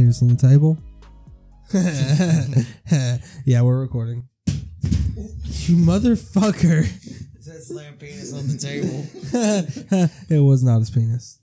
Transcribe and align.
Sock 0.00 0.06
penis 0.06 0.22
on 0.22 0.28
the 0.28 0.36
table. 0.36 0.78
yeah, 3.44 3.60
we're 3.60 3.80
recording. 3.80 4.26
You 4.46 5.76
motherfucker. 5.76 6.86
It 7.36 7.42
says 7.44 7.68
slam 7.68 7.94
penis 7.98 8.32
on 8.32 8.46
the 8.46 8.56
table. 8.56 9.06
it 10.30 10.40
was 10.42 10.64
not 10.64 10.78
his 10.78 10.90
penis. 10.90 11.38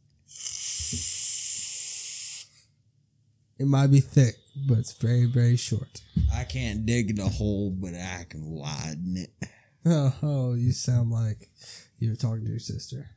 It 3.59 3.67
might 3.67 3.88
be 3.88 4.00
thick, 4.00 4.36
but 4.67 4.80
it's 4.80 4.94
very, 4.94 5.26
very 5.26 5.55
short. 5.55 6.02
I 6.34 6.44
can't 6.44 6.86
dig 6.86 7.16
the 7.16 7.30
hole, 7.30 7.72
but 7.72 7.94
I 7.94 8.26
can 8.28 8.50
widen 8.50 9.17
it. 9.17 9.50
Oh, 9.86 10.16
oh 10.23 10.53
you 10.55 10.72
sound 10.72 11.12
like 11.12 11.50
you 12.00 12.09
were 12.09 12.16
talking 12.16 12.45
to 12.45 12.50
your 12.50 12.59
sister. 12.59 13.12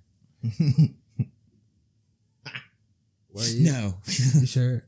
Were 3.33 3.45
you? 3.45 3.73
No. 3.73 3.95
You 4.07 4.47
sure? 4.47 4.85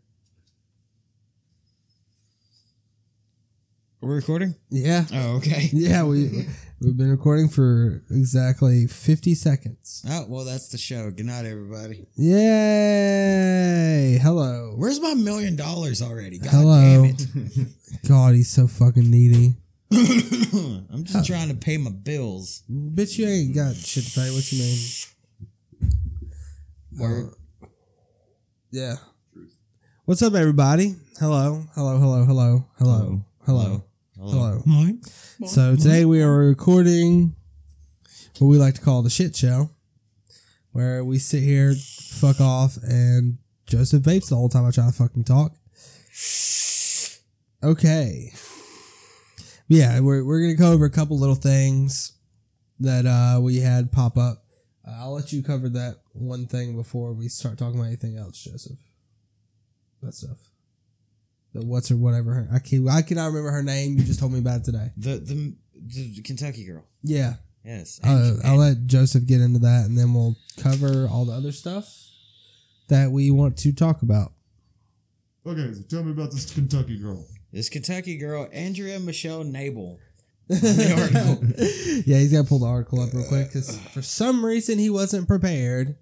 We're 4.02 4.16
recording? 4.16 4.56
Yeah. 4.68 5.04
Oh, 5.14 5.36
okay. 5.36 5.68
Yeah, 5.72 6.02
we 6.02 6.48
we've 6.80 6.96
been 6.96 7.12
recording 7.12 7.48
for 7.48 8.02
exactly 8.10 8.88
fifty 8.88 9.36
seconds. 9.36 10.04
Oh, 10.10 10.26
well, 10.28 10.44
that's 10.44 10.70
the 10.70 10.78
show. 10.78 11.08
Good 11.12 11.26
night, 11.26 11.44
everybody. 11.46 12.08
Yay! 12.16 13.38
Hello. 14.20 14.74
Where's 14.76 15.00
my 15.00 15.14
million 15.14 15.54
dollars 15.54 16.02
already? 16.02 16.40
God 16.40 16.50
Hello. 16.50 17.04
damn 17.04 17.04
it. 17.04 17.68
God, 18.08 18.34
he's 18.34 18.50
so 18.50 18.66
fucking 18.66 19.08
needy. 19.08 19.54
I'm 19.92 21.04
just 21.04 21.24
trying 21.24 21.50
to 21.50 21.54
pay 21.54 21.76
my 21.76 21.90
bills. 21.90 22.64
Bitch, 22.68 23.18
you 23.18 23.28
ain't 23.28 23.54
got 23.54 23.76
shit 23.76 24.02
to 24.02 24.10
pay. 24.20 24.30
What 24.32 24.50
you 24.50 24.58
mean? 24.64 24.80
Word. 26.98 27.30
Uh, 27.62 27.66
yeah. 28.72 28.96
What's 30.06 30.22
up, 30.22 30.34
everybody? 30.34 30.96
Hello, 31.20 31.62
hello, 31.76 31.98
hello, 31.98 32.24
hello, 32.24 32.66
hello, 32.78 33.24
hello, 33.46 33.64
hello. 33.64 33.84
So 35.46 35.74
today 35.74 36.04
we 36.04 36.22
are 36.22 36.38
recording 36.38 37.34
what 38.38 38.46
we 38.46 38.56
like 38.56 38.74
to 38.74 38.80
call 38.80 39.02
the 39.02 39.10
shit 39.10 39.34
show, 39.34 39.70
where 40.70 41.04
we 41.04 41.18
sit 41.18 41.42
here, 41.42 41.74
fuck 41.74 42.40
off, 42.40 42.76
and 42.84 43.38
Joseph 43.66 44.04
vapes 44.04 44.28
the 44.28 44.36
whole 44.36 44.48
time 44.48 44.64
I 44.64 44.70
try 44.70 44.86
to 44.86 44.92
fucking 44.92 45.24
talk. 45.24 45.56
Okay. 47.64 48.32
Yeah, 49.66 49.98
we're, 49.98 50.24
we're 50.24 50.40
gonna 50.42 50.54
go 50.54 50.72
over 50.72 50.84
a 50.84 50.90
couple 50.90 51.18
little 51.18 51.34
things 51.34 52.12
that 52.78 53.06
uh, 53.06 53.40
we 53.40 53.58
had 53.58 53.90
pop 53.90 54.16
up. 54.16 54.44
Uh, 54.86 54.98
I'll 55.00 55.14
let 55.14 55.32
you 55.32 55.42
cover 55.42 55.68
that 55.70 55.96
one 56.12 56.46
thing 56.46 56.76
before 56.76 57.12
we 57.12 57.28
start 57.28 57.58
talking 57.58 57.74
about 57.80 57.88
anything 57.88 58.16
else, 58.16 58.44
Joseph. 58.44 58.78
That 60.00 60.14
stuff. 60.14 60.51
The 61.54 61.64
what's 61.64 61.90
or 61.90 61.96
whatever. 61.96 62.34
Her, 62.34 62.48
I 62.52 62.58
can 62.58 62.88
I 62.88 63.02
cannot 63.02 63.26
remember 63.26 63.50
her 63.50 63.62
name. 63.62 63.98
You 63.98 64.04
just 64.04 64.20
told 64.20 64.32
me 64.32 64.38
about 64.38 64.60
it 64.60 64.64
today. 64.64 64.90
The, 64.96 65.18
the, 65.18 65.54
the 65.74 66.22
Kentucky 66.22 66.64
girl. 66.64 66.84
Yeah. 67.02 67.34
Yes. 67.64 68.00
Uh, 68.02 68.36
I'll 68.44 68.56
let 68.56 68.86
Joseph 68.86 69.26
get 69.26 69.40
into 69.40 69.60
that, 69.60 69.84
and 69.86 69.96
then 69.96 70.14
we'll 70.14 70.36
cover 70.56 71.06
all 71.06 71.24
the 71.24 71.32
other 71.32 71.52
stuff 71.52 71.86
that 72.88 73.10
we 73.12 73.30
want 73.30 73.56
to 73.58 73.72
talk 73.72 74.02
about. 74.02 74.32
Okay, 75.46 75.72
so 75.72 75.82
tell 75.82 76.04
me 76.04 76.12
about 76.12 76.30
this 76.30 76.52
Kentucky 76.52 76.98
girl. 76.98 77.26
this 77.52 77.68
Kentucky 77.68 78.16
girl, 78.16 78.48
Andrea 78.52 78.98
Michelle 79.00 79.44
Knabel. 79.44 79.98
yeah, 80.48 82.18
he's 82.18 82.32
got 82.32 82.42
to 82.42 82.48
pull 82.48 82.58
the 82.58 82.66
article 82.66 83.00
up 83.00 83.12
real 83.12 83.24
quick 83.26 83.46
because 83.48 83.78
for 83.78 84.02
some 84.02 84.44
reason 84.44 84.78
he 84.78 84.90
wasn't 84.90 85.26
prepared. 85.26 85.96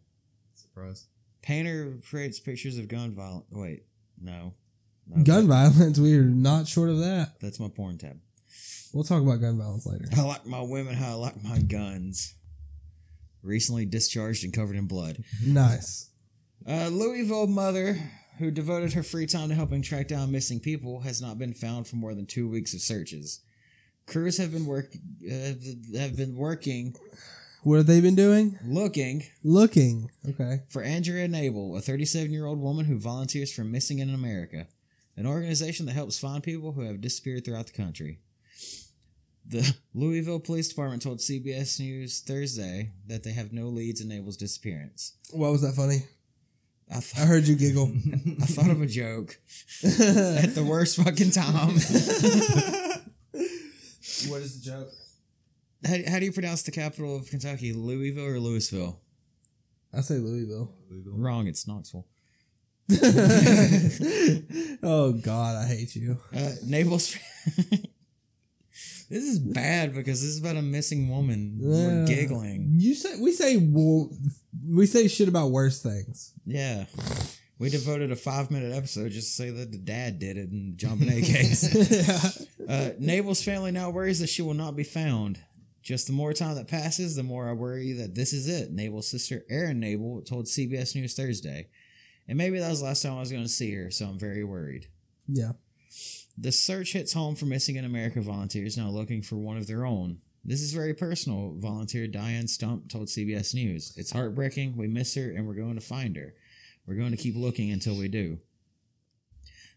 Surprise. 0.55 1.07
Painter 1.43 1.99
creates 2.09 2.41
pictures 2.41 2.79
of 2.79 2.89
gun 2.89 3.13
violence. 3.13 3.47
Wait, 3.51 3.85
no. 4.21 4.55
No, 5.17 5.23
Gun 5.25 5.49
violence, 5.49 5.99
we 5.99 6.17
are 6.17 6.23
not 6.25 6.67
short 6.69 6.89
of 6.91 6.99
that. 6.99 7.41
That's 7.41 7.59
my 7.61 7.69
porn 7.69 7.99
tab. 7.99 8.19
We'll 8.93 9.05
talk 9.05 9.23
about 9.23 9.41
gun 9.41 9.57
violence 9.59 9.87
later. 9.87 10.07
I 10.17 10.23
like 10.23 10.47
my 10.47 10.61
women 10.63 10.95
how 10.95 11.11
I 11.11 11.15
like 11.15 11.43
my 11.45 11.59
guns. 11.61 12.35
Recently 13.43 13.87
discharged 13.87 14.45
and 14.45 14.53
covered 14.53 14.77
in 14.77 14.87
blood. 14.87 15.23
Nice. 15.45 16.11
A 16.67 16.91
Louisville 16.91 17.47
mother 17.47 17.97
who 18.39 18.51
devoted 18.51 18.93
her 18.95 19.03
free 19.03 19.27
time 19.27 19.49
to 19.49 19.55
helping 19.55 19.81
track 19.83 20.09
down 20.09 20.31
missing 20.33 20.61
people 20.61 21.01
has 21.01 21.23
not 21.23 21.39
been 21.39 21.55
found 21.55 21.87
for 21.87 21.97
more 21.97 22.15
than 22.15 22.27
two 22.27 22.49
weeks 22.49 22.75
of 22.75 22.81
searches. 22.81 23.41
Crews 24.07 24.39
have 24.39 24.53
been 24.53 24.67
work 24.67 24.93
uh, 25.31 25.35
have 25.97 26.17
been 26.17 26.35
working 26.37 26.95
What 27.63 27.77
have 27.77 27.87
they 27.87 28.01
been 28.01 28.17
doing? 28.17 28.59
looking 28.67 29.25
Looking. 29.45 30.11
Okay. 30.29 30.63
for 30.69 30.83
Andrea 30.83 31.29
Knabel, 31.29 31.79
a 31.79 31.81
37 31.81 32.31
year 32.33 32.45
old 32.47 32.59
woman 32.61 32.87
who 32.87 32.99
volunteers 32.99 33.53
for 33.53 33.63
Missing 33.63 34.01
in 34.01 34.13
America, 34.13 34.67
an 35.21 35.27
organization 35.27 35.85
that 35.85 35.93
helps 35.93 36.19
find 36.19 36.43
people 36.43 36.73
who 36.73 36.81
have 36.81 37.03
disappeared 37.03 37.45
throughout 37.45 37.67
the 37.67 37.73
country. 37.73 38.21
The 39.47 39.77
Louisville 39.93 40.41
Police 40.41 40.71
Department 40.71 41.03
told 41.03 41.19
CBS 41.19 41.79
News 41.79 42.21
Thursday 42.21 42.93
that 43.07 43.23
they 43.23 43.33
have 43.33 43.53
no 43.53 43.67
leads 43.67 44.01
in 44.01 44.09
Knabel's 44.09 44.39
disappearance. 44.39 45.13
What 45.31 45.53
was 45.53 45.61
that 45.61 45.75
funny? 45.75 46.05
I, 46.91 47.03
I 47.21 47.27
heard 47.27 47.47
you 47.47 47.55
giggle. 47.55 47.93
I 48.41 48.47
thought 48.47 48.71
of 48.71 48.81
a 48.81 48.87
joke 48.87 49.39
at 49.85 50.55
the 50.55 50.65
worst 50.67 50.97
fucking 50.97 51.33
time. 51.33 51.75
what 54.31 54.41
is 54.41 54.59
the 54.59 54.71
joke? 54.71 54.89
how, 55.85 55.97
how 56.13 56.19
do 56.19 56.25
you 56.25 56.33
pronounce 56.33 56.63
the 56.63 56.71
capital 56.71 57.15
of 57.17 57.29
Kentucky? 57.29 57.75
Louisville 57.75 58.25
or 58.25 58.41
Louisville? 58.41 58.99
I 59.93 60.01
say 60.01 60.15
Louisville. 60.15 60.73
Louisville. 60.91 61.13
Wrong, 61.19 61.47
it's 61.47 61.69
Knoxville. 61.69 62.07
oh 64.83 65.13
God, 65.13 65.57
I 65.57 65.67
hate 65.67 65.95
you. 65.95 66.19
Uh, 66.35 66.53
Knabel's. 66.65 67.17
this 69.09 69.25
is 69.25 69.39
bad 69.39 69.95
because 69.95 70.21
this 70.21 70.31
is 70.31 70.41
about 70.41 70.57
a 70.57 70.63
missing 70.63 71.09
woman. 71.09 71.59
We're 71.61 72.07
giggling. 72.07 72.75
You 72.79 72.95
say 72.95 73.21
we 73.21 73.33
say 73.33 73.57
wo- 73.57 74.11
we 74.69 74.87
say 74.87 75.09
shit 75.09 75.29
about 75.29 75.51
worse 75.51 75.83
things. 75.83 76.33
Yeah. 76.45 76.87
We 77.59 77.69
devoted 77.69 78.11
a 78.11 78.17
five 78.17 78.51
minute 78.51 78.75
episode 78.75 79.13
just 79.13 79.37
to 79.37 79.43
say 79.43 79.51
that 79.51 79.71
the 79.71 79.79
dad 79.79 80.19
did 80.19 80.39
it 80.39 80.49
and 80.49 80.79
jumping 80.79 81.09
AKs. 81.09 81.75
yeah. 82.59 82.75
uh, 82.75 82.91
Knabel's 82.99 83.45
family 83.45 83.71
now 83.71 83.91
worries 83.91 84.21
that 84.21 84.29
she 84.31 84.43
will 84.43 84.55
not 84.55 84.77
be 84.77 84.85
found. 84.85 85.39
Just 85.83 86.07
the 86.07 86.13
more 86.13 86.33
time 86.33 86.57
that 86.57 86.69
passes, 86.69 87.17
the 87.17 87.23
more 87.23 87.49
I 87.49 87.53
worry 87.53 87.93
that 87.93 88.15
this 88.15 88.33
is 88.33 88.49
it. 88.49 88.75
Knabel's 88.75 89.11
sister, 89.11 89.45
Erin 89.51 89.81
Knabel, 89.81 90.27
told 90.27 90.47
CBS 90.47 90.95
News 90.95 91.15
Thursday. 91.15 91.69
And 92.31 92.39
maybe 92.39 92.61
that 92.61 92.69
was 92.71 92.79
the 92.79 92.85
last 92.87 93.03
time 93.03 93.15
I 93.17 93.21
was 93.21 93.33
going 93.33 93.43
to 93.43 93.49
see 93.49 93.75
her, 93.75 93.91
so 93.91 94.07
I'm 94.07 94.17
very 94.19 94.45
worried. 94.45 94.87
Yeah. 95.27 95.53
The 96.39 96.53
search 96.53 96.93
hits 96.93 97.13
home 97.13 97.35
for 97.35 97.45
Missing 97.47 97.75
in 97.75 97.85
America 97.85 98.21
volunteers 98.21 98.77
now 98.77 98.89
looking 98.89 99.21
for 99.21 99.35
one 99.35 99.57
of 99.57 99.67
their 99.67 99.85
own. 99.85 100.19
This 100.45 100.63
is 100.63 100.73
very 100.73 100.95
personal, 100.95 101.55
volunteer 101.59 102.07
Diane 102.07 102.47
Stump 102.47 102.89
told 102.89 103.09
CBS 103.09 103.53
News. 103.53 103.93
It's 103.97 104.13
heartbreaking. 104.13 104.77
We 104.77 104.87
miss 104.87 105.17
her 105.17 105.29
and 105.29 105.45
we're 105.45 105.55
going 105.55 105.75
to 105.75 105.81
find 105.81 106.15
her. 106.17 106.33
We're 106.87 106.95
going 106.95 107.11
to 107.11 107.17
keep 107.17 107.35
looking 107.35 107.73
until 107.73 107.97
we 107.99 108.07
do. 108.07 108.39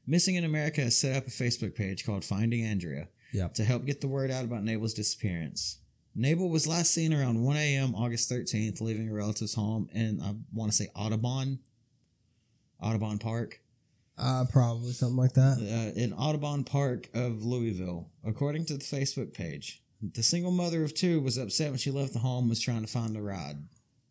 Missing 0.05 0.35
in 0.35 0.43
America 0.43 0.81
has 0.81 0.95
set 0.95 1.15
up 1.17 1.25
a 1.25 1.31
Facebook 1.31 1.73
page 1.73 2.05
called 2.05 2.23
Finding 2.23 2.63
Andrea 2.63 3.07
Yeah. 3.33 3.47
to 3.49 3.63
help 3.63 3.85
get 3.85 3.99
the 3.99 4.07
word 4.07 4.29
out 4.29 4.45
about 4.45 4.63
Knabel's 4.63 4.93
disappearance. 4.93 5.79
Knabel 6.15 6.51
was 6.51 6.67
last 6.67 6.93
seen 6.93 7.13
around 7.15 7.41
1 7.43 7.57
a.m. 7.57 7.95
August 7.95 8.29
13th, 8.31 8.79
leaving 8.79 9.09
a 9.09 9.13
relative's 9.13 9.55
home 9.55 9.89
in, 9.91 10.21
I 10.21 10.35
want 10.53 10.71
to 10.71 10.77
say, 10.77 10.89
Audubon. 10.95 11.59
Audubon 12.83 13.17
Park. 13.17 13.59
Uh, 14.17 14.45
probably 14.51 14.91
something 14.91 15.17
like 15.17 15.33
that. 15.33 15.57
uh, 15.59 15.99
in 15.99 16.13
Audubon 16.13 16.63
Park 16.63 17.09
of 17.13 17.43
Louisville, 17.43 18.09
according 18.23 18.65
to 18.65 18.73
the 18.77 18.83
Facebook 18.83 19.33
page. 19.33 19.81
The 20.01 20.21
single 20.21 20.51
mother 20.51 20.83
of 20.83 20.93
two 20.93 21.21
was 21.21 21.37
upset 21.37 21.69
when 21.69 21.79
she 21.79 21.89
left 21.89 22.13
the 22.13 22.19
home 22.19 22.43
and 22.43 22.49
was 22.49 22.59
trying 22.59 22.81
to 22.85 22.91
find 22.91 23.15
a 23.15 23.21
ride. 23.21 23.57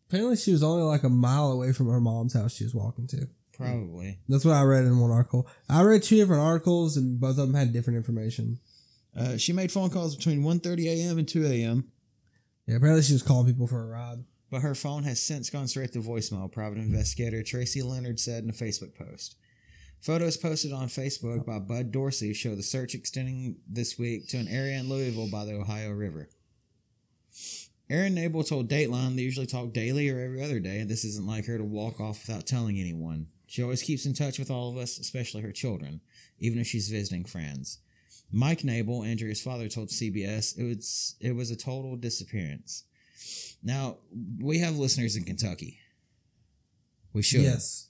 Apparently, 0.09 0.35
she 0.35 0.51
was 0.51 0.63
only 0.63 0.83
like 0.83 1.03
a 1.03 1.09
mile 1.09 1.51
away 1.51 1.71
from 1.71 1.87
her 1.87 2.01
mom's 2.01 2.33
house 2.33 2.55
she 2.55 2.63
was 2.63 2.73
walking 2.75 3.07
to. 3.07 3.27
Probably. 3.55 4.17
That's 4.27 4.43
what 4.43 4.55
I 4.55 4.63
read 4.63 4.83
in 4.85 4.99
one 4.99 5.11
article. 5.11 5.47
I 5.69 5.83
read 5.83 6.01
two 6.03 6.17
different 6.17 6.41
articles, 6.41 6.97
and 6.97 7.19
both 7.19 7.37
of 7.37 7.47
them 7.47 7.53
had 7.53 7.71
different 7.71 7.97
information. 7.97 8.59
Uh, 9.15 9.37
she 9.37 9.53
made 9.53 9.71
phone 9.71 9.91
calls 9.91 10.15
between 10.15 10.41
1.30 10.43 10.85
a.m. 10.87 11.17
and 11.19 11.27
2 11.27 11.45
a.m., 11.45 11.91
Yeah, 12.67 12.77
apparently 12.77 13.03
she 13.03 13.13
was 13.13 13.21
calling 13.23 13.45
people 13.45 13.67
for 13.67 13.83
a 13.83 13.87
ride. 13.87 14.23
But 14.53 14.61
her 14.61 14.75
phone 14.75 15.01
has 15.05 15.19
since 15.19 15.49
gone 15.49 15.67
straight 15.67 15.93
to 15.93 15.99
voicemail, 15.99 16.51
private 16.51 16.77
investigator 16.77 17.41
Tracy 17.41 17.81
Leonard 17.81 18.19
said 18.19 18.43
in 18.43 18.51
a 18.51 18.53
Facebook 18.53 18.93
post. 18.93 19.35
Photos 19.99 20.37
posted 20.37 20.71
on 20.71 20.89
Facebook 20.89 21.43
by 21.43 21.57
Bud 21.57 21.91
Dorsey 21.91 22.35
show 22.35 22.53
the 22.53 22.61
search 22.61 22.93
extending 22.93 23.55
this 23.67 23.97
week 23.97 24.27
to 24.27 24.37
an 24.37 24.47
area 24.47 24.77
in 24.77 24.89
Louisville 24.89 25.31
by 25.31 25.43
the 25.43 25.55
Ohio 25.55 25.89
River. 25.89 26.29
Erin 27.89 28.13
Knabel 28.13 28.47
told 28.47 28.69
Dateline 28.69 29.15
they 29.15 29.23
usually 29.23 29.47
talk 29.47 29.73
daily 29.73 30.07
or 30.07 30.19
every 30.19 30.43
other 30.43 30.59
day, 30.59 30.77
and 30.77 30.87
this 30.87 31.03
isn't 31.03 31.25
like 31.25 31.47
her 31.47 31.57
to 31.57 31.63
walk 31.63 31.99
off 31.99 32.27
without 32.27 32.45
telling 32.45 32.79
anyone. 32.79 33.29
She 33.47 33.63
always 33.63 33.81
keeps 33.81 34.05
in 34.05 34.13
touch 34.13 34.37
with 34.37 34.51
all 34.51 34.69
of 34.69 34.77
us, 34.77 34.99
especially 34.99 35.41
her 35.41 35.51
children, 35.51 35.99
even 36.37 36.59
if 36.59 36.67
she's 36.67 36.89
visiting 36.89 37.25
friends. 37.25 37.79
Mike 38.31 38.59
Knabel, 38.59 39.03
Andrea's 39.03 39.41
father, 39.41 39.67
told 39.67 39.89
CBS 39.89 40.55
it 40.59 40.63
was 40.63 41.15
it 41.19 41.35
was 41.35 41.49
a 41.49 41.55
total 41.55 41.95
disappearance. 41.95 42.83
Now 43.63 43.97
we 44.39 44.59
have 44.59 44.77
listeners 44.77 45.15
in 45.15 45.23
Kentucky. 45.23 45.79
We 47.13 47.21
should. 47.21 47.41
Yes. 47.41 47.87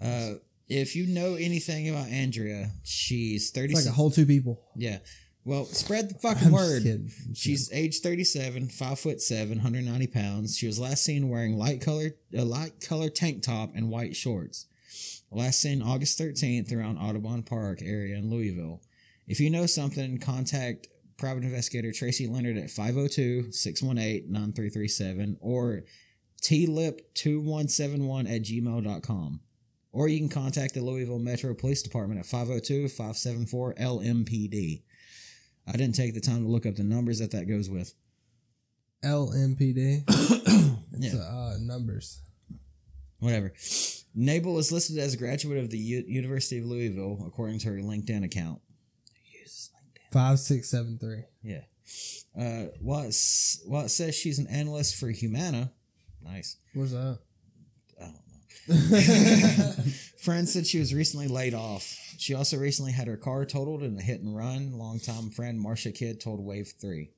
Uh, 0.00 0.34
if 0.68 0.94
you 0.96 1.06
know 1.06 1.34
anything 1.34 1.88
about 1.88 2.08
Andrea, 2.08 2.70
she's 2.84 3.50
thirty. 3.50 3.72
It's 3.72 3.86
like 3.86 3.92
a 3.92 3.96
whole 3.96 4.10
two 4.10 4.26
people. 4.26 4.60
yeah. 4.76 4.98
Well, 5.42 5.64
spread 5.64 6.10
the 6.10 6.14
fucking 6.14 6.46
I'm 6.48 6.52
word. 6.52 6.82
kidding. 6.82 7.10
She's 7.34 7.70
age 7.72 8.00
37, 8.00 8.68
5 8.68 9.00
foot 9.00 9.22
7, 9.22 9.56
190 9.56 10.06
pounds. 10.08 10.58
She 10.58 10.66
was 10.66 10.78
last 10.78 11.02
seen 11.02 11.30
wearing 11.30 11.56
light 11.56 11.80
color 11.80 12.10
a 12.36 12.44
light 12.44 12.86
color 12.86 13.08
tank 13.08 13.42
top 13.42 13.70
and 13.74 13.88
white 13.88 14.14
shorts. 14.14 14.66
Last 15.30 15.60
seen 15.60 15.80
August 15.80 16.18
13th 16.18 16.76
around 16.76 16.98
Audubon 16.98 17.42
Park 17.42 17.80
area 17.82 18.16
in 18.16 18.28
Louisville. 18.30 18.82
If 19.26 19.40
you 19.40 19.48
know 19.48 19.64
something, 19.64 20.18
contact 20.18 20.88
private 21.20 21.44
investigator 21.44 21.92
Tracy 21.92 22.26
Leonard 22.26 22.56
at 22.56 22.70
502-618-9337 22.70 25.36
or 25.40 25.84
tlip2171 26.42 28.34
at 28.34 28.42
gmail.com. 28.42 29.40
Or 29.92 30.06
you 30.08 30.18
can 30.18 30.28
contact 30.28 30.74
the 30.74 30.82
Louisville 30.82 31.18
Metro 31.18 31.52
Police 31.54 31.82
Department 31.82 32.20
at 32.20 32.26
502-574-LMPD. 32.26 34.82
I 35.66 35.72
didn't 35.72 35.94
take 35.94 36.14
the 36.14 36.20
time 36.20 36.42
to 36.44 36.48
look 36.48 36.64
up 36.66 36.76
the 36.76 36.84
numbers 36.84 37.18
that 37.18 37.32
that 37.32 37.48
goes 37.48 37.68
with. 37.68 37.92
LMPD. 39.04 40.04
it's 40.92 41.14
Yeah. 41.14 41.20
uh, 41.20 41.56
numbers. 41.60 42.20
Whatever. 43.18 43.52
Knabel 44.16 44.58
is 44.58 44.72
listed 44.72 44.98
as 44.98 45.14
a 45.14 45.16
graduate 45.16 45.58
of 45.58 45.70
the 45.70 45.78
U- 45.78 46.04
University 46.06 46.58
of 46.58 46.66
Louisville, 46.66 47.22
according 47.26 47.58
to 47.60 47.68
her 47.68 47.78
LinkedIn 47.78 48.24
account. 48.24 48.60
Five 50.12 50.38
six 50.38 50.68
seven 50.70 50.98
three. 50.98 51.22
Yeah. 51.42 51.62
Uh, 52.38 52.66
while, 52.80 53.02
it's, 53.02 53.60
while 53.66 53.84
it 53.84 53.88
says 53.88 54.14
she's 54.14 54.38
an 54.38 54.46
analyst 54.46 54.96
for 54.96 55.08
Humana, 55.08 55.72
nice. 56.22 56.56
What's 56.74 56.92
that? 56.92 57.18
I 58.00 58.04
don't 58.04 58.14
know. 58.68 59.82
Friend 60.22 60.48
said 60.48 60.66
she 60.66 60.78
was 60.78 60.94
recently 60.94 61.26
laid 61.28 61.54
off. 61.54 61.96
She 62.18 62.34
also 62.34 62.56
recently 62.58 62.92
had 62.92 63.08
her 63.08 63.16
car 63.16 63.44
totaled 63.44 63.82
in 63.82 63.98
a 63.98 64.02
hit 64.02 64.20
and 64.20 64.36
run. 64.36 64.72
Longtime 64.78 65.30
friend 65.30 65.58
Marcia 65.58 65.90
Kidd 65.90 66.20
told 66.20 66.38
Wave 66.44 66.72
3. 66.80 67.10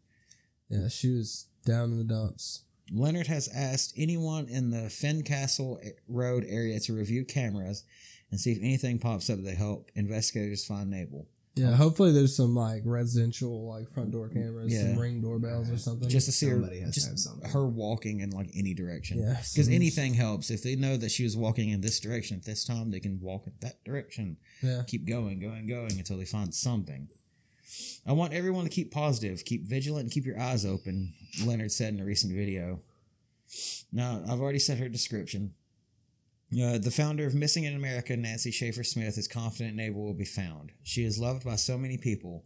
yeah, 0.68 0.88
she 0.88 1.10
was 1.10 1.46
down 1.66 1.90
in 1.90 1.98
the 1.98 2.04
dumps. 2.04 2.62
Leonard 2.90 3.26
has 3.26 3.48
asked 3.54 3.92
anyone 3.96 4.46
in 4.48 4.70
the 4.70 4.88
Fincastle 4.88 5.80
Road 6.08 6.44
area 6.48 6.78
to 6.80 6.92
review 6.94 7.24
cameras 7.24 7.84
and 8.30 8.38
see 8.40 8.52
if 8.52 8.58
anything 8.58 8.98
pops 8.98 9.28
up 9.28 9.42
to 9.42 9.50
help 9.50 9.90
investigators 9.94 10.64
find 10.64 10.92
Knabel. 10.92 11.26
Yeah, 11.54 11.76
hopefully 11.76 12.12
there's 12.12 12.34
some 12.34 12.54
like 12.54 12.80
residential 12.86 13.68
like 13.68 13.90
front 13.92 14.10
door 14.10 14.28
cameras, 14.30 14.72
Yeah. 14.72 14.82
some 14.92 14.98
ring 14.98 15.20
doorbells 15.20 15.70
or 15.70 15.76
something. 15.76 16.08
Just 16.08 16.24
to 16.26 16.32
see 16.32 16.46
her, 16.46 16.54
Somebody 16.54 16.80
has 16.80 16.94
to 16.94 17.00
have 17.02 17.12
just 17.12 17.24
something. 17.24 17.50
her 17.50 17.66
walking 17.66 18.20
in 18.20 18.30
like 18.30 18.50
any 18.54 18.72
direction. 18.72 19.18
yeah, 19.18 19.40
Because 19.52 19.68
anything 19.68 20.14
helps. 20.14 20.50
If 20.50 20.62
they 20.62 20.76
know 20.76 20.96
that 20.96 21.10
she 21.10 21.24
was 21.24 21.36
walking 21.36 21.68
in 21.68 21.82
this 21.82 22.00
direction 22.00 22.38
at 22.38 22.44
this 22.44 22.64
time, 22.64 22.90
they 22.90 23.00
can 23.00 23.20
walk 23.20 23.46
in 23.46 23.52
that 23.60 23.84
direction. 23.84 24.38
Yeah, 24.62 24.82
Keep 24.86 25.04
going, 25.06 25.40
going, 25.40 25.66
going 25.66 25.98
until 25.98 26.16
they 26.16 26.24
find 26.24 26.54
something. 26.54 27.08
I 28.06 28.12
want 28.12 28.32
everyone 28.32 28.64
to 28.64 28.70
keep 28.70 28.90
positive, 28.90 29.44
keep 29.44 29.64
vigilant, 29.66 30.04
and 30.04 30.10
keep 30.12 30.24
your 30.24 30.38
eyes 30.40 30.64
open, 30.64 31.12
Leonard 31.44 31.72
said 31.72 31.92
in 31.94 32.00
a 32.00 32.04
recent 32.04 32.32
video. 32.34 32.80
Now, 33.92 34.22
I've 34.26 34.40
already 34.40 34.58
said 34.58 34.78
her 34.78 34.88
description. 34.88 35.52
Uh, 36.52 36.78
the 36.78 36.90
founder 36.90 37.26
of 37.26 37.34
Missing 37.34 37.64
in 37.64 37.74
America, 37.74 38.16
Nancy 38.16 38.50
Schaefer 38.50 38.84
Smith, 38.84 39.16
is 39.16 39.26
confident 39.28 39.76
Knabel 39.76 39.94
will 39.94 40.14
be 40.14 40.24
found. 40.24 40.72
She 40.82 41.04
is 41.04 41.18
loved 41.18 41.44
by 41.44 41.56
so 41.56 41.78
many 41.78 41.96
people, 41.96 42.44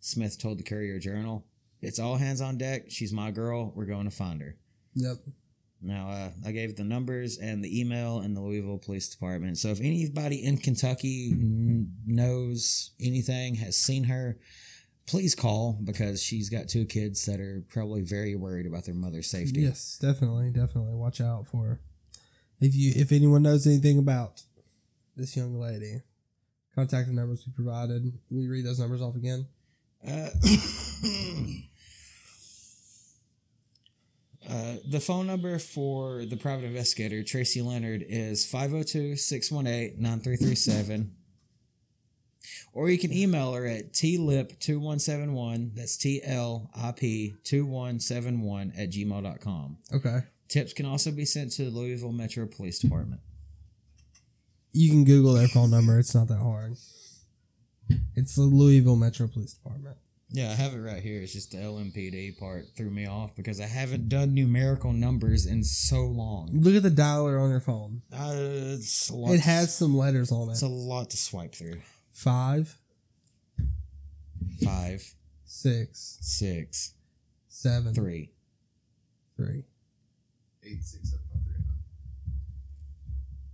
Smith 0.00 0.38
told 0.38 0.58
the 0.58 0.62
Courier 0.62 0.98
Journal. 0.98 1.44
It's 1.80 1.98
all 1.98 2.16
hands 2.16 2.40
on 2.40 2.58
deck. 2.58 2.84
She's 2.88 3.12
my 3.12 3.30
girl. 3.30 3.72
We're 3.74 3.86
going 3.86 4.04
to 4.08 4.14
find 4.14 4.40
her. 4.40 4.56
yep. 4.94 5.16
Now, 5.82 6.08
uh, 6.08 6.30
I 6.44 6.52
gave 6.52 6.74
the 6.76 6.84
numbers 6.84 7.36
and 7.38 7.62
the 7.62 7.80
email 7.80 8.20
and 8.20 8.34
the 8.34 8.40
Louisville 8.40 8.78
Police 8.78 9.08
Department. 9.10 9.58
So 9.58 9.68
if 9.68 9.78
anybody 9.80 10.42
in 10.42 10.56
Kentucky 10.56 11.30
kn- 11.30 11.92
knows 12.06 12.90
anything, 12.98 13.56
has 13.56 13.76
seen 13.76 14.04
her, 14.04 14.38
please 15.06 15.34
call 15.34 15.78
because 15.84 16.22
she's 16.22 16.48
got 16.48 16.68
two 16.68 16.86
kids 16.86 17.26
that 17.26 17.40
are 17.40 17.62
probably 17.68 18.00
very 18.00 18.34
worried 18.34 18.66
about 18.66 18.86
their 18.86 18.94
mother's 18.94 19.30
safety. 19.30 19.60
Yes, 19.60 19.98
definitely, 20.00 20.50
definitely. 20.50 20.94
Watch 20.94 21.20
out 21.20 21.46
for 21.46 21.64
her. 21.66 21.80
If 22.60 22.74
you 22.74 22.92
if 22.96 23.12
anyone 23.12 23.42
knows 23.42 23.66
anything 23.66 23.98
about 23.98 24.42
this 25.16 25.36
young 25.36 25.60
lady, 25.60 26.00
contact 26.74 27.08
the 27.08 27.14
numbers 27.14 27.44
we 27.46 27.52
provided. 27.52 28.12
We 28.30 28.46
read 28.48 28.64
those 28.64 28.78
numbers 28.78 29.02
off 29.02 29.16
again. 29.16 29.46
Uh, 30.06 30.10
uh, 34.48 34.76
the 34.88 35.00
phone 35.00 35.26
number 35.26 35.58
for 35.58 36.24
the 36.24 36.36
private 36.36 36.64
investigator, 36.64 37.22
Tracy 37.22 37.60
Leonard, 37.60 38.04
is 38.08 38.46
502 38.46 39.16
618 39.16 40.00
9337. 40.00 41.12
Or 42.72 42.88
you 42.90 42.98
can 42.98 43.12
email 43.12 43.52
her 43.54 43.66
at 43.66 43.92
tlip2171. 43.92 45.74
That's 45.74 45.96
T 45.96 46.22
L 46.24 46.70
I 46.76 46.92
P 46.92 47.34
2171 47.44 48.72
at 48.78 48.90
gmail.com. 48.90 49.78
Okay. 49.94 50.20
Tips 50.48 50.72
can 50.72 50.86
also 50.86 51.10
be 51.10 51.24
sent 51.24 51.52
to 51.52 51.64
the 51.64 51.70
Louisville 51.70 52.12
Metro 52.12 52.46
Police 52.46 52.78
Department. 52.78 53.20
You 54.72 54.90
can 54.90 55.04
Google 55.04 55.32
their 55.34 55.48
phone 55.48 55.70
number. 55.70 55.98
It's 55.98 56.14
not 56.14 56.28
that 56.28 56.38
hard. 56.38 56.76
It's 58.14 58.34
the 58.34 58.42
Louisville 58.42 58.96
Metro 58.96 59.26
Police 59.26 59.54
Department. 59.54 59.96
Yeah, 60.30 60.50
I 60.50 60.54
have 60.54 60.74
it 60.74 60.78
right 60.80 61.02
here. 61.02 61.22
It's 61.22 61.32
just 61.32 61.52
the 61.52 61.58
LMPD 61.58 62.38
part 62.38 62.66
threw 62.76 62.90
me 62.90 63.06
off 63.06 63.36
because 63.36 63.60
I 63.60 63.66
haven't 63.66 64.08
done 64.08 64.34
numerical 64.34 64.92
numbers 64.92 65.46
in 65.46 65.62
so 65.62 66.00
long. 66.04 66.50
Look 66.52 66.74
at 66.74 66.82
the 66.82 66.90
dialer 66.90 67.40
on 67.40 67.48
your 67.50 67.60
phone. 67.60 68.02
Uh, 68.12 68.32
it's 68.34 69.08
a 69.08 69.14
lot 69.14 69.32
It 69.32 69.40
has 69.40 69.74
some 69.74 69.96
letters 69.96 70.32
on 70.32 70.48
it. 70.48 70.52
it's 70.52 70.62
a 70.62 70.68
lot 70.68 71.10
to 71.10 71.16
swipe 71.16 71.54
through. 71.54 71.80
Five, 72.12 72.76
Five, 74.64 75.14
six, 75.44 76.18
six, 76.20 76.94
seven, 77.48 77.94
three. 77.94 78.32
three. 79.36 79.64
Eight, 80.66 80.82
six, 80.82 81.10
seven, 81.10 81.24
five, 81.32 81.42
three. 81.44 81.64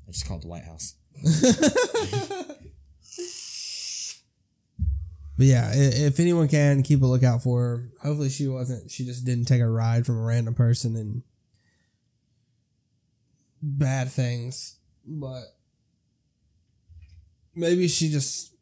I 0.09 0.11
just 0.13 0.27
called 0.27 0.43
the 0.43 0.49
White 0.49 0.65
House. 0.65 0.95
But 5.39 5.47
yeah, 5.47 5.71
i- 5.73 5.77
if 5.79 6.21
anyone 6.21 6.47
can 6.47 6.83
keep 6.83 7.03
a 7.03 7.07
lookout 7.07 7.43
for 7.43 7.61
her. 7.61 7.89
Hopefully 8.03 8.29
she 8.29 8.47
wasn't. 8.49 8.91
She 8.91 9.05
just 9.05 9.25
didn't 9.25 9.47
take 9.47 9.63
a 9.63 9.69
ride 9.69 10.05
from 10.07 10.19
a 10.19 10.23
random 10.23 10.55
person 10.55 10.95
and 10.95 11.23
bad 13.63 14.11
things. 14.11 14.77
But 15.07 15.45
maybe 17.55 17.89
she 17.89 18.11
just 18.11 18.53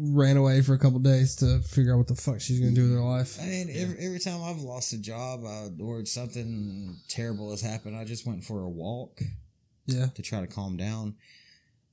ran 0.00 0.36
away 0.36 0.62
for 0.62 0.74
a 0.74 0.78
couple 0.78 0.98
days 0.98 1.36
to 1.36 1.60
figure 1.60 1.94
out 1.94 1.98
what 1.98 2.06
the 2.08 2.14
fuck 2.14 2.40
she's 2.40 2.60
gonna 2.60 2.72
do 2.72 2.82
with 2.84 2.92
her 2.92 3.00
life. 3.04 3.38
I 3.40 3.46
mean, 3.46 3.68
every, 3.74 3.98
every 3.98 4.18
time 4.18 4.42
I've 4.42 4.60
lost 4.60 4.92
a 4.92 4.98
job 4.98 5.44
uh, 5.44 5.68
or 5.82 6.04
something 6.06 6.96
terrible 7.08 7.50
has 7.50 7.60
happened, 7.60 7.96
I 7.96 8.04
just 8.04 8.26
went 8.26 8.44
for 8.44 8.62
a 8.62 8.68
walk 8.68 9.20
Yeah, 9.86 10.06
to 10.14 10.22
try 10.22 10.40
to 10.40 10.46
calm 10.46 10.76
down. 10.76 11.16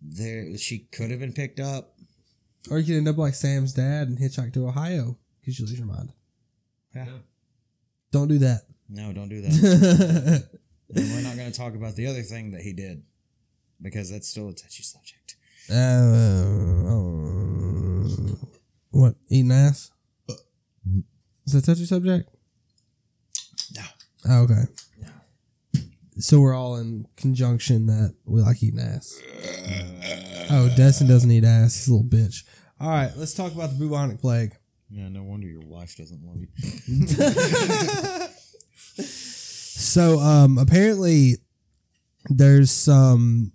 There, 0.02 0.56
she 0.58 0.80
could 0.92 1.10
have 1.12 1.20
been 1.20 1.34
picked 1.34 1.60
up. 1.60 1.96
or 2.70 2.78
you 2.80 2.86
could 2.86 2.96
end 2.98 3.08
up 3.08 3.18
like 3.18 3.34
Sam's 3.34 3.74
dad 3.74 4.08
and 4.08 4.18
hitchhike 4.20 4.54
to 4.54 4.68
Ohio 4.68 5.18
because 5.42 5.60
you 5.60 5.66
lose 5.66 5.78
your 5.78 5.88
mind. 5.88 6.12
Yeah. 6.96 7.08
Don't 8.12 8.28
do 8.28 8.38
that. 8.40 8.62
No, 8.90 9.12
don't 9.14 9.30
do 9.30 9.42
that. 9.42 10.48
and 10.96 11.12
we're 11.12 11.22
not 11.22 11.36
going 11.36 11.52
to 11.52 11.58
talk 11.58 11.74
about 11.76 11.96
the 11.96 12.08
other 12.08 12.22
thing 12.22 12.52
that 12.52 12.62
he 12.62 12.72
did 12.74 13.04
because 13.82 14.12
that's 14.12 14.28
still 14.30 14.50
a 14.50 14.54
touchy 14.54 14.84
subject. 14.84 15.36
Uh, 15.70 15.74
what 18.96 19.16
eating 19.30 19.52
ass? 19.52 19.92
Is 21.46 21.54
that 21.54 21.64
a 21.64 21.66
touchy 21.66 21.86
subject? 21.86 22.30
No. 23.76 23.82
Oh, 24.30 24.44
okay. 24.44 24.64
So 26.18 26.40
we're 26.40 26.56
all 26.56 26.78
in 26.78 27.06
conjunction 27.18 27.88
that 27.88 28.16
we 28.26 28.42
like 28.42 28.64
eating 28.64 28.80
ass. 28.80 29.22
Oh, 30.50 30.72
Destin 30.78 31.08
doesn't 31.08 31.30
eat 31.30 31.44
ass. 31.44 31.76
He's 31.76 31.88
a 31.90 31.94
little 31.94 32.08
bitch. 32.08 32.46
All 32.80 32.90
right, 32.90 33.12
let's 33.18 33.34
talk 33.34 33.54
about 33.54 33.72
the 33.72 33.76
bubonic 33.76 34.22
plague. 34.22 34.56
Yeah, 34.90 35.10
no 35.10 35.24
wonder 35.24 35.48
your 35.48 35.66
wife 35.66 35.98
doesn't 35.98 36.24
love 36.24 36.38
you. 36.40 36.48
So, 39.78 40.20
um, 40.20 40.58
apparently, 40.58 41.36
there's 42.30 42.72
some 42.72 43.52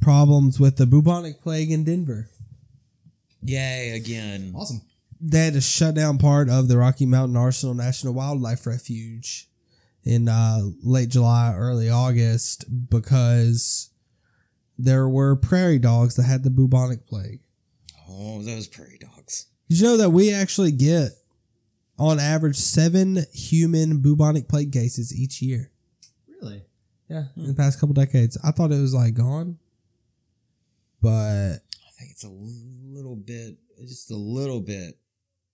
problems 0.00 0.60
with 0.60 0.76
the 0.76 0.86
bubonic 0.86 1.40
plague 1.42 1.72
in 1.72 1.82
Denver. 1.82 2.30
Yay, 3.44 3.90
again. 3.90 4.52
Awesome. 4.56 4.82
they 5.20 5.44
had 5.44 5.54
to 5.54 5.60
shut 5.60 5.94
down 5.94 6.18
part 6.18 6.48
of 6.48 6.68
the 6.68 6.78
Rocky 6.78 7.06
Mountain 7.06 7.36
Arsenal 7.36 7.74
National 7.74 8.14
Wildlife 8.14 8.66
Refuge 8.66 9.48
in 10.02 10.28
uh, 10.28 10.60
late 10.82 11.08
July, 11.10 11.54
early 11.56 11.88
August 11.88 12.64
because 12.90 13.90
there 14.78 15.08
were 15.08 15.36
prairie 15.36 15.78
dogs 15.78 16.16
that 16.16 16.24
had 16.24 16.42
the 16.42 16.50
bubonic 16.50 17.06
plague. 17.06 17.40
Oh, 18.08 18.42
those 18.42 18.66
prairie 18.66 18.98
dogs. 18.98 19.46
Did 19.68 19.80
you 19.80 19.86
know 19.86 19.96
that 19.96 20.10
we 20.10 20.32
actually 20.32 20.72
get, 20.72 21.10
on 21.98 22.18
average, 22.20 22.56
seven 22.56 23.24
human 23.32 24.00
bubonic 24.00 24.48
plague 24.48 24.72
cases 24.72 25.14
each 25.16 25.40
year? 25.40 25.70
Really? 26.28 26.64
Yeah, 27.08 27.24
in 27.36 27.46
the 27.46 27.54
past 27.54 27.78
couple 27.80 27.94
decades, 27.94 28.36
I 28.44 28.50
thought 28.50 28.72
it 28.72 28.80
was 28.80 28.94
like 28.94 29.14
gone, 29.14 29.58
but 31.00 31.56
I 31.56 31.58
think 31.98 32.10
it's 32.10 32.24
a 32.24 32.30
little 32.30 33.16
bit, 33.16 33.56
just 33.80 34.10
a 34.10 34.16
little 34.16 34.60
bit 34.60 34.98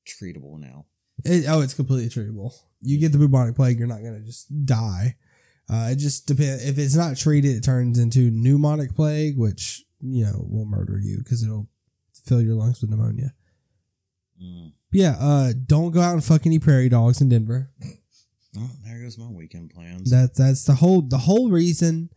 treatable 0.07 0.59
now. 0.59 0.87
it, 1.25 1.45
oh, 1.49 1.61
it's 1.61 1.75
completely 1.75 2.09
treatable. 2.09 2.53
You 2.81 2.99
get 2.99 3.13
the 3.13 3.19
bubonic 3.19 3.57
plague, 3.57 3.79
you're 3.79 3.89
not 3.89 4.03
gonna 4.03 4.21
just 4.21 4.65
die. 4.65 5.17
Uh, 5.69 5.91
it 5.93 5.97
just 5.97 6.27
depends. 6.27 6.67
If 6.67 6.79
it's 6.79 6.97
not 6.97 7.17
treated, 7.17 7.57
it 7.57 7.63
turns 7.63 7.99
into 7.99 8.31
pneumonic 8.31 8.95
plague, 8.95 9.39
which 9.39 9.85
you 10.01 10.25
know 10.25 10.47
will 10.49 10.65
murder 10.65 10.99
you 10.99 11.19
because 11.19 11.45
it'll 11.45 11.69
fill 12.25 12.43
your 12.43 12.55
lungs 12.55 12.81
with 12.81 12.91
pneumonia. 12.91 13.35
Mm. 14.43 14.73
Yeah, 14.93 15.17
uh, 15.21 15.53
don't 15.67 15.93
go 15.93 16.01
out 16.01 16.15
and 16.15 16.25
fuck 16.25 16.47
any 16.47 16.59
prairie 16.59 16.89
dogs 16.89 17.21
in 17.21 17.29
Denver. 17.29 17.71
Oh, 18.59 18.71
there 18.85 19.01
goes 19.01 19.17
my 19.17 19.29
weekend 19.29 19.71
plans. 19.71 20.11
That 20.11 20.35
that's 20.35 20.65
the 20.65 20.75
whole 20.75 21.03
the 21.03 21.19
whole 21.19 21.51
reason 21.51 22.11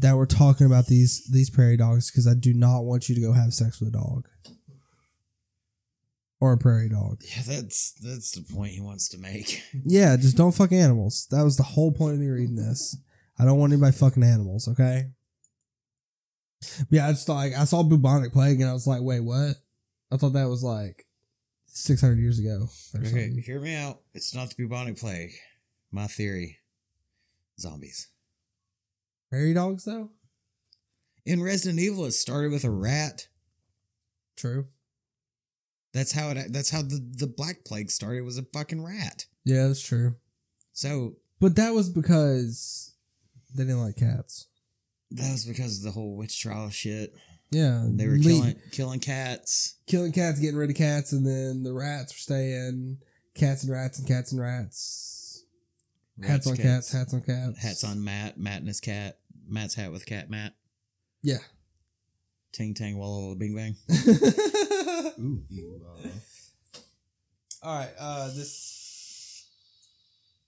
that 0.00 0.16
we're 0.16 0.26
talking 0.26 0.66
about 0.66 0.86
these 0.86 1.24
these 1.26 1.50
prairie 1.50 1.76
dogs 1.76 2.10
because 2.10 2.26
I 2.26 2.34
do 2.34 2.52
not 2.54 2.84
want 2.84 3.08
you 3.08 3.14
to 3.14 3.20
go 3.20 3.32
have 3.32 3.52
sex 3.52 3.80
with 3.80 3.90
a 3.90 3.92
dog 3.92 4.28
or 6.40 6.52
a 6.52 6.58
prairie 6.58 6.88
dog. 6.88 7.22
yeah, 7.22 7.42
that's 7.46 7.92
that's 7.92 8.32
the 8.32 8.54
point 8.54 8.72
he 8.72 8.80
wants 8.80 9.08
to 9.10 9.18
make. 9.18 9.62
Yeah, 9.84 10.16
just 10.16 10.36
don't 10.36 10.54
fuck 10.54 10.72
animals. 10.72 11.26
That 11.30 11.42
was 11.42 11.56
the 11.56 11.62
whole 11.62 11.92
point 11.92 12.14
of 12.14 12.20
me 12.20 12.28
reading 12.28 12.56
this. 12.56 12.96
I 13.38 13.44
don't 13.44 13.58
want 13.58 13.72
anybody 13.72 13.96
fucking 13.96 14.22
animals. 14.22 14.68
Okay. 14.68 15.10
But 16.78 16.88
yeah, 16.90 17.08
I 17.08 17.12
just 17.12 17.26
thought, 17.26 17.34
like 17.34 17.54
I 17.54 17.64
saw 17.64 17.82
bubonic 17.82 18.32
plague 18.32 18.60
and 18.60 18.70
I 18.70 18.72
was 18.72 18.86
like, 18.86 19.02
wait, 19.02 19.20
what? 19.20 19.56
I 20.10 20.16
thought 20.16 20.32
that 20.32 20.48
was 20.48 20.62
like 20.62 21.06
six 21.66 22.00
hundred 22.00 22.18
years 22.18 22.38
ago. 22.38 22.68
Okay, 22.94 23.04
something. 23.04 23.42
hear 23.44 23.60
me 23.60 23.74
out. 23.74 24.00
It's 24.14 24.34
not 24.34 24.48
the 24.48 24.54
bubonic 24.56 24.96
plague. 24.98 25.32
My 25.90 26.06
theory: 26.06 26.58
zombies. 27.58 28.08
Prairie 29.34 29.54
dogs 29.54 29.84
though. 29.84 30.10
In 31.26 31.42
Resident 31.42 31.80
Evil, 31.80 32.04
it 32.04 32.12
started 32.12 32.52
with 32.52 32.64
a 32.64 32.70
rat. 32.70 33.26
True. 34.36 34.66
That's 35.92 36.12
how 36.12 36.30
it. 36.30 36.52
That's 36.52 36.70
how 36.70 36.82
the 36.82 37.04
the 37.16 37.26
black 37.26 37.64
plague 37.64 37.90
started. 37.90 38.22
Was 38.22 38.38
a 38.38 38.42
fucking 38.42 38.84
rat. 38.84 39.26
Yeah, 39.44 39.66
that's 39.68 39.80
true. 39.82 40.14
So 40.72 41.16
But 41.40 41.56
that 41.56 41.74
was 41.74 41.88
because 41.88 42.92
they 43.54 43.64
didn't 43.64 43.80
like 43.82 43.96
cats. 43.96 44.46
that 45.12 45.32
was 45.32 45.44
because 45.44 45.78
of 45.78 45.84
the 45.84 45.90
whole 45.92 46.16
witch 46.16 46.40
trial 46.40 46.70
shit. 46.70 47.14
Yeah, 47.50 47.86
They 47.88 48.08
were 48.08 48.18
killing 48.18 48.56
killing 48.72 49.00
cats. 49.00 49.76
killing 49.86 50.10
cats, 50.12 50.40
getting 50.40 50.56
rid 50.56 50.70
of 50.70 50.76
cats, 50.76 51.12
and 51.12 51.24
then 51.26 51.62
the 51.62 51.72
rats 51.72 52.12
were 52.12 52.18
staying. 52.18 52.98
Cats 53.34 53.62
and 53.64 53.72
rats 53.72 53.98
and 53.98 54.06
cats 54.08 54.32
and 54.32 54.40
rats. 54.40 55.44
hats 56.20 56.28
Rats, 56.28 56.46
on 56.48 56.56
cats, 56.56 56.92
hats 56.92 57.14
on 57.14 57.22
cats. 57.22 57.58
Hats 57.62 57.84
on 57.84 58.02
Matt. 58.02 58.38
Matt 58.38 58.58
and 58.58 58.68
his 58.68 58.80
cat. 58.80 59.18
Matt's 59.48 59.74
hat 59.74 59.92
with 59.92 60.06
cat 60.06 60.30
Matt. 60.30 60.54
Yeah. 61.22 61.38
Ting 62.52 62.74
tang 62.74 62.98
walla 62.98 63.20
walla 63.20 63.36
bing 63.36 63.54
bang. 63.54 63.76
Ooh, 65.20 65.42
you, 65.48 65.80
uh, 65.84 66.08
All 67.62 67.78
right. 67.78 67.90
Uh, 67.98 68.26
this. 68.28 69.48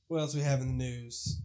What 0.09 0.19
else 0.19 0.35
we 0.35 0.43
have 0.43 0.61
in 0.61 0.69
the 0.69 0.85
news? 0.85 1.41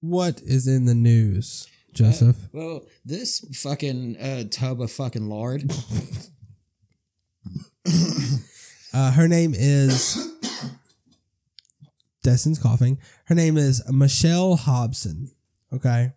What 0.00 0.40
is 0.42 0.66
in 0.66 0.84
the 0.86 0.94
news, 0.94 1.66
Joseph? 1.92 2.36
Well, 2.52 2.82
this 3.04 3.40
fucking 3.62 4.16
uh, 4.18 4.44
tub 4.50 4.80
of 4.80 4.90
fucking 4.90 5.28
lard. 5.28 5.70
Uh, 8.92 9.12
her 9.12 9.28
name 9.28 9.54
is. 9.56 10.18
Destin's 12.24 12.58
coughing. 12.58 12.98
Her 13.26 13.36
name 13.36 13.56
is 13.56 13.82
Machelle 13.88 14.58
Hobson. 14.58 15.30
Okay. 15.72 16.12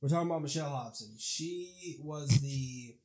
We're 0.00 0.08
talking 0.08 0.28
about 0.30 0.42
Machelle 0.42 0.70
Hobson. 0.70 1.08
She 1.18 1.96
was 2.02 2.28
the, 2.28 2.96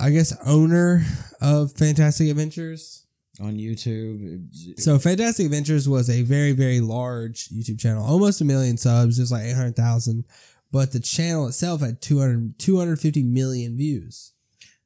I 0.00 0.10
guess, 0.10 0.36
owner 0.44 1.04
of 1.40 1.72
Fantastic 1.72 2.28
Adventures. 2.28 3.06
on 3.40 3.54
YouTube. 3.56 4.78
So 4.78 4.98
Fantastic 4.98 5.46
Adventures 5.46 5.88
was 5.88 6.10
a 6.10 6.22
very, 6.22 6.52
very 6.52 6.80
large 6.80 7.48
YouTube 7.48 7.78
channel, 7.78 8.04
almost 8.04 8.40
a 8.40 8.44
million 8.44 8.76
subs. 8.76 9.18
It 9.18 9.22
was 9.22 9.32
like 9.32 9.44
800,000. 9.44 10.24
But 10.70 10.92
the 10.92 11.00
channel 11.00 11.46
itself 11.48 11.80
had 11.82 12.00
200, 12.00 12.58
250 12.58 13.22
million 13.24 13.76
views. 13.76 14.32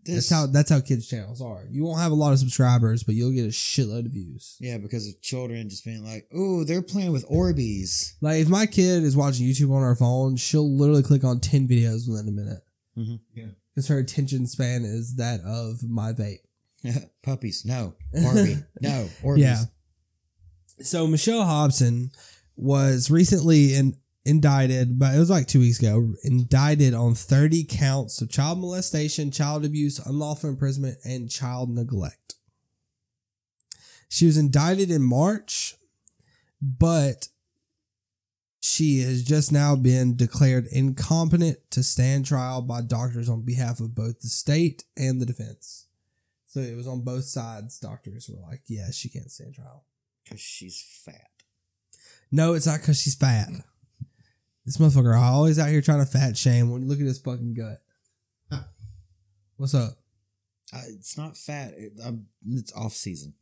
This, 0.06 0.28
That's 0.28 0.30
how 0.30 0.46
that's 0.46 0.70
how 0.70 0.80
kids 0.80 1.08
channels 1.08 1.42
are. 1.42 1.64
You 1.70 1.84
won't 1.84 2.00
have 2.00 2.12
a 2.12 2.14
lot 2.14 2.32
of 2.32 2.38
subscribers, 2.38 3.02
but 3.02 3.14
you'll 3.14 3.32
get 3.32 3.44
a 3.44 3.48
shitload 3.48 4.06
of 4.06 4.12
views. 4.12 4.56
yeah, 4.60 4.78
because 4.78 5.08
of 5.08 5.20
children 5.20 5.68
just 5.68 5.84
being 5.84 6.04
like, 6.04 6.28
"Oh, 6.32 6.64
they're 6.64 6.82
playing 6.82 7.12
with 7.12 7.28
Orbeez." 7.28 8.14
Like 8.20 8.40
if 8.40 8.48
my 8.48 8.66
kid 8.66 9.02
is 9.02 9.16
watching 9.16 9.46
YouTube 9.46 9.72
on 9.72 9.82
her 9.82 9.96
phone, 9.96 10.36
she'll 10.36 10.70
literally 10.70 11.02
click 11.02 11.24
on 11.24 11.40
ten 11.40 11.66
videos 11.68 12.08
within 12.08 12.28
a 12.28 12.32
minute. 12.32 12.62
Mhm. 12.96 13.20
Yeah. 13.34 13.46
because 13.74 13.88
her 13.88 13.98
attention 13.98 14.46
span 14.46 14.84
is 14.84 15.16
that 15.16 15.40
of 15.42 15.82
my 15.82 16.12
vape. 16.12 16.38
Puppies, 17.22 17.64
no. 17.66 17.94
Orby, 18.14 18.64
no. 18.80 19.08
Orbeez. 19.22 19.38
Yeah. 19.38 19.64
So 20.82 21.06
Machelle 21.06 21.44
Hobson 21.44 22.10
was 22.56 23.10
recently 23.10 23.74
in, 23.74 23.96
indicted, 24.26 24.98
but 24.98 25.14
it 25.14 25.18
was 25.18 25.30
like 25.30 25.46
two 25.46 25.60
weeks 25.60 25.78
ago, 25.78 26.14
indicted 26.24 26.92
on 26.92 27.14
30 27.14 27.64
counts 27.64 28.20
of 28.20 28.28
child 28.28 28.58
molestation, 28.58 29.30
child 29.30 29.64
abuse, 29.64 29.98
unlawful 29.98 30.50
imprisonment, 30.50 30.98
and 31.04 31.30
child 31.30 31.70
neglect. 31.70 32.34
She 34.08 34.26
was 34.26 34.36
indicted 34.36 34.90
in 34.90 35.02
March, 35.02 35.76
but 36.60 37.28
she 38.60 39.00
has 39.00 39.22
just 39.22 39.52
now 39.52 39.76
been 39.76 40.16
declared 40.16 40.66
incompetent 40.72 41.58
to 41.70 41.82
stand 41.82 42.26
trial 42.26 42.62
by 42.62 42.80
doctors 42.80 43.28
on 43.28 43.42
behalf 43.42 43.78
of 43.78 43.94
both 43.94 44.20
the 44.20 44.28
state 44.28 44.84
and 44.96 45.20
the 45.20 45.26
defense. 45.26 45.86
So 46.46 46.60
it 46.60 46.76
was 46.76 46.88
on 46.88 47.02
both 47.02 47.24
sides. 47.24 47.78
Doctors 47.78 48.28
were 48.28 48.40
like, 48.48 48.62
yeah, 48.66 48.90
she 48.90 49.08
can't 49.08 49.30
stand 49.30 49.54
trial. 49.54 49.84
Because 50.24 50.40
she's 50.40 50.82
fat. 51.04 51.30
No, 52.32 52.54
it's 52.54 52.66
not 52.66 52.80
because 52.80 53.00
she's 53.00 53.14
fat. 53.14 53.50
This 54.66 54.78
motherfucker 54.78 55.16
always 55.16 55.60
out 55.60 55.68
here 55.68 55.80
trying 55.80 56.00
to 56.00 56.10
fat 56.10 56.36
shame. 56.36 56.70
When 56.70 56.82
you 56.82 56.88
look 56.88 56.98
at 56.98 57.06
his 57.06 57.20
fucking 57.20 57.54
gut. 57.54 57.78
What's 59.56 59.74
up? 59.74 59.92
Uh, 60.74 60.82
it's 60.88 61.16
not 61.16 61.36
fat. 61.36 61.72
It, 61.76 61.92
it's 62.50 62.72
off 62.74 62.92
season. 62.92 63.34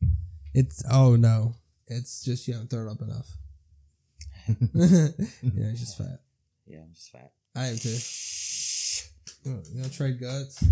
It's 0.53 0.85
oh 0.93 1.17
no, 1.17 1.57
it's 1.89 2.23
just 2.23 2.47
you 2.47 2.55
haven't 2.55 2.69
thrown 2.69 2.89
up 2.89 3.01
enough. 3.01 3.29
yeah, 5.53 5.71
he's 5.71 5.81
just 5.81 5.99
fat. 5.99 6.21
Yeah, 6.67 6.81
I'm 6.83 6.93
just 6.95 7.11
fat. 7.11 7.33
I 7.57 7.67
am 7.69 7.79
too. 7.79 7.89
You 9.45 9.55
want- 9.55 9.67
you 9.73 9.81
gonna 9.81 9.93
trade 9.93 10.21
guts? 10.21 10.63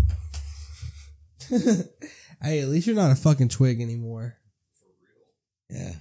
hey, 2.41 2.61
at 2.61 2.69
least 2.69 2.87
you're 2.87 2.95
not 2.95 3.11
a 3.11 3.15
fucking 3.15 3.49
twig 3.49 3.81
anymore. 3.81 4.37
For 4.75 4.85
real. 5.75 5.83
Yeah. 5.83 5.93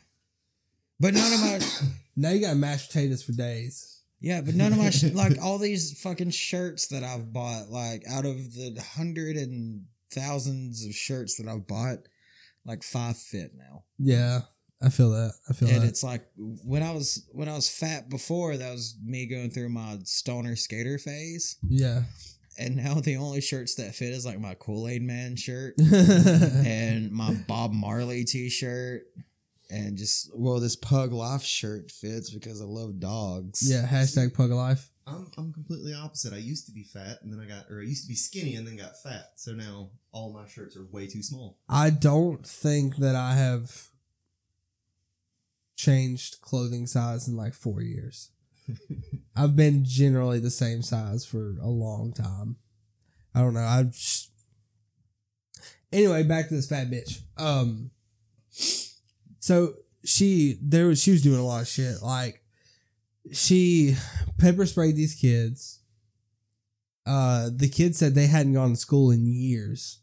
But 1.01 1.15
none 1.15 1.33
of 1.33 1.41
my 1.41 1.61
Now 2.17 2.31
you 2.31 2.41
got 2.47 2.57
mashed 2.57 2.93
potatoes 2.93 3.23
for 3.23 3.33
days. 3.33 3.92
Yeah, 4.23 4.41
but 4.41 4.55
none 4.55 4.73
of 4.73 4.79
my 4.79 4.91
sh- 4.91 5.05
like 5.13 5.37
all 5.43 5.59
these 5.59 6.01
fucking 6.01 6.31
shirts 6.31 6.87
that 6.89 7.03
I've 7.03 7.33
bought, 7.33 7.69
like 7.69 8.05
out 8.09 8.25
of 8.25 8.55
the 8.55 8.81
hundred 8.95 9.37
and 9.37 9.87
thousands 10.13 10.87
of 10.87 10.95
shirts 10.95 11.37
that 11.37 11.49
I've 11.49 11.67
bought, 11.67 11.99
like 12.65 12.85
five 12.85 13.17
fit 13.17 13.51
now. 13.57 13.83
Yeah, 13.99 14.43
I 14.81 14.91
feel 14.91 15.11
that. 15.11 15.33
I 15.51 15.53
feel 15.53 15.69
that. 15.69 15.75
And 15.75 15.85
that. 15.85 15.89
it's 15.89 16.05
like 16.05 16.25
when 16.37 16.85
I 16.85 16.93
was 16.93 17.27
when 17.33 17.49
I 17.49 17.55
was 17.55 17.69
fat 17.69 18.09
before, 18.09 18.57
that 18.57 18.73
was 18.73 18.97
me 19.05 19.27
going 19.27 19.51
through 19.51 19.71
my 19.71 19.99
stoner 20.05 20.55
skater 20.55 20.99
phase. 20.99 21.57
Yeah. 21.69 22.03
And 22.59 22.77
now 22.77 22.95
the 22.95 23.17
only 23.17 23.41
shirts 23.41 23.75
that 23.77 23.95
fit 23.95 24.11
is 24.11 24.27
like 24.27 24.39
my 24.39 24.55
Kool 24.55 24.87
Aid 24.87 25.03
Man 25.03 25.37
shirt 25.37 25.75
and 25.81 27.11
my 27.11 27.35
Bob 27.49 27.73
Marley 27.73 28.25
t 28.25 28.51
shirt. 28.51 29.03
And 29.73 29.97
just 29.97 30.31
well, 30.35 30.61
this 30.61 30.77
Pug 30.77 31.13
Life 31.13 31.43
shirt 31.43 31.91
fits 31.91 32.29
because 32.29 32.61
I 32.61 32.67
love 32.67 33.01
dogs. 33.01 33.63
Yeah, 33.63 33.87
hashtag 33.87 34.35
pug 34.35 34.51
life. 34.51 34.91
I'm 35.07 35.31
I'm 35.39 35.51
completely 35.51 35.95
opposite. 35.95 36.35
I 36.35 36.37
used 36.37 36.67
to 36.67 36.73
be 36.73 36.85
fat, 36.85 37.21
and 37.23 37.33
then 37.33 37.41
I 37.41 37.47
got, 37.49 37.71
or 37.71 37.81
I 37.81 37.85
used 37.85 38.05
to 38.05 38.09
be 38.09 38.15
skinny, 38.15 38.55
and 38.57 38.67
then 38.67 38.77
got 38.77 39.03
fat. 39.03 39.31
So 39.37 39.53
now 39.53 39.89
all 40.13 40.31
my 40.35 40.47
shirts 40.47 40.77
are 40.77 40.85
way 40.93 41.07
too 41.07 41.23
small. 41.23 41.57
I 41.71 41.89
don't 41.89 42.47
think 42.47 42.97
that 42.97 43.17
I 43.17 43.35
have 43.35 43.89
changed 45.75 46.43
clothing 46.43 46.87
size 46.87 47.27
in 47.27 47.35
like 47.35 47.55
four 47.55 47.81
years. 47.81 48.29
I've 49.37 49.57
been 49.57 49.87
generally 49.87 50.39
the 50.39 50.51
same 50.51 50.83
size 50.83 51.25
for 51.25 51.57
a 51.63 51.69
long 51.69 52.13
time. 52.13 52.57
I 53.35 53.41
don't 53.41 53.55
know. 53.55 53.61
I've 53.61 53.93
just... 53.93 54.31
anyway 55.91 56.25
back 56.25 56.49
to 56.49 56.55
this 56.55 56.69
fat 56.69 56.91
bitch. 56.91 57.23
Um, 57.39 57.91
so 59.43 59.75
she 60.05 60.57
there 60.63 60.87
was 60.87 61.03
she 61.03 61.11
was 61.11 61.21
doing 61.21 61.41
a 61.41 61.45
lot 61.45 61.63
of 61.63 61.69
shit. 61.69 62.01
Like 62.01 62.43
she 63.33 63.97
pepper 64.39 64.65
sprayed 64.67 64.95
these 64.95 65.17
kids. 65.17 65.81
Uh, 67.05 67.51
the 67.53 67.69
kids 67.69 67.99
said 67.99 68.15
they 68.15 68.29
hadn't 68.29 68.55
gone 68.55 68.71
to 68.71 68.77
school 68.77 69.11
in 69.11 69.27
years. 69.27 69.99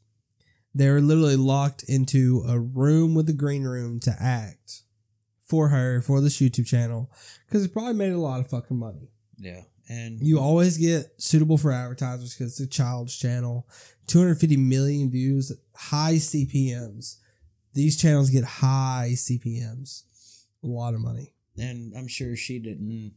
They 0.75 0.89
were 0.89 0.99
literally 0.99 1.37
locked 1.37 1.83
into 1.83 2.43
a 2.47 2.59
room 2.59 3.15
with 3.15 3.29
a 3.29 3.33
green 3.33 3.63
room 3.63 4.01
to 4.01 4.13
act 4.19 4.81
for 5.45 5.69
her 5.69 6.01
for 6.01 6.19
this 6.19 6.39
YouTube 6.39 6.67
channel 6.67 7.09
because 7.47 7.63
it 7.63 7.71
probably 7.71 7.93
made 7.93 8.11
a 8.11 8.17
lot 8.19 8.41
of 8.41 8.49
fucking 8.49 8.77
money. 8.77 9.09
Yeah, 9.37 9.61
and 9.87 10.19
You 10.21 10.39
always 10.39 10.77
get 10.77 11.13
suitable 11.17 11.57
for 11.57 11.71
advertisers 11.71 12.35
because 12.35 12.59
it's 12.59 12.59
a 12.59 12.67
child's 12.67 13.17
channel. 13.17 13.69
250 14.07 14.57
million 14.57 15.09
views, 15.09 15.53
high 15.75 16.15
CPMs. 16.15 17.19
These 17.73 18.01
channels 18.01 18.29
get 18.29 18.43
high 18.43 19.11
CPMs. 19.13 20.03
A 20.63 20.67
lot 20.67 20.93
of 20.93 21.01
money. 21.01 21.33
and 21.57 21.93
I'm 21.95 22.07
sure 22.07 22.35
she 22.35 22.59
didn't 22.59 23.13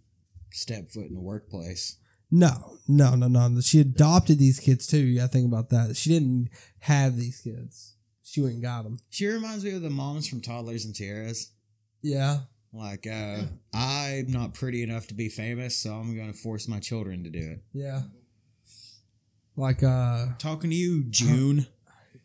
step 0.52 0.90
foot 0.90 1.06
in 1.06 1.14
the 1.14 1.21
workplace. 1.21 1.97
No, 2.30 2.78
no, 2.88 3.14
no, 3.14 3.26
no. 3.28 3.61
She 3.61 3.80
adopted 3.80 4.38
these 4.38 4.59
kids 4.59 4.87
too. 4.87 4.99
You 4.99 5.18
got 5.18 5.26
to 5.26 5.28
think 5.28 5.47
about 5.47 5.71
that. 5.71 5.97
She 5.97 6.09
didn't 6.11 6.49
have 6.80 7.16
these 7.16 7.40
kids. 7.40 7.94
She 8.23 8.40
went 8.40 8.54
and 8.54 8.62
got 8.62 8.85
them. 8.85 8.99
She 9.11 9.26
reminds 9.26 9.64
me 9.64 9.73
of 9.73 9.82
the 9.82 9.90
moms 9.90 10.26
from 10.28 10.40
Toddlers 10.40 10.85
and 10.87 10.94
Tiaras. 10.94 11.50
Yeah. 12.00 12.38
Like, 12.73 13.06
uh, 13.06 13.42
I'm 13.75 14.30
not 14.32 14.54
pretty 14.54 14.82
enough 14.82 15.06
to 15.09 15.14
be 15.14 15.28
famous, 15.28 15.76
so 15.76 15.92
I'm 15.92 16.16
going 16.16 16.32
to 16.32 16.38
force 16.38 16.66
my 16.68 16.78
children 16.80 17.23
to 17.25 17.30
do 17.30 17.38
it. 17.40 17.62
Yeah. 17.75 18.02
Like 19.56 19.82
uh 19.82 20.28
Talking 20.38 20.71
to 20.71 20.76
you, 20.76 21.04
June. 21.04 21.66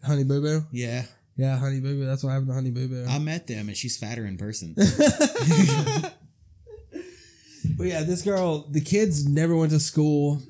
Honey 0.05 0.23
Boo 0.23 0.41
Boo. 0.41 0.65
Yeah, 0.71 1.03
Yeah, 1.37 1.57
Honey 1.57 1.79
Boo 1.79 1.95
Boo. 1.99 2.05
That's 2.05 2.23
what 2.23 2.31
happened 2.31 2.47
to 2.47 2.53
Honey 2.53 2.71
Boo 2.71 2.87
Boo. 2.87 3.05
I 3.07 3.19
met 3.19 3.47
them, 3.47 3.67
and 3.67 3.77
she's 3.77 3.97
fatter 3.97 4.25
in 4.25 4.37
person. 4.37 4.75
But 7.77 7.87
yeah, 7.87 8.03
this 8.03 8.23
girl, 8.23 8.65
the 8.69 8.81
kids 8.81 9.27
never 9.27 9.55
went 9.55 9.71
to 9.71 9.79
school. 9.79 10.41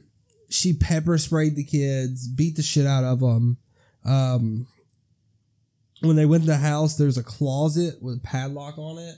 She 0.49 0.73
pepper 0.73 1.17
sprayed 1.17 1.55
the 1.55 1.63
kids, 1.63 2.27
beat 2.27 2.55
the 2.55 2.63
shit 2.63 2.87
out 2.87 3.03
of 3.03 3.19
them. 3.19 3.57
Um, 4.05 4.67
when 6.01 6.15
they 6.15 6.25
went 6.25 6.43
to 6.43 6.47
the 6.47 6.57
house, 6.57 6.95
there's 6.95 7.17
a 7.17 7.23
closet 7.23 8.01
with 8.01 8.17
a 8.17 8.21
padlock 8.21 8.77
on 8.77 8.97
it, 8.99 9.15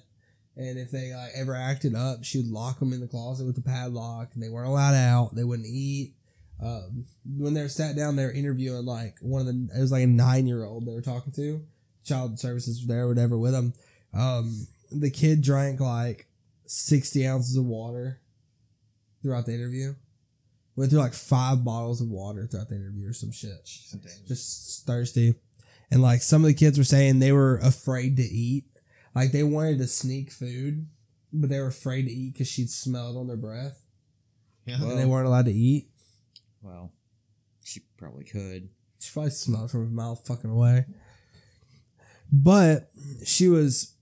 and 0.56 0.80
if 0.80 0.90
they 0.90 1.14
like 1.14 1.32
ever 1.36 1.56
acted 1.56 1.94
up, 1.94 2.24
she 2.24 2.40
would 2.40 2.48
lock 2.48 2.80
them 2.80 2.94
in 2.94 3.02
the 3.02 3.08
closet 3.08 3.46
with 3.46 3.56
the 3.56 3.62
padlock, 3.62 4.30
and 4.34 4.42
they 4.42 4.50
weren't 4.50 4.70
allowed 4.70 4.96
out. 4.96 5.36
They 5.36 5.44
wouldn't 5.44 5.68
eat. 5.68 6.16
Um, 6.62 7.06
when 7.26 7.54
they 7.54 7.62
were 7.62 7.70
sat 7.70 7.96
down, 7.96 8.16
they 8.16 8.26
were 8.26 8.32
interviewing 8.32 8.86
like 8.86 9.16
one 9.22 9.42
of 9.42 9.48
the. 9.48 9.70
It 9.78 9.82
was 9.82 9.92
like 9.92 10.04
a 10.04 10.08
nine 10.08 10.48
year 10.48 10.66
old 10.66 10.86
they 10.86 10.94
were 10.94 11.02
talking 11.02 11.32
to. 11.34 11.66
Child 12.04 12.40
services 12.40 12.86
there, 12.86 13.04
or 13.04 13.10
whatever, 13.10 13.38
with 13.38 13.52
them. 13.52 13.74
Um, 14.14 14.68
the 14.92 15.12
kid 15.12 15.42
drank 15.42 15.80
like 15.80 16.28
60 16.66 17.26
ounces 17.28 17.56
of 17.56 17.66
water 17.66 18.20
throughout 19.22 19.46
the 19.46 19.54
interview. 19.54 19.96
Went 20.76 20.92
through 20.92 21.02
like 21.02 21.14
five 21.14 21.64
bottles 21.64 22.02
of 22.02 22.10
water 22.10 22.48
throughout 22.48 22.70
the 22.70 22.76
interview 22.76 23.10
or 23.10 23.14
some 23.14 23.32
shit. 23.32 23.66
Just 24.28 24.86
thirsty. 24.88 25.36
And 25.92 26.02
like 26.02 26.22
some 26.22 26.44
of 26.44 26.48
the 26.48 26.54
kids 26.54 26.78
were 26.78 26.84
saying 26.84 27.20
they 27.20 27.32
were 27.32 27.58
afraid 27.58 28.16
to 28.18 28.24
eat. 28.24 28.66
Like 29.14 29.32
they 29.32 29.44
wanted 29.44 29.80
to 29.80 29.88
sneak 29.88 30.32
food, 30.32 30.88
but 31.34 31.50
they 31.50 31.60
were 31.60 31.68
afraid 31.68 32.04
to 32.04 32.12
eat 32.12 32.34
because 32.34 32.48
she'd 32.48 32.70
smell 32.70 33.16
it 33.16 33.20
on 33.20 33.28
their 33.28 33.38
breath. 33.38 33.86
Yeah. 34.66 34.76
and 34.76 34.98
they 34.98 35.06
weren't 35.06 35.28
allowed 35.28 35.46
to 35.46 35.52
eat. 35.52 35.88
Well, 36.62 36.94
she 37.64 37.82
probably 37.98 38.26
could. 38.26 38.70
She 39.00 39.12
probably 39.12 39.32
smelled 39.32 39.72
from 39.72 39.84
a 39.84 39.90
mile 39.90 40.16
fucking 40.16 40.50
away. 40.50 40.86
But 42.32 42.90
she 43.26 43.48
was 43.48 43.96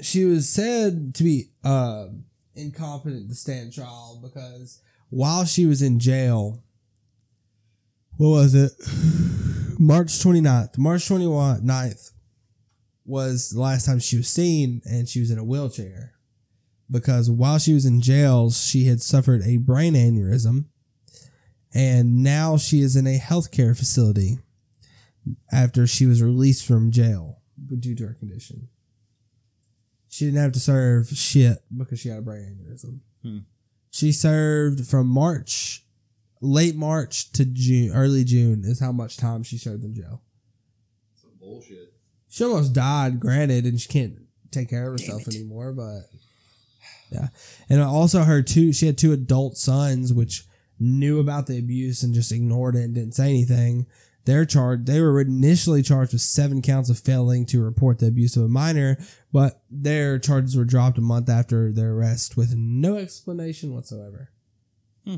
she 0.00 0.24
was 0.24 0.48
said 0.48 1.14
to 1.16 1.24
be 1.24 1.50
uh, 1.62 2.06
incompetent 2.54 3.28
to 3.28 3.34
stand 3.34 3.72
trial 3.72 4.20
because 4.22 4.80
while 5.10 5.44
she 5.44 5.66
was 5.66 5.82
in 5.82 5.98
jail, 5.98 6.62
what 8.16 8.28
was 8.28 8.54
it? 8.54 8.72
March 9.78 10.08
29th. 10.08 10.78
March 10.78 11.08
29th 11.08 12.12
was 13.04 13.50
the 13.50 13.60
last 13.60 13.86
time 13.86 13.98
she 13.98 14.16
was 14.16 14.28
seen, 14.28 14.80
and 14.84 15.08
she 15.08 15.20
was 15.20 15.30
in 15.30 15.38
a 15.38 15.44
wheelchair 15.44 16.14
because 16.90 17.30
while 17.30 17.58
she 17.58 17.74
was 17.74 17.84
in 17.84 18.00
jail, 18.00 18.50
she 18.50 18.86
had 18.86 19.02
suffered 19.02 19.42
a 19.42 19.56
brain 19.56 19.94
aneurysm, 19.94 20.66
and 21.74 22.22
now 22.22 22.56
she 22.56 22.80
is 22.80 22.94
in 22.94 23.06
a 23.06 23.18
healthcare 23.18 23.76
facility 23.76 24.38
after 25.52 25.86
she 25.86 26.06
was 26.06 26.22
released 26.22 26.64
from 26.64 26.92
jail 26.92 27.42
due 27.66 27.94
to 27.94 28.06
her 28.06 28.14
condition. 28.14 28.68
She 30.08 30.26
didn't 30.26 30.40
have 30.40 30.52
to 30.52 30.60
serve 30.60 31.08
shit 31.08 31.58
because 31.76 31.98
she 31.98 32.08
had 32.08 32.18
a 32.18 32.22
brain 32.22 32.56
aneurysm. 32.60 33.00
Hmm. 33.22 33.38
She 33.90 34.12
served 34.12 34.86
from 34.86 35.08
March, 35.08 35.84
late 36.40 36.76
March 36.76 37.32
to 37.32 37.44
June, 37.44 37.92
early 37.92 38.22
June 38.22 38.62
is 38.64 38.80
how 38.80 38.92
much 38.92 39.16
time 39.16 39.42
she 39.42 39.58
served 39.58 39.82
in 39.82 39.94
jail. 39.94 40.22
Some 41.20 41.32
bullshit. 41.40 41.94
She 42.28 42.44
almost 42.44 42.72
died, 42.72 43.18
granted, 43.18 43.64
and 43.64 43.80
she 43.80 43.88
can't 43.88 44.14
take 44.50 44.70
care 44.70 44.86
of 44.86 44.92
herself 44.92 45.26
anymore. 45.26 45.72
But 45.72 46.02
yeah, 47.10 47.28
and 47.68 47.80
I 47.80 47.86
also 47.86 48.22
her 48.22 48.42
two. 48.42 48.72
She 48.72 48.86
had 48.86 48.98
two 48.98 49.12
adult 49.12 49.56
sons, 49.56 50.12
which 50.12 50.44
knew 50.84 51.18
about 51.18 51.46
the 51.46 51.58
abuse 51.58 52.02
and 52.02 52.14
just 52.14 52.32
ignored 52.32 52.76
it 52.76 52.84
and 52.84 52.94
didn't 52.94 53.14
say 53.14 53.28
anything. 53.28 53.86
They're 54.24 54.46
charged. 54.46 54.86
They 54.86 55.00
were 55.00 55.20
initially 55.20 55.82
charged 55.82 56.12
with 56.12 56.22
seven 56.22 56.62
counts 56.62 56.88
of 56.88 56.98
failing 56.98 57.44
to 57.46 57.62
report 57.62 57.98
the 57.98 58.06
abuse 58.06 58.36
of 58.36 58.44
a 58.44 58.48
minor, 58.48 58.96
but 59.32 59.62
their 59.70 60.18
charges 60.18 60.56
were 60.56 60.64
dropped 60.64 60.96
a 60.96 61.02
month 61.02 61.28
after 61.28 61.72
their 61.72 61.92
arrest 61.92 62.36
with 62.36 62.54
no 62.56 62.96
explanation 62.96 63.74
whatsoever. 63.74 64.30
Hmm. 65.04 65.16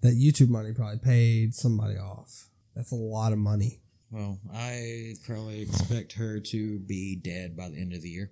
That 0.00 0.14
YouTube 0.14 0.48
money 0.48 0.72
probably 0.72 0.98
paid 0.98 1.54
somebody 1.54 1.96
off. 1.96 2.48
That's 2.74 2.90
a 2.90 2.96
lot 2.96 3.32
of 3.32 3.38
money. 3.38 3.80
Well, 4.10 4.38
I 4.52 5.14
probably 5.26 5.62
expect 5.62 6.12
her 6.14 6.38
to 6.40 6.78
be 6.80 7.16
dead 7.16 7.56
by 7.56 7.68
the 7.68 7.80
end 7.80 7.92
of 7.92 8.02
the 8.02 8.10
year 8.10 8.30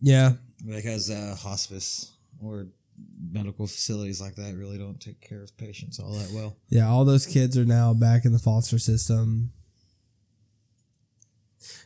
Yeah, 0.00 0.32
because 0.66 1.10
uh, 1.10 1.36
hospice 1.38 2.12
or 2.42 2.68
medical 3.30 3.66
facilities 3.66 4.20
like 4.20 4.36
that 4.36 4.54
really 4.56 4.78
don't 4.78 5.00
take 5.00 5.20
care 5.20 5.42
of 5.42 5.56
patients 5.56 5.98
all 5.98 6.12
that 6.12 6.30
well. 6.32 6.56
Yeah, 6.68 6.88
all 6.88 7.04
those 7.04 7.26
kids 7.26 7.56
are 7.58 7.64
now 7.64 7.94
back 7.94 8.24
in 8.24 8.32
the 8.32 8.38
foster 8.38 8.78
system. 8.78 9.52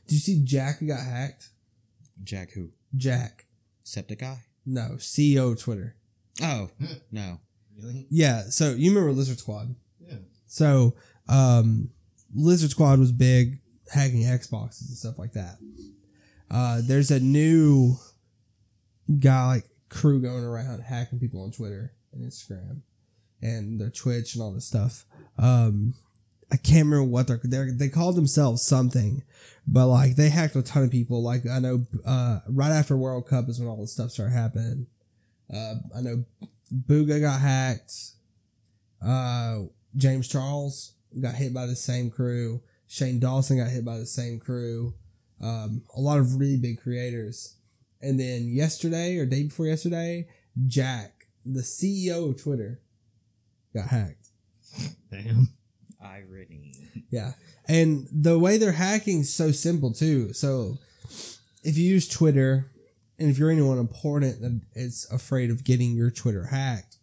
Did 0.06 0.14
you 0.14 0.20
see 0.20 0.44
Jack 0.44 0.78
who 0.78 0.86
got 0.86 1.00
hacked? 1.00 1.48
Jack 2.22 2.52
who? 2.52 2.70
Jack. 2.96 3.46
Septic 3.82 4.20
guy? 4.20 4.38
No, 4.64 4.92
CEO 4.98 5.52
of 5.52 5.60
Twitter. 5.60 5.96
Oh, 6.42 6.70
no. 7.10 7.40
Really? 7.76 8.06
Yeah, 8.10 8.42
so 8.42 8.72
you 8.72 8.90
remember 8.90 9.12
Lizard 9.12 9.38
Squad. 9.38 9.74
Yeah. 10.00 10.16
So, 10.46 10.94
um, 11.28 11.90
Lizard 12.34 12.70
Squad 12.70 12.98
was 12.98 13.12
big, 13.12 13.60
hacking 13.92 14.22
Xboxes 14.22 14.88
and 14.88 14.96
stuff 14.96 15.18
like 15.18 15.32
that. 15.32 15.56
Uh, 16.50 16.82
there's 16.84 17.10
a 17.10 17.20
new 17.20 17.96
guy, 19.18 19.46
like 19.46 19.64
crew 19.92 20.20
going 20.20 20.42
around 20.42 20.80
hacking 20.80 21.20
people 21.20 21.42
on 21.42 21.50
Twitter 21.50 21.92
and 22.12 22.24
Instagram 22.24 22.80
and 23.40 23.80
their 23.80 23.90
Twitch 23.90 24.34
and 24.34 24.42
all 24.42 24.52
this 24.52 24.66
stuff. 24.66 25.04
Um, 25.38 25.94
I 26.50 26.56
can't 26.56 26.86
remember 26.86 27.04
what 27.04 27.26
they're, 27.26 27.40
they're 27.42 27.72
they 27.72 27.88
called 27.88 28.16
themselves 28.16 28.62
something, 28.62 29.22
but 29.66 29.86
like 29.86 30.16
they 30.16 30.28
hacked 30.28 30.56
a 30.56 30.62
ton 30.62 30.84
of 30.84 30.90
people. 30.90 31.22
Like 31.22 31.46
I 31.46 31.58
know, 31.58 31.86
uh, 32.04 32.40
right 32.48 32.70
after 32.72 32.96
World 32.96 33.26
Cup 33.26 33.48
is 33.48 33.58
when 33.58 33.68
all 33.68 33.80
this 33.80 33.92
stuff 33.92 34.10
started 34.10 34.32
happening. 34.32 34.86
Uh, 35.52 35.74
I 35.96 36.00
know 36.00 36.24
Bugha 36.74 37.20
got 37.20 37.40
hacked. 37.40 37.92
Uh, 39.04 39.64
James 39.96 40.28
Charles 40.28 40.94
got 41.20 41.34
hit 41.34 41.52
by 41.52 41.66
the 41.66 41.76
same 41.76 42.10
crew. 42.10 42.62
Shane 42.86 43.18
Dawson 43.18 43.58
got 43.58 43.70
hit 43.70 43.84
by 43.84 43.98
the 43.98 44.06
same 44.06 44.38
crew. 44.38 44.94
Um, 45.40 45.82
a 45.96 46.00
lot 46.00 46.18
of 46.18 46.36
really 46.36 46.56
big 46.56 46.80
creators. 46.80 47.56
And 48.02 48.18
then 48.18 48.48
yesterday 48.48 49.16
or 49.16 49.26
day 49.26 49.44
before 49.44 49.66
yesterday, 49.66 50.26
Jack, 50.66 51.28
the 51.46 51.60
CEO 51.60 52.30
of 52.30 52.42
Twitter, 52.42 52.80
got 53.74 53.88
hacked. 53.88 54.28
Damn. 55.10 55.48
Irony. 56.02 56.72
Yeah. 57.10 57.32
And 57.68 58.08
the 58.10 58.38
way 58.38 58.58
they're 58.58 58.72
hacking 58.72 59.20
is 59.20 59.32
so 59.32 59.52
simple 59.52 59.92
too. 59.92 60.32
So 60.32 60.78
if 61.62 61.78
you 61.78 61.88
use 61.88 62.08
Twitter 62.08 62.66
and 63.18 63.30
if 63.30 63.38
you're 63.38 63.50
anyone 63.50 63.78
important 63.78 64.40
that 64.40 64.60
is 64.74 65.06
afraid 65.12 65.50
of 65.50 65.64
getting 65.64 65.94
your 65.94 66.10
Twitter 66.10 66.46
hacked, 66.46 66.96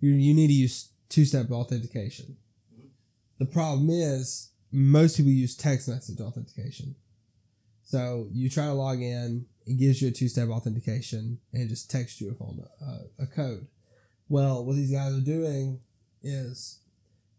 you, 0.00 0.10
you 0.10 0.34
need 0.34 0.48
to 0.48 0.52
use 0.52 0.90
two 1.08 1.24
step 1.24 1.50
authentication. 1.50 2.36
The 3.38 3.46
problem 3.46 3.88
is 3.90 4.50
most 4.70 5.16
people 5.16 5.32
use 5.32 5.56
text 5.56 5.88
message 5.88 6.20
authentication. 6.20 6.96
So 7.86 8.26
you 8.32 8.50
try 8.50 8.66
to 8.66 8.72
log 8.72 9.00
in, 9.00 9.46
it 9.64 9.78
gives 9.78 10.02
you 10.02 10.08
a 10.08 10.10
two 10.10 10.28
step 10.28 10.48
authentication 10.48 11.38
and 11.52 11.68
just 11.68 11.88
texts 11.88 12.20
you 12.20 12.30
a 12.30 12.34
phone 12.34 12.66
uh, 12.84 13.22
a 13.22 13.26
code. 13.26 13.68
Well, 14.28 14.64
what 14.64 14.74
these 14.74 14.90
guys 14.90 15.16
are 15.16 15.20
doing 15.20 15.80
is 16.20 16.80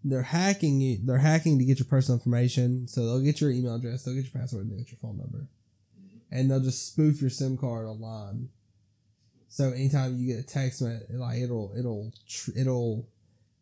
they're 0.06 0.22
hacking 0.22 0.80
you. 0.80 1.00
They're 1.04 1.18
hacking 1.18 1.60
to 1.60 1.66
get 1.66 1.80
your 1.80 1.86
personal 1.86 2.18
information. 2.18 2.88
So 2.88 3.06
they'll 3.06 3.20
get 3.20 3.42
your 3.42 3.52
email 3.52 3.76
address, 3.76 4.04
they'll 4.04 4.16
get 4.16 4.34
your 4.34 4.42
password, 4.42 4.64
and 4.64 4.72
they'll 4.72 4.80
get 4.80 4.92
your 4.92 5.00
phone 5.00 5.18
number, 5.18 5.50
and 6.32 6.50
they'll 6.50 6.62
just 6.62 6.88
spoof 6.88 7.20
your 7.20 7.30
SIM 7.30 7.58
card 7.58 7.86
online. 7.86 8.48
So 9.50 9.72
anytime 9.72 10.18
you 10.18 10.34
get 10.34 10.44
a 10.44 10.48
text, 10.48 10.82
like 10.82 11.40
it'll 11.40 11.74
it'll 11.78 12.14
it'll 12.56 13.06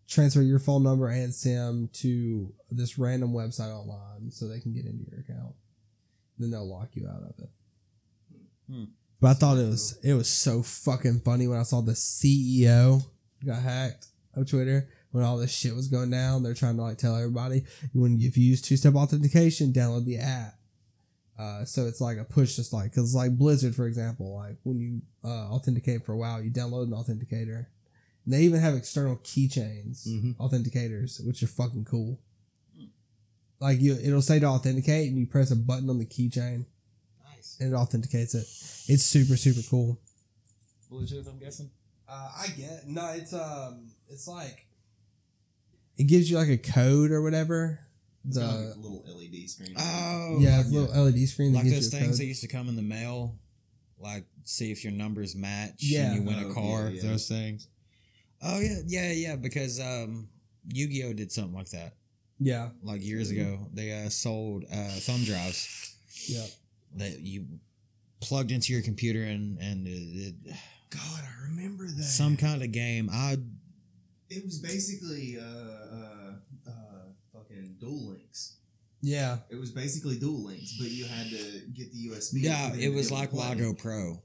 transfer 0.07 0.43
your 0.43 0.59
phone 0.59 0.83
number 0.83 1.07
and 1.07 1.33
SIM 1.33 1.89
to 1.93 2.53
this 2.69 2.99
random 2.99 3.33
website 3.33 3.73
online, 3.73 4.29
so 4.29 4.47
they 4.47 4.59
can 4.59 4.71
get 4.71 4.85
into 4.85 5.09
your 5.09 5.21
account. 5.21 5.55
Then 6.37 6.51
they'll 6.51 6.67
lock 6.69 6.89
you 6.93 7.07
out 7.07 7.23
of 7.23 7.33
it. 7.39 7.49
Hmm. 8.69 8.83
But 9.21 9.27
I 9.29 9.33
thought 9.35 9.57
it 9.57 9.67
was 9.67 9.97
it 10.03 10.13
was 10.13 10.29
so 10.29 10.61
fucking 10.61 11.21
funny 11.21 11.47
when 11.47 11.59
I 11.59 11.63
saw 11.63 11.81
the 11.81 11.93
CEO 11.93 13.03
got 13.45 13.61
hacked 13.61 14.07
of 14.35 14.49
Twitter 14.49 14.89
when 15.11 15.23
all 15.23 15.37
this 15.37 15.53
shit 15.55 15.75
was 15.75 15.87
going 15.87 16.09
down. 16.09 16.43
They're 16.43 16.53
trying 16.53 16.75
to 16.75 16.81
like 16.81 16.97
tell 16.97 17.15
everybody 17.15 17.63
when 17.93 18.19
if 18.19 18.37
you 18.37 18.43
use 18.43 18.61
two 18.61 18.75
step 18.77 18.95
authentication, 18.95 19.71
download 19.71 20.05
the 20.05 20.17
app. 20.17 20.55
Uh, 21.37 21.65
so 21.65 21.85
it's 21.85 21.99
like 22.01 22.17
a 22.17 22.23
push, 22.23 22.55
just 22.55 22.71
like 22.73 22.91
because 22.91 23.13
like 23.15 23.37
Blizzard, 23.37 23.75
for 23.75 23.87
example, 23.87 24.35
like 24.35 24.57
when 24.63 24.79
you 24.79 25.01
uh, 25.23 25.49
authenticate 25.53 26.05
for 26.05 26.13
a 26.13 26.17
while, 26.17 26.41
you 26.41 26.49
download 26.51 26.83
an 26.83 26.91
authenticator. 26.91 27.65
And 28.25 28.33
they 28.33 28.41
even 28.41 28.59
have 28.59 28.73
external 28.73 29.17
keychains, 29.17 30.07
Mhm. 30.07 30.35
authenticators, 30.37 31.25
which 31.25 31.43
are 31.43 31.47
fucking 31.47 31.85
cool. 31.85 32.19
Like 33.59 33.79
you, 33.81 33.93
it'll 34.01 34.21
say 34.21 34.39
to 34.39 34.45
authenticate, 34.47 35.07
and 35.09 35.17
you 35.17 35.25
press 35.25 35.51
a 35.51 35.55
button 35.55 35.89
on 35.89 35.97
the 35.97 36.05
keychain, 36.05 36.65
Nice. 37.33 37.57
and 37.59 37.73
it 37.73 37.75
authenticates 37.75 38.35
it. 38.35 38.45
It's 38.91 39.03
super 39.03 39.37
super 39.37 39.61
cool. 39.69 39.99
Bluetooth, 40.91 41.27
I'm 41.27 41.39
guessing. 41.39 41.69
Uh, 42.07 42.29
I 42.37 42.47
get 42.57 42.87
no. 42.87 43.09
It's 43.15 43.33
um, 43.33 43.91
it's 44.09 44.27
like 44.27 44.67
it 45.97 46.03
gives 46.05 46.29
you 46.29 46.37
like 46.37 46.49
a 46.49 46.57
code 46.57 47.11
or 47.11 47.21
whatever. 47.21 47.79
It's 48.27 48.37
The 48.37 48.45
like 48.45 48.75
a 48.75 48.79
little 48.79 49.03
LED 49.07 49.49
screen. 49.49 49.75
Oh, 49.77 50.37
yeah, 50.39 50.59
it's 50.59 50.69
a 50.69 50.73
little 50.73 51.03
LED 51.05 51.27
screen 51.27 51.53
that 51.53 51.59
like 51.59 51.65
gives 51.67 51.91
those 51.91 51.93
you 51.93 51.97
a 51.97 52.01
things 52.01 52.11
code. 52.17 52.19
that 52.21 52.25
used 52.25 52.41
to 52.41 52.47
come 52.47 52.67
in 52.69 52.75
the 52.75 52.81
mail, 52.81 53.35
like 53.99 54.25
see 54.43 54.71
if 54.71 54.83
your 54.83 54.93
numbers 54.93 55.35
match 55.35 55.75
Yeah. 55.79 56.07
and 56.11 56.15
you 56.15 56.21
win 56.23 56.43
Oh, 56.43 56.49
a 56.49 56.53
car. 56.53 56.89
yeah, 56.89 57.01
yeah. 57.01 57.09
Those 57.11 57.27
things. 57.27 57.67
Oh 58.41 58.59
yeah, 58.59 58.79
yeah, 58.87 59.11
yeah. 59.11 59.35
Because 59.37 59.79
um, 59.79 60.27
Yu-Gi-Oh 60.67 61.13
did 61.13 61.31
something 61.31 61.53
like 61.55 61.69
that 61.69 61.93
yeah, 62.39 62.69
like 62.83 63.03
years 63.03 63.31
ago. 63.31 63.67
They 63.73 63.91
uh, 63.91 64.09
sold 64.09 64.65
uh, 64.71 64.89
thumb 64.99 65.23
drives 65.23 65.95
yeah. 66.27 66.45
that 66.95 67.19
you 67.19 67.45
plugged 68.21 68.51
into 68.51 68.73
your 68.73 68.81
computer 68.81 69.23
and 69.23 69.57
and 69.59 69.87
it, 69.87 69.91
it, 69.91 70.55
God, 70.89 71.21
I 71.23 71.49
remember 71.49 71.85
that. 71.85 72.03
some 72.03 72.37
kind 72.37 72.61
of 72.61 72.71
game. 72.71 73.09
I 73.11 73.37
It 74.29 74.43
was 74.43 74.59
basically 74.59 75.37
uh, 75.39 75.43
uh, 75.43 76.31
uh, 76.67 76.71
fucking 77.33 77.77
Duel 77.79 78.09
Links. 78.09 78.57
Yeah, 79.01 79.37
It 79.49 79.55
was 79.55 79.69
basically 79.69 80.17
Duel 80.17 80.45
Links, 80.45 80.77
but 80.79 80.89
you 80.89 81.05
had 81.05 81.29
to 81.29 81.61
get 81.73 81.91
the 81.91 82.09
USB. 82.09 82.41
yeah, 82.41 82.73
it 82.73 82.91
was 82.91 83.11
like 83.11 83.29
to. 83.29 83.35
Lago 83.35 83.73
Pro. 83.73 84.21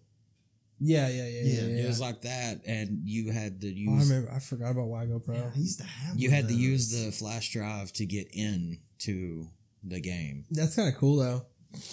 Yeah, 0.80 1.08
yeah, 1.08 1.26
yeah, 1.28 1.42
yeah. 1.42 1.60
Yeah, 1.62 1.84
It 1.84 1.86
was 1.86 2.00
like 2.00 2.22
that, 2.22 2.60
and 2.66 3.02
you 3.04 3.30
had 3.32 3.60
to 3.60 3.66
Oh, 3.68 3.70
I 3.70 3.96
use 3.98 4.08
remember. 4.10 4.32
I 4.32 4.38
forgot 4.38 4.70
about 4.72 4.88
Wago 4.88 5.18
Pro. 5.18 5.36
Yeah, 5.36 5.50
I 5.54 5.58
used 5.58 5.78
to 5.80 5.84
have. 5.86 6.18
you 6.18 6.30
had 6.30 6.44
of 6.44 6.50
to 6.50 6.54
use 6.56 6.90
the 6.90 7.12
flash 7.12 7.52
drive 7.52 7.92
to 7.94 8.06
get 8.06 8.28
in 8.32 8.78
to 9.00 9.48
the 9.84 10.00
game. 10.00 10.44
That's 10.50 10.76
kind 10.76 10.88
of 10.88 10.96
cool 10.98 11.16
though. 11.16 11.42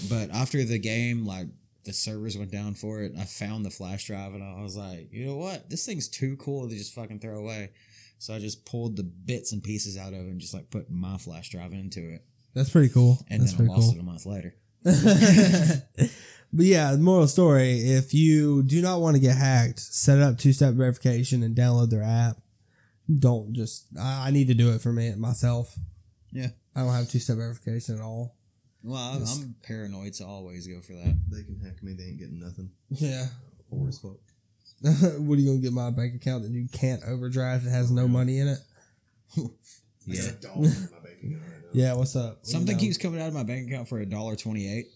But 0.10 0.32
after 0.32 0.64
the 0.64 0.80
game, 0.80 1.26
like 1.26 1.48
the 1.86 1.94
servers 1.94 2.38
went 2.38 2.52
down 2.52 2.74
for 2.74 3.02
it, 3.02 3.14
I 3.18 3.24
found 3.26 3.66
the 3.66 3.70
flash 3.70 4.08
drive 4.08 4.34
and 4.34 4.44
I 4.44 4.62
was 4.62 4.76
like, 4.76 5.10
you 5.12 5.26
know 5.28 5.38
what? 5.38 5.70
This 5.70 5.86
thing's 5.86 6.08
too 6.10 6.36
cool 6.38 6.68
to 6.68 6.76
just 6.76 6.94
fucking 6.96 7.20
throw 7.20 7.38
away. 7.38 7.72
So 8.20 8.34
I 8.34 8.40
just 8.40 8.66
pulled 8.66 8.98
the 8.98 9.04
bits 9.04 9.54
and 9.54 9.64
pieces 9.64 9.98
out 9.98 10.10
of 10.14 10.20
it 10.20 10.32
and 10.32 10.40
just 10.42 10.54
like 10.54 10.70
put 10.72 10.90
my 10.90 11.18
flash 11.18 11.50
drive 11.50 11.72
into 11.74 12.00
it. 12.14 12.24
That's 12.56 12.72
pretty 12.72 12.90
cool. 12.90 13.24
And 13.30 13.42
That's 13.44 13.54
then 13.54 13.70
I 13.70 13.74
lost 13.74 13.92
cool. 13.92 14.00
it 14.00 14.02
a 14.02 14.04
month 14.04 14.26
later. 14.26 14.56
but 16.54 16.66
yeah, 16.66 16.92
the 16.92 16.98
moral 16.98 17.28
story: 17.28 17.80
if 17.80 18.14
you 18.14 18.64
do 18.64 18.82
not 18.82 19.00
want 19.02 19.16
to 19.16 19.22
get 19.22 19.36
hacked, 19.38 19.80
set 19.80 20.20
up 20.20 20.38
two-step 20.38 20.74
verification 20.74 21.44
and 21.44 21.56
download 21.56 21.90
their 21.90 22.04
app. 22.04 22.38
Don't 23.20 23.54
just. 23.54 23.86
I, 24.00 24.28
I 24.28 24.32
need 24.32 24.48
to 24.48 24.54
do 24.54 24.72
it 24.74 24.82
for 24.82 24.92
me 24.92 25.14
myself. 25.16 25.76
Yeah. 26.32 26.48
I 26.76 26.82
don't 26.82 26.94
have 26.94 27.10
two-step 27.10 27.38
verification 27.38 27.96
at 27.96 28.02
all. 28.02 28.36
Well, 28.84 29.02
I'm, 29.02 29.20
Yes. 29.22 29.40
I'm 29.42 29.56
paranoid, 29.64 30.16
so 30.16 30.26
I 30.26 30.30
always 30.30 30.68
go 30.68 30.80
for 30.82 30.94
that. 30.94 31.18
They 31.30 31.44
can 31.44 31.60
hack 31.64 31.82
me. 31.84 31.94
They 31.94 32.04
ain't 32.04 32.20
getting 32.20 32.40
nothing. 32.40 32.72
Yeah. 32.90 33.28
Poor 33.70 33.88
as 33.90 34.00
fuck. 34.00 34.18
what 34.82 35.38
are 35.38 35.42
you 35.42 35.48
gonna 35.48 35.60
get 35.62 35.74
my 35.74 35.90
bank 35.90 36.16
account 36.16 36.44
that 36.44 36.52
you 36.52 36.68
can't 36.72 37.02
overdraft? 37.08 37.66
It 37.66 37.70
has 37.72 37.90
no 37.92 38.08
money 38.08 38.40
in 38.40 38.48
it. 38.50 38.60
Yeah. 40.10 40.22
a 40.30 40.32
dollar 40.34 40.56
in 40.56 40.72
my 40.72 41.00
bank 41.04 41.18
account 41.22 41.42
right 41.42 41.62
now. 41.64 41.70
Yeah. 41.74 41.94
What's 41.96 42.16
up? 42.16 42.40
Something 42.46 42.68
You 42.68 42.74
know, 42.76 42.80
keeps 42.80 42.98
coming 42.98 43.20
out 43.22 43.28
of 43.28 43.34
my 43.34 43.44
bank 43.44 43.68
account 43.68 43.90
for 43.90 44.00
a 44.00 44.06
dollar 44.06 44.36
twenty-eight. 44.38 44.88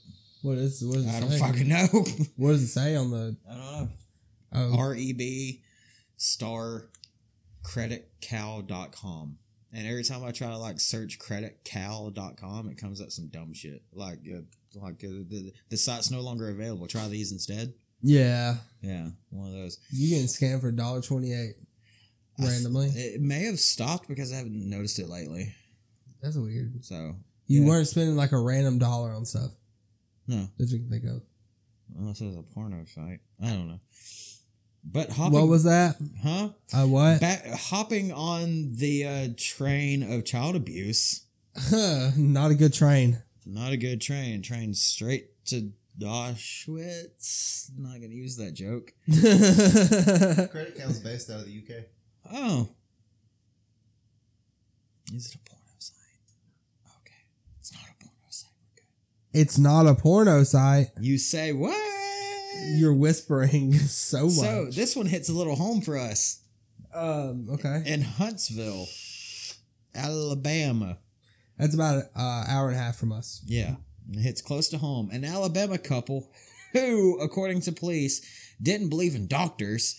What 0.41 0.57
is? 0.57 0.83
What 0.83 0.95
does 0.95 1.05
it 1.05 1.09
I 1.09 1.19
don't 1.19 1.29
say? 1.31 1.39
fucking 1.39 1.67
know. 1.67 1.87
What 2.35 2.51
does 2.51 2.63
it 2.63 2.67
say 2.67 2.95
on 2.95 3.11
the? 3.11 3.37
I 3.49 3.53
don't 3.53 3.61
know. 3.61 3.89
Oh, 4.53 4.77
R 4.79 4.95
E 4.95 5.13
B 5.13 5.61
star 6.17 6.89
creditcal.com. 7.63 9.37
And 9.73 9.87
every 9.87 10.03
time 10.03 10.23
I 10.25 10.31
try 10.31 10.49
to 10.49 10.57
like 10.57 10.79
search 10.79 11.17
creditcal.com, 11.19 12.69
it 12.69 12.77
comes 12.77 13.01
up 13.01 13.11
some 13.11 13.27
dumb 13.27 13.53
shit. 13.53 13.83
Like, 13.93 14.19
uh, 14.33 14.41
like 14.75 14.95
uh, 15.03 15.23
the, 15.29 15.53
the 15.69 15.77
site's 15.77 16.11
no 16.11 16.19
longer 16.21 16.49
available. 16.49 16.87
Try 16.87 17.07
these 17.07 17.31
instead. 17.31 17.73
yeah. 18.01 18.55
Yeah, 18.81 19.09
one 19.29 19.47
of 19.47 19.53
those. 19.53 19.77
You 19.91 20.09
getting 20.09 20.25
scammed 20.25 20.61
for 20.61 20.71
dollar 20.71 21.01
twenty 21.01 21.31
eight 21.33 21.53
I 22.39 22.43
f- 22.43 22.49
randomly? 22.49 22.87
It 22.87 23.21
may 23.21 23.43
have 23.45 23.59
stopped 23.59 24.07
because 24.09 24.33
I 24.33 24.37
haven't 24.37 24.69
noticed 24.69 24.99
it 24.99 25.07
lately. 25.07 25.53
That's 26.21 26.35
weird. 26.35 26.83
So, 26.83 27.13
You 27.47 27.61
Yeah. 27.61 27.67
weren't 27.69 27.87
spending 27.87 28.15
like 28.15 28.31
a 28.33 28.39
random 28.39 28.77
dollar 28.79 29.13
on 29.13 29.23
stuff 29.25 29.51
no. 30.31 30.47
that 30.57 30.69
you 30.69 30.79
can 30.79 30.89
think 30.89 31.03
of. 31.05 31.21
Unless 31.97 32.21
it 32.21 32.25
was 32.25 32.37
a 32.37 32.41
porno 32.41 32.85
site. 32.85 33.19
I 33.41 33.47
don't 33.47 33.67
know. 33.67 33.79
But 34.83 35.11
hopping. 35.11 35.39
What 35.39 35.47
was 35.47 35.65
that? 35.65 35.97
Huh? 36.23 36.49
Uh, 36.73 36.87
what? 36.87 37.21
Back, 37.21 37.45
hopping 37.47 38.11
on 38.11 38.73
the 38.73 39.05
uh, 39.05 39.27
train 39.37 40.11
of 40.11 40.25
child 40.25 40.55
abuse. 40.55 41.25
Not 42.17 42.51
a 42.51 42.55
good 42.55 42.73
train. 42.73 43.21
Not 43.45 43.73
a 43.73 43.77
good 43.77 44.01
train. 44.01 44.41
Train 44.41 44.73
straight 44.73 45.45
to 45.47 45.71
Auschwitz. 45.99 47.69
Not 47.77 47.93
gonna 47.93 48.07
use 48.07 48.37
that 48.37 48.53
joke. 48.53 48.93
Credit 50.51 50.77
Cal's 50.77 50.99
based 50.99 51.29
out 51.29 51.41
of 51.41 51.45
the 51.45 51.57
UK. 51.57 51.85
Oh, 52.33 52.69
is 55.13 55.27
it 55.27 55.35
a 55.35 55.39
porno 55.39 55.75
site? 55.79 55.97
Okay, 57.01 57.21
it's 57.59 57.73
not 57.73 57.83
a 57.83 58.03
porno 58.03 58.27
site. 58.29 58.51
We're 58.61 58.75
good. 58.75 58.85
It's 59.33 59.57
not 59.57 59.87
a 59.87 59.95
porno 59.95 60.43
site. 60.43 60.87
You 60.99 61.17
say 61.17 61.53
what? 61.53 61.77
You're 62.73 62.93
whispering 62.93 63.73
so 63.73 64.25
much. 64.25 64.33
so 64.33 64.65
this 64.71 64.95
one 64.95 65.05
hits 65.05 65.29
a 65.29 65.33
little 65.33 65.55
home 65.55 65.81
for 65.81 65.97
us 65.97 66.41
um, 66.93 67.47
okay. 67.51 67.83
in 67.85 68.01
Huntsville, 68.01 68.87
Alabama. 69.95 70.97
That's 71.57 71.75
about 71.75 71.95
an 71.95 72.09
uh, 72.15 72.45
hour 72.47 72.69
and 72.69 72.77
a 72.77 72.79
half 72.79 72.97
from 72.97 73.11
us. 73.11 73.41
Yeah, 73.45 73.75
it 74.11 74.19
hits 74.19 74.41
close 74.41 74.67
to 74.69 74.77
home. 74.77 75.09
An 75.11 75.23
Alabama 75.23 75.77
couple 75.77 76.29
who, 76.73 77.19
according 77.19 77.61
to 77.61 77.71
police, 77.71 78.21
didn't 78.61 78.89
believe 78.89 79.15
in 79.15 79.27
doctors 79.27 79.95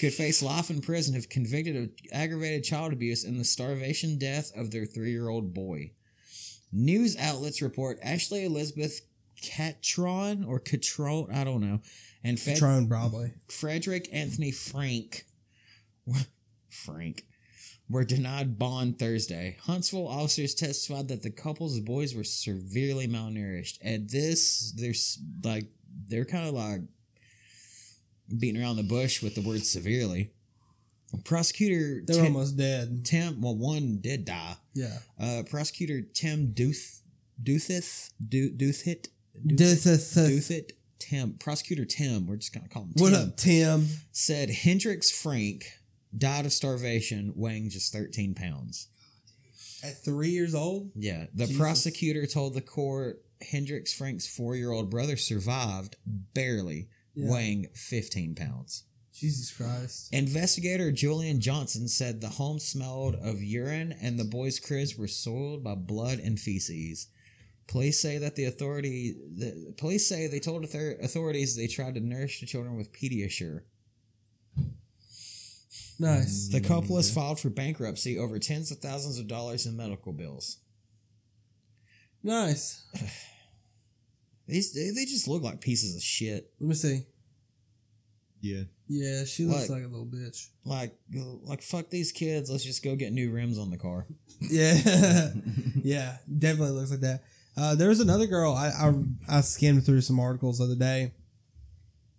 could 0.00 0.12
face 0.12 0.42
life 0.42 0.68
in 0.68 0.80
prison 0.80 1.14
if 1.14 1.28
convicted 1.28 1.76
of 1.76 1.90
aggravated 2.12 2.64
child 2.64 2.92
abuse 2.92 3.24
and 3.24 3.40
the 3.40 3.44
starvation 3.44 4.18
death 4.18 4.52
of 4.54 4.70
their 4.70 4.84
three 4.84 5.10
year 5.10 5.28
old 5.28 5.54
boy. 5.54 5.90
News 6.76 7.16
outlets 7.16 7.62
report 7.62 7.98
Ashley 8.02 8.44
Elizabeth 8.44 9.00
Catron 9.40 10.44
or 10.44 10.58
Catron, 10.58 11.28
I 11.32 11.42
don't 11.42 11.60
know, 11.60 11.80
and 12.22 12.38
Fed- 12.38 12.54
Patron, 12.54 12.88
probably. 12.88 13.32
Frederick 13.48 14.08
Anthony 14.12 14.50
Frank 14.50 15.24
Frank 16.68 17.24
were 17.88 18.04
denied 18.04 18.58
bond 18.58 18.98
Thursday. 18.98 19.56
Huntsville 19.62 20.08
officers 20.08 20.54
testified 20.54 21.08
that 21.08 21.22
the 21.22 21.30
couple's 21.30 21.80
boys 21.80 22.14
were 22.14 22.24
severely 22.24 23.06
malnourished. 23.06 23.78
And 23.82 24.10
this, 24.10 24.72
there's 24.76 25.18
like, 25.44 25.66
they're 26.08 26.24
kind 26.24 26.48
of 26.48 26.54
like 26.54 26.80
beating 28.38 28.60
around 28.60 28.76
the 28.76 28.82
bush 28.82 29.22
with 29.22 29.34
the 29.34 29.40
word 29.40 29.64
severely. 29.64 30.32
Prosecutor 31.24 32.02
They 32.06 32.16
were 32.16 32.24
Tim, 32.24 32.34
almost 32.36 32.56
dead. 32.56 33.04
Tim, 33.04 33.40
well, 33.40 33.56
one 33.56 33.98
did 34.00 34.24
die. 34.24 34.56
Yeah. 34.74 34.98
Uh, 35.18 35.42
prosecutor 35.48 36.00
Tim 36.02 36.52
Duth, 36.52 37.02
Duthith, 37.42 38.10
Du- 38.28 38.50
Duthit, 38.52 39.08
Duthit, 39.46 40.70
Tim, 40.98 41.34
prosecutor 41.38 41.84
Tim, 41.84 42.26
we're 42.26 42.36
just 42.36 42.52
gonna 42.52 42.68
call 42.68 42.82
him 42.84 42.92
Tim 42.94 43.02
What 43.02 43.12
up, 43.12 43.36
Tim? 43.36 43.88
said 44.12 44.50
Hendrix 44.50 45.10
Frank 45.10 45.64
died 46.16 46.46
of 46.46 46.52
starvation, 46.52 47.32
weighing 47.36 47.70
just 47.70 47.92
13 47.92 48.34
pounds. 48.34 48.88
At 49.84 50.02
three 50.04 50.30
years 50.30 50.54
old? 50.54 50.90
Yeah, 50.96 51.26
the 51.34 51.44
Jesus. 51.46 51.58
prosecutor 51.60 52.26
told 52.26 52.54
the 52.54 52.60
court 52.62 53.22
Hendrix 53.50 53.92
Frank's 53.92 54.26
four 54.26 54.56
year 54.56 54.70
old 54.72 54.90
brother 54.90 55.16
survived 55.16 55.96
barely, 56.06 56.88
Yeah. 57.14 57.30
weighing 57.30 57.66
15 57.74 58.34
pounds. 58.34 58.84
Jesus 59.18 59.50
Christ. 59.50 60.12
Investigator 60.12 60.92
Julian 60.92 61.40
Johnson 61.40 61.88
said 61.88 62.20
the 62.20 62.28
home 62.28 62.58
smelled 62.58 63.14
of 63.14 63.42
urine 63.42 63.94
and 64.00 64.18
the 64.18 64.24
boys' 64.24 64.60
cribs 64.60 64.96
were 64.98 65.08
soiled 65.08 65.64
by 65.64 65.74
blood 65.74 66.18
and 66.18 66.38
feces. 66.38 67.08
Police 67.66 67.98
say 67.98 68.18
that 68.18 68.36
the 68.36 68.44
authority, 68.44 69.16
the 69.36 69.74
police 69.78 70.06
say 70.06 70.26
they 70.26 70.38
told 70.38 70.64
authorities 70.64 71.56
they 71.56 71.66
tried 71.66 71.94
to 71.94 72.00
nourish 72.00 72.40
the 72.40 72.46
children 72.46 72.76
with 72.76 72.92
Pediasure. 72.92 73.62
Nice. 75.98 76.48
The 76.52 76.60
couple 76.60 76.96
has 76.96 77.12
filed 77.12 77.40
for 77.40 77.48
bankruptcy 77.48 78.18
over 78.18 78.38
tens 78.38 78.70
of 78.70 78.78
thousands 78.78 79.18
of 79.18 79.26
dollars 79.26 79.64
in 79.64 79.76
medical 79.76 80.12
bills. 80.12 80.58
Nice. 82.22 82.84
These 84.46 84.74
they, 84.74 84.90
they 84.90 85.06
just 85.06 85.26
look 85.26 85.42
like 85.42 85.60
pieces 85.60 85.96
of 85.96 86.02
shit. 86.02 86.52
Let 86.60 86.68
me 86.68 86.74
see. 86.74 87.06
Yeah. 88.46 88.62
Yeah, 88.88 89.24
she 89.24 89.44
looks 89.44 89.68
Like- 89.68 89.80
like 89.80 89.84
a 89.84 89.88
little 89.88 90.06
bitch. 90.06 90.48
Like 90.64 90.96
like 91.44 91.62
fuck 91.62 91.90
these 91.90 92.12
kids. 92.12 92.50
Let's 92.50 92.64
just 92.64 92.84
go 92.84 92.94
get 92.96 93.12
new 93.12 93.30
rims 93.32 93.58
on 93.58 93.70
the 93.70 93.76
car. 93.78 94.06
Yeah, 94.40 94.74
yeah, 95.82 96.18
definitely 96.38 96.72
looks 96.78 96.90
like 96.90 97.00
that. 97.00 97.22
Uh, 97.56 97.74
there 97.74 97.88
was 97.88 98.00
another 98.00 98.26
girl. 98.26 98.52
I, 98.52 98.68
I 98.68 99.38
I 99.38 99.40
skimmed 99.40 99.84
through 99.86 100.02
some 100.02 100.20
articles 100.20 100.58
the 100.58 100.64
other 100.64 100.74
day. 100.76 101.12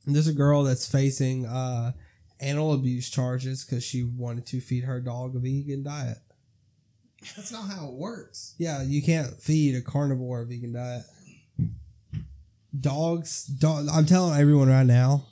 And 0.05 0.15
there's 0.15 0.27
a 0.27 0.33
girl 0.33 0.63
that's 0.63 0.87
facing 0.91 1.45
uh, 1.45 1.91
animal 2.39 2.73
abuse 2.73 3.09
charges 3.09 3.63
because 3.63 3.83
she 3.83 4.03
wanted 4.03 4.45
to 4.47 4.59
feed 4.61 4.85
her 4.85 4.99
dog 4.99 5.35
a 5.35 5.39
vegan 5.39 5.83
diet. 5.83 6.17
That's 7.35 7.51
not 7.51 7.69
how 7.69 7.87
it 7.89 7.93
works. 7.93 8.55
Yeah, 8.57 8.81
you 8.81 9.03
can't 9.03 9.39
feed 9.41 9.75
a 9.75 9.81
carnivore 9.81 10.41
a 10.41 10.45
vegan 10.45 10.73
diet. 10.73 11.03
Dogs, 12.79 13.45
dog, 13.45 13.87
I'm 13.91 14.05
telling 14.05 14.39
everyone 14.39 14.69
right 14.69 14.85
now, 14.85 15.25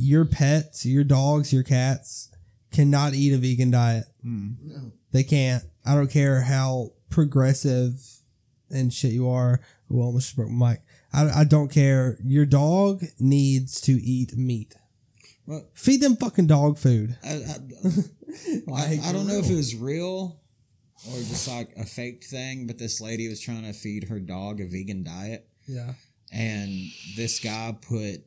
your 0.00 0.24
pets, 0.24 0.84
your 0.86 1.04
dogs, 1.04 1.52
your 1.52 1.62
cats 1.62 2.28
cannot 2.72 3.14
eat 3.14 3.32
a 3.32 3.38
vegan 3.38 3.70
diet. 3.70 4.04
No. 4.22 4.92
They 5.12 5.22
can't. 5.24 5.64
I 5.84 5.94
don't 5.94 6.10
care 6.10 6.42
how 6.42 6.92
progressive 7.10 8.00
and 8.70 8.92
shit 8.92 9.12
you 9.12 9.28
are. 9.28 9.60
Well, 9.88 10.06
almost 10.06 10.36
broke 10.36 10.50
my 10.50 10.70
mic. 10.72 10.80
I, 11.12 11.40
I 11.40 11.44
don't 11.44 11.70
care. 11.72 12.18
Your 12.24 12.46
dog 12.46 13.02
needs 13.18 13.80
to 13.82 13.92
eat 13.92 14.36
meat. 14.36 14.74
Well, 15.46 15.66
Feed 15.74 16.00
them 16.00 16.16
fucking 16.16 16.46
dog 16.46 16.78
food. 16.78 17.16
I, 17.24 17.28
I, 17.28 17.56
I, 18.72 19.00
I 19.06 19.12
don't 19.12 19.26
know 19.26 19.38
if 19.38 19.50
it 19.50 19.56
was 19.56 19.74
real 19.74 20.36
or 21.08 21.16
just 21.18 21.48
like 21.48 21.70
a 21.76 21.84
fake 21.84 22.22
thing, 22.24 22.66
but 22.68 22.78
this 22.78 23.00
lady 23.00 23.28
was 23.28 23.40
trying 23.40 23.64
to 23.64 23.72
feed 23.72 24.04
her 24.04 24.20
dog 24.20 24.60
a 24.60 24.66
vegan 24.66 25.02
diet, 25.02 25.48
Yeah. 25.66 25.94
and 26.32 26.70
this 27.16 27.40
guy 27.40 27.74
put 27.80 28.20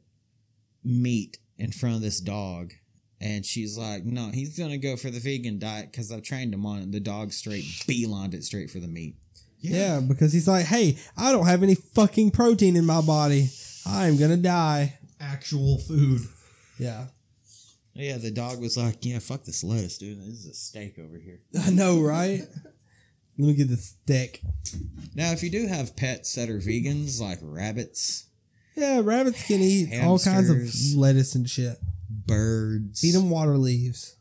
meat 0.83 1.37
in 1.57 1.71
front 1.71 1.95
of 1.95 2.01
this 2.01 2.19
dog. 2.19 2.73
And 3.21 3.45
she's 3.45 3.77
like, 3.77 4.03
no, 4.03 4.31
he's 4.33 4.57
gonna 4.57 4.77
go 4.77 4.97
for 4.97 5.09
the 5.09 5.19
vegan 5.19 5.59
diet 5.59 5.91
because 5.91 6.11
I've 6.11 6.23
trained 6.23 6.53
him 6.53 6.65
on 6.65 6.79
it. 6.79 6.83
And 6.83 6.93
the 6.93 6.99
dog 6.99 7.31
straight 7.31 7.63
beelined 7.87 8.33
it 8.33 8.43
straight 8.43 8.69
for 8.69 8.79
the 8.79 8.87
meat. 8.87 9.15
Yeah, 9.59 10.01
because 10.01 10.33
he's 10.33 10.47
like, 10.47 10.65
hey, 10.65 10.97
I 11.17 11.31
don't 11.31 11.45
have 11.45 11.63
any 11.63 11.75
fucking 11.75 12.31
protein 12.31 12.75
in 12.75 12.85
my 12.85 12.99
body. 12.99 13.49
I'm 13.85 14.17
gonna 14.17 14.37
die. 14.37 14.99
Actual 15.21 15.77
food. 15.79 16.21
Yeah. 16.77 17.05
Yeah, 17.93 18.17
the 18.17 18.31
dog 18.31 18.59
was 18.59 18.75
like, 18.75 19.05
yeah, 19.05 19.19
fuck 19.19 19.43
this 19.43 19.63
lettuce, 19.63 19.97
dude. 19.97 20.19
This 20.19 20.45
is 20.45 20.47
a 20.47 20.53
steak 20.53 20.97
over 20.99 21.17
here. 21.17 21.39
I 21.61 21.69
know, 21.69 22.01
right? 22.01 22.41
Let 23.37 23.47
me 23.47 23.53
get 23.53 23.69
the 23.69 23.77
steak. 23.77 24.41
Now, 25.15 25.31
if 25.31 25.43
you 25.43 25.49
do 25.49 25.67
have 25.67 25.95
pets 25.95 26.33
that 26.35 26.49
are 26.49 26.59
vegans, 26.59 27.21
like 27.21 27.39
rabbits, 27.41 28.27
Yeah, 28.75 29.01
rabbits 29.03 29.45
can 29.45 29.59
eat 29.61 29.89
all 30.03 30.17
kinds 30.19 30.49
of 30.49 30.97
lettuce 30.97 31.35
and 31.35 31.49
shit. 31.49 31.77
birds, 32.09 33.03
Eat 33.03 33.11
them 33.11 33.29
water 33.29 33.57
leaves. 33.57 34.15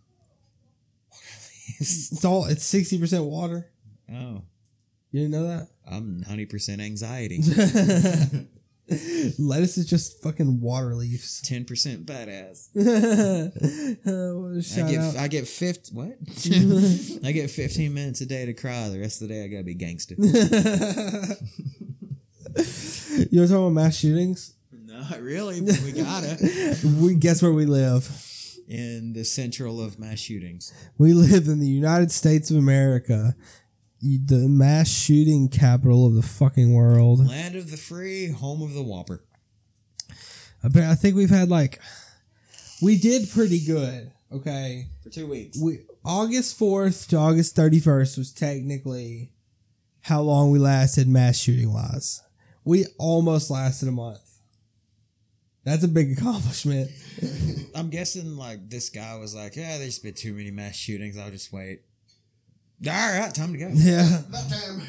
It's 1.79 2.25
all. 2.25 2.45
It's 2.47 2.65
sixty 2.65 2.99
percent 2.99 3.25
water. 3.25 3.71
oh, 4.13 4.43
You 5.11 5.21
didn't 5.21 5.31
know 5.31 5.47
that? 5.49 5.69
I'm 5.91 6.21
90% 6.29 6.81
anxiety, 6.81 7.39
Lettuce 9.39 9.79
is 9.79 9.87
just 9.87 10.23
fucking 10.23 10.61
water 10.61 10.95
leaves. 10.95 11.41
10% 11.43 12.05
badass. 12.05 12.69
Uh, 14.05 14.85
I 14.85 14.91
get 14.91 15.01
out. 15.01 15.17
I 15.17 15.29
get 15.29 15.47
50 15.49 15.95
what? 15.95 16.17
I 17.27 17.33
get 17.33 17.51
15 17.51 17.93
minutes 17.95 18.21
a 18.21 18.27
day 18.27 18.45
to 18.47 18.53
cry. 18.55 18.89
The 18.89 19.01
rest 19.01 19.23
of 19.23 19.29
the 19.29 19.35
day 19.35 19.45
I 19.45 19.49
gotta 19.49 19.63
be 19.65 19.75
gangster. 19.75 20.15
You 23.31 23.41
want 23.41 23.51
to 23.51 23.57
about 23.59 23.71
mass 23.71 23.97
shootings? 23.97 24.55
Not 24.73 25.21
really, 25.21 25.61
but 25.61 25.81
we 25.85 25.93
gotta. 25.93 26.77
We 27.01 27.15
guess 27.15 27.43
where 27.43 27.53
we 27.53 27.67
live. 27.67 28.09
In 28.69 29.13
the 29.13 29.25
central 29.25 29.83
of 29.83 29.99
mass 29.99 30.19
shootings. 30.19 30.73
We 30.97 31.13
live 31.15 31.47
in 31.49 31.61
the 31.61 31.67
United 31.69 32.11
States 32.11 32.51
of 32.51 32.57
America, 32.57 33.35
the 34.01 34.49
mass 34.49 34.89
shooting 34.89 35.49
capital 35.49 36.07
of 36.07 36.15
the 36.15 36.23
fucking 36.23 36.73
world. 36.73 37.27
Land 37.27 37.57
of 37.57 37.71
the 37.71 37.77
free, 37.77 38.29
home 38.31 38.63
of 38.63 38.73
the 38.73 38.83
whopper. 38.83 39.25
I 40.65 40.69
bet- 40.69 40.89
I 40.91 40.95
think 40.95 41.17
we've 41.17 41.29
had 41.31 41.49
like, 41.49 41.81
we 42.81 42.97
did 42.97 43.29
pretty 43.31 43.61
good. 43.65 44.13
Okay, 44.33 44.87
For 45.03 45.11
two 45.11 45.27
weeks. 45.27 45.59
we 45.61 45.81
August 46.05 46.57
fourth 46.57 47.09
to 47.09 47.17
August 47.17 47.55
thirty 47.55 47.81
first 47.81 48.17
was 48.17 48.33
technically 48.33 49.33
how 50.03 50.23
long 50.23 50.51
we 50.51 50.59
lasted 50.59 51.07
mass 51.09 51.37
shooting 51.39 51.71
wise. 51.73 52.23
We 52.65 52.87
almost 52.99 53.51
lasted 53.51 53.89
a 53.89 53.93
month. 53.93 54.21
That's 55.65 55.85
a 55.85 55.89
big 55.89 56.13
accomplishment. 56.19 56.91
I'm 57.75 57.91
guessing 57.91 58.37
like 58.37 58.69
this 58.69 58.89
guy 58.89 59.17
was 59.17 59.35
like, 59.35 59.57
yeah, 59.57 59.79
there's 59.79 59.99
been 59.99 60.15
too 60.15 60.33
many 60.35 60.51
mass 60.51 60.77
shootings. 60.77 61.19
I'll 61.19 61.31
just 61.31 61.53
wait. 61.53 61.83
All 62.87 62.93
right, 62.93 63.33
time 63.33 63.53
to 63.53 63.59
go. 63.59 63.71
Yeah. 63.73 64.23
That 64.31 64.51
time. 64.51 64.83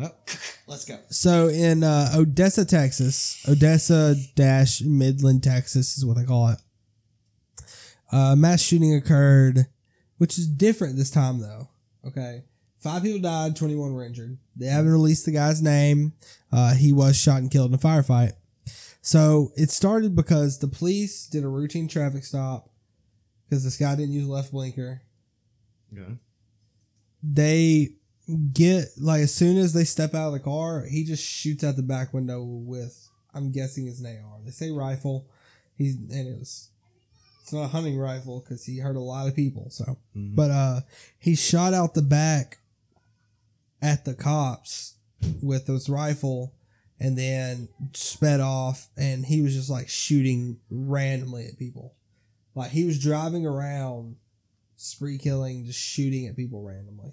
Oh, 0.00 0.10
let's 0.66 0.84
go. 0.84 0.98
So 1.08 1.48
in 1.48 1.82
uh, 1.82 2.12
Odessa, 2.14 2.64
Texas, 2.64 3.44
Odessa 3.48 4.16
dash 4.34 4.82
Midland, 4.82 5.42
Texas 5.42 5.96
is 5.96 6.04
what 6.04 6.16
they 6.16 6.24
call 6.24 6.48
it. 6.50 6.58
Uh, 8.12 8.36
mass 8.36 8.60
shooting 8.62 8.94
occurred, 8.94 9.66
which 10.18 10.38
is 10.38 10.46
different 10.46 10.96
this 10.96 11.10
time 11.10 11.40
though. 11.40 11.68
Okay, 12.06 12.44
five 12.84 13.02
people 13.02 13.20
died, 13.20 13.56
twenty 13.56 13.74
one 13.74 13.92
were 13.92 14.04
injured. 14.04 14.38
They 14.56 14.66
haven't 14.66 14.92
released 14.92 15.24
the 15.26 15.32
guy's 15.32 15.60
name. 15.60 16.12
Uh, 16.52 16.74
he 16.74 16.92
was 16.92 17.16
shot 17.20 17.38
and 17.38 17.50
killed 17.50 17.70
in 17.70 17.74
a 17.74 17.78
firefight. 17.78 18.32
So 19.02 19.50
it 19.56 19.70
started 19.70 20.14
because 20.14 20.60
the 20.60 20.68
police 20.68 21.26
did 21.26 21.42
a 21.44 21.48
routine 21.48 21.88
traffic 21.88 22.24
stop 22.24 22.70
because 23.48 23.64
this 23.64 23.76
guy 23.76 23.94
didn't 23.96 24.12
use 24.14 24.26
a 24.26 24.30
left 24.32 24.52
blinker 24.52 25.02
Yeah. 25.92 26.14
they 27.22 27.96
get 28.52 28.86
like 28.98 29.20
as 29.20 29.34
soon 29.34 29.56
as 29.58 29.72
they 29.72 29.84
step 29.84 30.14
out 30.14 30.28
of 30.28 30.32
the 30.34 30.40
car, 30.40 30.84
he 30.88 31.04
just 31.04 31.22
shoots 31.24 31.62
out 31.64 31.76
the 31.76 31.82
back 31.82 32.14
window 32.14 32.42
with 32.42 33.08
I'm 33.34 33.50
guessing 33.52 33.86
it's 33.88 34.00
an 34.00 34.06
AR. 34.06 34.38
They 34.44 34.50
say 34.50 34.70
rifle. 34.70 35.26
He's 35.76 35.96
and 35.96 36.12
it 36.28 36.38
was 36.38 36.70
it's 37.42 37.52
not 37.52 37.64
a 37.64 37.68
hunting 37.68 37.98
rifle 37.98 38.40
because 38.40 38.64
he 38.64 38.78
hurt 38.78 38.96
a 38.96 39.00
lot 39.00 39.28
of 39.28 39.36
people. 39.36 39.68
So, 39.70 39.98
Mhm. 40.16 40.34
but 40.34 40.50
uh, 40.50 40.80
he 41.18 41.34
shot 41.34 41.74
out 41.74 41.92
the 41.92 42.00
back 42.02 42.58
at 43.84 44.06
the 44.06 44.14
cops 44.14 44.94
with 45.42 45.66
his 45.66 45.88
rifle, 45.88 46.54
and 46.98 47.18
then 47.18 47.68
sped 47.92 48.40
off. 48.40 48.88
And 48.96 49.26
he 49.26 49.42
was 49.42 49.54
just 49.54 49.70
like 49.70 49.88
shooting 49.88 50.58
randomly 50.70 51.46
at 51.46 51.58
people, 51.58 51.94
like 52.54 52.70
he 52.70 52.84
was 52.84 52.98
driving 52.98 53.46
around, 53.46 54.16
spree 54.76 55.18
killing, 55.18 55.66
just 55.66 55.78
shooting 55.78 56.26
at 56.26 56.36
people 56.36 56.62
randomly. 56.62 57.12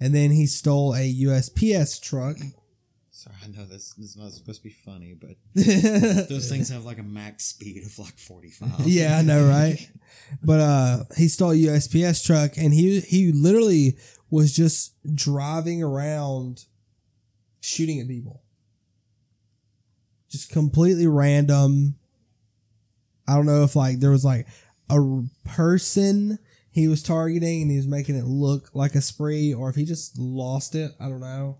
And 0.00 0.14
then 0.14 0.30
he 0.30 0.46
stole 0.46 0.94
a 0.94 1.12
USPS 1.12 2.00
truck. 2.00 2.36
Sorry, 3.10 3.34
I 3.42 3.48
know 3.48 3.66
this, 3.66 3.94
this 3.94 4.10
is 4.10 4.16
not 4.16 4.30
supposed 4.30 4.62
to 4.62 4.68
be 4.68 4.74
funny, 4.84 5.12
but 5.20 5.30
those 5.56 6.28
Those 6.28 6.48
things 6.48 6.68
have 6.68 6.84
like 6.84 6.98
a 6.98 7.02
max 7.02 7.46
speed 7.46 7.82
of 7.84 7.98
like 7.98 8.16
45. 8.16 8.80
yeah, 8.86 9.18
I 9.18 9.22
know, 9.22 9.48
right? 9.48 9.90
But 10.40 10.60
uh 10.60 10.98
he 11.16 11.26
stole 11.26 11.50
a 11.50 11.54
USPS 11.54 12.24
truck 12.24 12.56
and 12.56 12.72
he 12.72 13.00
he 13.00 13.32
literally 13.32 13.96
was 14.30 14.54
just 14.54 14.94
driving 15.14 15.82
around 15.82 16.64
shooting 17.60 18.00
at 18.00 18.08
people. 18.08 18.42
Just 20.28 20.50
completely 20.50 21.06
random. 21.06 21.96
I 23.26 23.34
don't 23.34 23.46
know 23.46 23.64
if 23.64 23.76
like 23.76 24.00
there 24.00 24.10
was 24.10 24.24
like 24.24 24.46
a 24.90 25.22
person 25.44 26.38
he 26.70 26.88
was 26.88 27.02
targeting 27.02 27.62
and 27.62 27.70
he 27.70 27.76
was 27.76 27.86
making 27.86 28.16
it 28.16 28.24
look 28.24 28.70
like 28.74 28.94
a 28.94 29.00
spree 29.00 29.52
or 29.52 29.68
if 29.68 29.76
he 29.76 29.84
just 29.84 30.18
lost 30.18 30.74
it. 30.74 30.92
I 31.00 31.08
don't 31.08 31.20
know. 31.20 31.58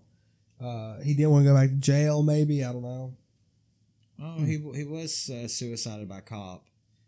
Uh, 0.61 0.99
he 1.01 1.13
didn't 1.13 1.31
want 1.31 1.45
to 1.45 1.51
go 1.51 1.55
back 1.55 1.69
to 1.69 1.75
jail, 1.75 2.21
maybe. 2.21 2.63
I 2.63 2.71
don't 2.71 2.83
know. 2.83 3.13
Oh, 4.21 4.39
he, 4.39 4.57
he 4.75 4.83
was 4.83 5.29
uh, 5.29 5.47
suicided 5.47 6.09
by 6.09 6.19
cop. 6.21 6.65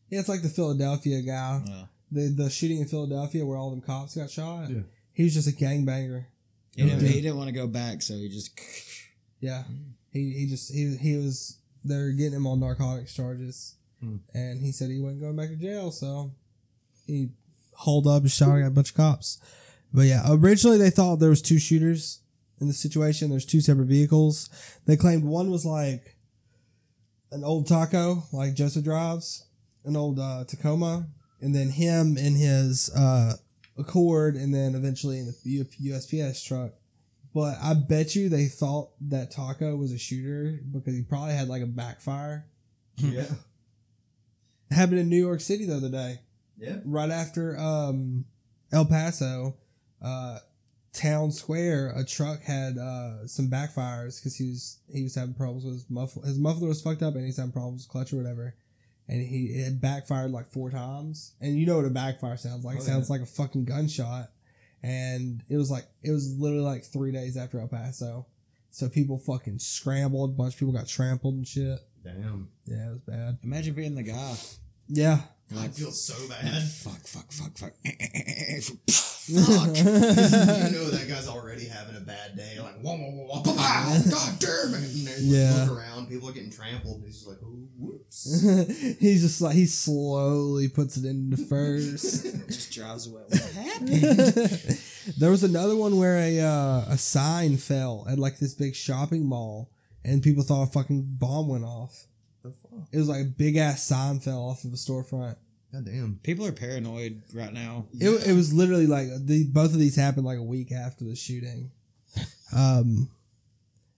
Yeah, 0.10 0.20
it's 0.20 0.30
like 0.30 0.42
the 0.42 0.50
Philadelphia 0.50 1.22
guy. 1.22 1.62
Uh, 1.70 1.86
the 2.12 2.30
the 2.30 2.50
shooting 2.50 2.80
in 2.80 2.88
Philadelphia 2.88 3.46
where 3.46 3.58
all 3.58 3.70
them 3.70 3.82
cops 3.82 4.16
got 4.16 4.30
shot. 4.30 4.70
Yeah. 4.70 4.82
He 5.22 5.26
was 5.26 5.36
just 5.36 5.48
a 5.48 5.52
gangbanger. 5.52 6.26
he, 6.76 6.84
didn't, 6.84 7.06
he 7.06 7.22
didn't 7.22 7.38
want 7.38 7.50
to 7.50 7.54
go 7.54 7.68
back, 7.68 8.02
so 8.02 8.16
he 8.16 8.28
just. 8.28 8.60
Yeah. 9.40 9.64
He 10.12 10.34
he 10.34 10.46
just 10.46 10.72
he 10.72 10.96
he 10.98 11.18
was 11.18 11.58
they're 11.84 12.12
getting 12.12 12.34
him 12.34 12.46
on 12.46 12.60
narcotics 12.60 13.12
charges. 13.16 13.74
Hmm. 14.00 14.18
And 14.36 14.62
he 14.62 14.72
said 14.72 14.92
he 14.92 15.00
wasn't 15.00 15.22
going 15.22 15.36
back 15.36 15.50
to 15.50 15.56
jail, 15.56 15.90
so 15.90 16.30
he 17.08 17.30
hauled 17.74 18.06
up 18.06 18.22
and 18.22 18.32
shot 18.32 18.60
at 18.60 18.68
a 18.68 18.70
bunch 18.70 18.92
of 18.92 18.98
cops. 18.98 19.40
But 19.92 20.04
yeah, 20.04 20.22
originally 20.30 20.78
they 20.78 20.92
thought 20.92 21.16
there 21.16 21.32
was 21.32 21.42
two 21.42 21.58
shooters 21.58 22.20
in 22.60 22.68
the 22.68 22.74
situation. 22.74 23.32
There's 23.32 23.46
two 23.48 23.62
separate 23.62 23.88
vehicles. 23.88 24.48
They 24.86 24.96
claimed 24.96 25.24
one 25.24 25.50
was 25.50 25.66
like 25.66 26.18
an 27.32 27.44
old 27.44 27.68
taco, 27.68 28.26
like 28.32 28.54
Joseph 28.54 28.84
drives, 28.84 29.48
an 29.84 29.98
old 29.98 30.20
uh, 30.20 30.44
Tacoma, 30.48 31.08
and 31.42 31.56
then 31.56 31.72
him 31.72 32.16
in 32.16 32.36
his 32.36 32.92
uh, 32.96 33.34
Accord, 33.78 34.36
and 34.36 34.54
then 34.54 34.76
eventually 34.76 35.20
in 35.20 35.28
the 35.44 35.64
USPS 35.66 36.46
truck. 36.46 36.72
but 37.34 37.58
I 37.62 37.74
bet 37.74 38.16
you 38.16 38.28
they 38.30 38.46
thought 38.48 38.90
that 39.10 39.32
Taco 39.32 39.76
was 39.76 39.92
a 39.92 39.98
shooter 39.98 40.60
because 40.72 40.94
he 40.96 41.02
probably 41.04 41.34
had 41.34 41.48
like 41.48 41.62
a 41.64 41.68
backfire. 41.68 42.46
Yeah. 42.98 43.26
It 44.70 44.76
happened 44.76 45.00
in 45.00 45.10
New 45.10 45.18
York 45.22 45.42
City 45.42 45.66
the 45.66 45.76
other 45.76 45.90
day. 45.90 46.20
Yeah. 46.58 46.78
right 46.86 47.10
after 47.10 47.58
um, 47.60 48.24
El 48.72 48.86
Paso, 48.86 49.58
uh, 50.02 50.38
town 50.94 51.32
square, 51.32 51.92
a 51.96 52.06
truck 52.06 52.42
had 52.44 52.78
uh, 52.78 53.28
some 53.28 53.50
backfires 53.50 54.20
because 54.20 54.36
he 54.38 54.50
was 54.50 54.80
he 54.94 55.04
was 55.04 55.16
having 55.16 55.34
problems 55.34 55.66
with 55.66 55.74
his 55.74 55.90
muffler. 55.90 56.26
His 56.26 56.38
muffler 56.40 56.68
was 56.70 56.82
fucked 56.82 57.02
up, 57.04 57.16
and 57.16 57.26
he's 57.26 57.36
having 57.38 57.52
problems 57.52 57.84
with 57.84 57.90
clutch 57.92 58.14
or 58.14 58.18
whatever. 58.18 58.56
And 59.08 59.22
he 59.22 59.48
it 59.48 59.82
backfired 59.82 60.32
like 60.32 60.48
four 60.52 60.70
times. 60.70 61.34
And 61.42 61.60
you 61.60 61.66
know 61.66 61.78
what 61.78 61.86
a 61.86 61.90
backfire 61.90 62.38
sounds 62.38 62.64
like? 62.64 62.78
Oh, 62.78 62.80
it 62.80 62.84
sounds 62.84 63.10
yeah. 63.10 63.14
like 63.14 63.22
a 63.22 63.26
fucking 63.26 63.66
gunshot. 63.66 64.32
And 64.84 65.44
it 65.50 65.58
was 65.58 65.70
like 65.70 65.86
it 66.04 66.12
was 66.12 66.38
literally 66.38 66.64
like 66.64 66.84
three 66.84 67.12
days 67.12 67.38
after 67.38 67.60
El 67.60 67.68
Paso. 67.68 68.26
So 68.72 68.88
people 68.88 69.18
fucking 69.18 69.60
scrambled. 69.60 70.32
A 70.32 70.34
bunch 70.34 70.54
of 70.54 70.60
people 70.60 70.74
got 70.74 70.88
trampled 70.88 71.36
and 71.36 71.48
shit. 71.48 71.80
Damn. 72.04 72.50
Yeah, 72.66 72.88
it 72.88 72.92
was 72.92 73.02
bad. 73.02 73.38
Imagine 73.44 73.74
being 73.74 73.96
the 73.96 74.04
guy. 74.04 74.36
Yeah. 74.88 75.20
I 75.58 75.68
feel 75.68 75.92
so 75.92 76.16
bad. 76.30 76.64
Fuck, 76.64 77.08
fuck, 77.08 77.32
fuck, 77.32 77.58
fuck. 77.58 77.74
Eh, 77.86 77.92
eh, 78.00 78.08
eh, 78.14 78.62
fuck. 78.62 78.78
you 79.28 79.34
know 79.36 80.90
that 80.90 81.06
guy's 81.08 81.28
already 81.28 81.66
having 81.66 81.96
a 81.96 82.02
bad 82.02 82.36
day. 82.38 82.58
Like, 82.60 82.80
whoa, 82.82 82.96
whoa, 82.98 83.12
whoa, 83.12 83.42
whoa, 83.42 83.56
pow, 83.56 84.02
god 84.10 84.40
damn 84.40 84.74
it. 84.76 84.90
And 84.90 85.08
they 85.08 85.16
Yeah. 85.20 85.66
look 85.68 85.78
around, 85.78 86.08
people 86.08 86.30
are 86.30 86.34
getting 86.34 86.52
trampled, 86.52 86.98
and 86.98 87.06
he's 87.06 87.16
just 87.18 87.28
like, 87.28 87.38
oh, 87.44 87.68
whoops. 87.78 88.42
He's 89.00 89.22
just 89.22 89.42
like 89.42 89.56
he 89.56 89.66
slowly 89.66 90.68
puts 90.68 90.98
it 90.98 91.06
into 91.06 91.38
first. 91.38 92.24
Just 92.48 92.72
drives 92.74 93.08
away. 93.08 93.22
What 93.30 93.42
happened? 93.54 94.80
there 95.18 95.32
was 95.32 95.44
another 95.44 95.76
one 95.76 95.98
where 95.98 96.18
a 96.18 96.40
uh, 96.42 96.86
a 96.90 96.98
sign 96.98 97.58
fell 97.58 98.06
at 98.10 98.20
like 98.20 98.38
this 98.40 98.54
big 98.54 98.76
shopping 98.76 99.26
mall, 99.26 99.72
and 100.04 100.22
people 100.22 100.44
thought 100.44 100.64
a 100.64 100.72
fucking 100.72 101.16
bomb 101.18 101.48
went 101.48 101.64
off. 101.64 102.06
The? 102.90 102.98
It 102.98 103.00
was 103.00 103.10
like 103.10 103.22
a 103.22 103.26
big 103.26 103.58
ass 103.58 103.84
sign 103.84 104.20
fell 104.20 104.40
off 104.40 104.64
of 104.64 104.74
a 104.74 104.76
storefront. 104.76 105.36
God 105.74 105.86
damn. 105.86 106.20
People 106.24 106.46
are 106.46 106.52
paranoid 106.52 107.22
right 107.34 107.54
now. 107.54 107.86
It, 107.94 108.28
it 108.28 108.34
was 108.34 108.54
literally 108.54 108.88
like 108.88 109.08
the 109.18 109.46
both 109.46 109.74
of 109.74 109.80
these 109.80 109.96
happened 109.96 110.26
like 110.26 110.38
a 110.38 110.44
week 110.44 110.72
after 110.72 111.06
the 111.06 111.16
shooting. 111.16 111.72
Um, 112.54 113.10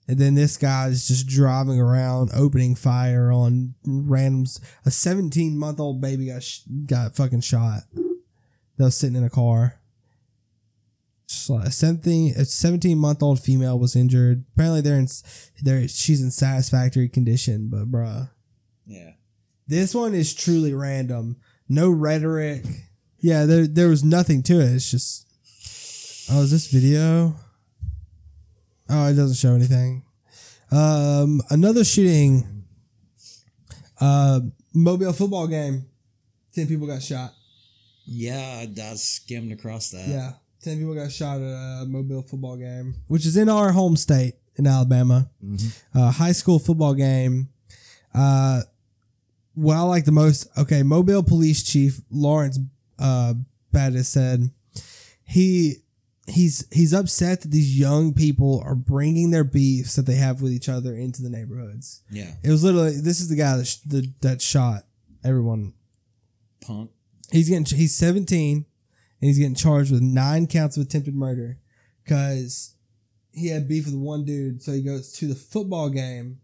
and 0.07 0.19
then 0.19 0.35
this 0.35 0.57
guy 0.57 0.87
is 0.87 1.07
just 1.07 1.27
driving 1.27 1.79
around, 1.79 2.29
opening 2.35 2.75
fire 2.75 3.31
on 3.31 3.75
randoms. 3.87 4.59
A 4.85 4.91
17 4.91 5.57
month 5.57 5.79
old 5.79 6.01
baby 6.01 6.27
got 6.27 6.43
sh- 6.43 6.61
got 6.85 7.15
fucking 7.15 7.41
shot. 7.41 7.83
That 8.77 8.85
was 8.85 8.97
sitting 8.97 9.15
in 9.15 9.23
a 9.23 9.29
car. 9.29 9.79
Just 11.27 11.49
like 11.49 11.67
a 11.67 11.71
17 11.71 12.35
a 12.37 12.45
17 12.45 12.97
month 12.97 13.23
old 13.23 13.39
female 13.39 13.79
was 13.79 13.95
injured. 13.95 14.45
Apparently 14.53 14.81
they're 14.81 14.99
in 14.99 15.07
they're 15.61 15.87
she's 15.87 16.21
in 16.21 16.31
satisfactory 16.31 17.09
condition, 17.09 17.69
but 17.69 17.89
bruh. 17.91 18.29
Yeah. 18.85 19.11
This 19.67 19.95
one 19.95 20.13
is 20.13 20.33
truly 20.33 20.73
random. 20.73 21.37
No 21.69 21.89
rhetoric. 21.89 22.63
Yeah, 23.19 23.45
there 23.45 23.67
there 23.67 23.87
was 23.87 24.03
nothing 24.03 24.43
to 24.43 24.59
it. 24.59 24.73
It's 24.75 24.91
just 24.91 25.27
Oh, 26.29 26.41
is 26.41 26.51
this 26.51 26.67
video? 26.67 27.35
Oh, 28.89 29.07
it 29.07 29.13
doesn't 29.13 29.37
show 29.37 29.55
anything. 29.55 30.03
Um 30.71 31.41
another 31.49 31.83
shooting. 31.83 32.65
Uh 33.99 34.41
Mobile 34.73 35.13
football 35.13 35.47
game. 35.47 35.85
Ten 36.53 36.67
people 36.67 36.87
got 36.87 37.01
shot. 37.01 37.31
Yeah, 38.05 38.65
I, 38.65 38.93
skimmed 38.95 39.51
across 39.53 39.91
that. 39.91 40.07
Yeah. 40.07 40.31
Ten 40.61 40.77
people 40.79 40.95
got 40.95 41.11
shot 41.11 41.37
at 41.41 41.83
a 41.83 41.85
mobile 41.87 42.23
football 42.23 42.57
game. 42.57 42.95
Which 43.07 43.25
is 43.25 43.37
in 43.37 43.49
our 43.49 43.71
home 43.71 43.95
state 43.95 44.33
in 44.55 44.67
Alabama. 44.67 45.29
Uh 45.95 46.11
high 46.11 46.31
school 46.33 46.59
football 46.59 46.93
game. 46.93 47.49
Uh 48.13 48.61
what 49.53 49.77
I 49.77 49.81
like 49.81 50.05
the 50.05 50.11
most, 50.11 50.47
okay, 50.57 50.83
Mobile 50.83 51.23
Police 51.23 51.63
Chief 51.63 52.01
Lawrence 52.09 52.59
uh, 52.99 53.33
Battiste 53.73 54.05
said 54.05 54.49
he 55.25 55.83
he's 56.27 56.65
he's 56.71 56.93
upset 56.93 57.41
that 57.41 57.51
these 57.51 57.77
young 57.77 58.13
people 58.13 58.61
are 58.65 58.75
bringing 58.75 59.31
their 59.31 59.43
beefs 59.43 59.95
that 59.95 60.05
they 60.05 60.15
have 60.15 60.41
with 60.41 60.51
each 60.51 60.69
other 60.69 60.95
into 60.95 61.21
the 61.21 61.29
neighborhoods. 61.29 62.03
Yeah. 62.09 62.31
It 62.43 62.49
was 62.49 62.63
literally 62.63 62.99
this 62.99 63.19
is 63.19 63.29
the 63.29 63.35
guy 63.35 63.57
that 63.57 63.65
sh- 63.65 63.77
the, 63.85 64.11
that 64.21 64.41
shot 64.41 64.83
everyone. 65.23 65.73
Punk. 66.61 66.91
He's 67.31 67.49
getting 67.49 67.65
he's 67.65 67.95
17 67.95 68.57
and 68.57 68.65
he's 69.19 69.37
getting 69.37 69.55
charged 69.55 69.91
with 69.91 70.01
nine 70.01 70.47
counts 70.47 70.77
of 70.77 70.85
attempted 70.85 71.15
murder 71.15 71.57
because 72.03 72.75
he 73.31 73.47
had 73.47 73.67
beef 73.67 73.85
with 73.85 73.95
one 73.95 74.23
dude. 74.23 74.61
So 74.61 74.71
he 74.71 74.81
goes 74.81 75.11
to 75.13 75.27
the 75.27 75.35
football 75.35 75.89
game. 75.89 76.39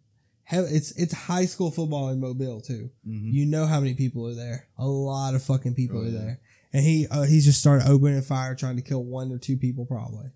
It's 0.52 0.92
it's 0.98 1.14
high 1.14 1.46
school 1.46 1.70
football 1.72 2.10
in 2.10 2.20
Mobile 2.20 2.62
too. 2.62 2.90
Mhm. 3.08 3.32
You 3.34 3.46
know 3.46 3.66
how 3.68 3.80
many 3.80 3.94
people 3.94 4.28
are 4.28 4.34
there? 4.36 4.68
A 4.78 4.88
lot 4.88 5.36
of 5.36 5.44
fucking 5.44 5.76
people 5.76 6.00
Oh, 6.00 6.04
are 6.04 6.08
yeah. 6.08 6.20
there. 6.20 6.40
And 6.74 6.84
he 6.84 7.08
uh, 7.10 7.24
he's 7.24 7.46
just 7.46 7.60
started 7.60 7.88
opening 7.88 8.22
fire, 8.22 8.56
trying 8.56 8.76
to 8.78 8.82
kill 8.82 9.04
one 9.04 9.32
or 9.32 9.38
two 9.38 9.58
people, 9.58 9.86
probably 9.86 10.32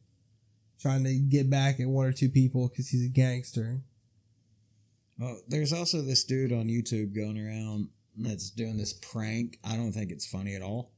trying 0.80 1.04
to 1.06 1.14
get 1.18 1.50
back 1.50 1.80
at 1.80 1.88
one 1.88 2.06
or 2.06 2.12
two 2.12 2.30
people 2.30 2.68
because 2.68 2.90
he's 2.90 3.06
a 3.06 3.10
gangster. 3.10 3.82
Well, 5.18 5.40
there's 5.48 5.72
also 5.72 6.02
this 6.02 6.24
dude 6.24 6.52
on 6.52 6.68
YouTube 6.68 7.16
going 7.16 7.38
around 7.40 7.90
that's 8.18 8.50
doing 8.50 8.78
this 8.78 8.94
prank. 8.94 9.60
I 9.64 9.76
don't 9.78 9.94
think 9.94 10.12
it's 10.12 10.26
funny 10.28 10.56
at 10.56 10.62
all. 10.62 10.92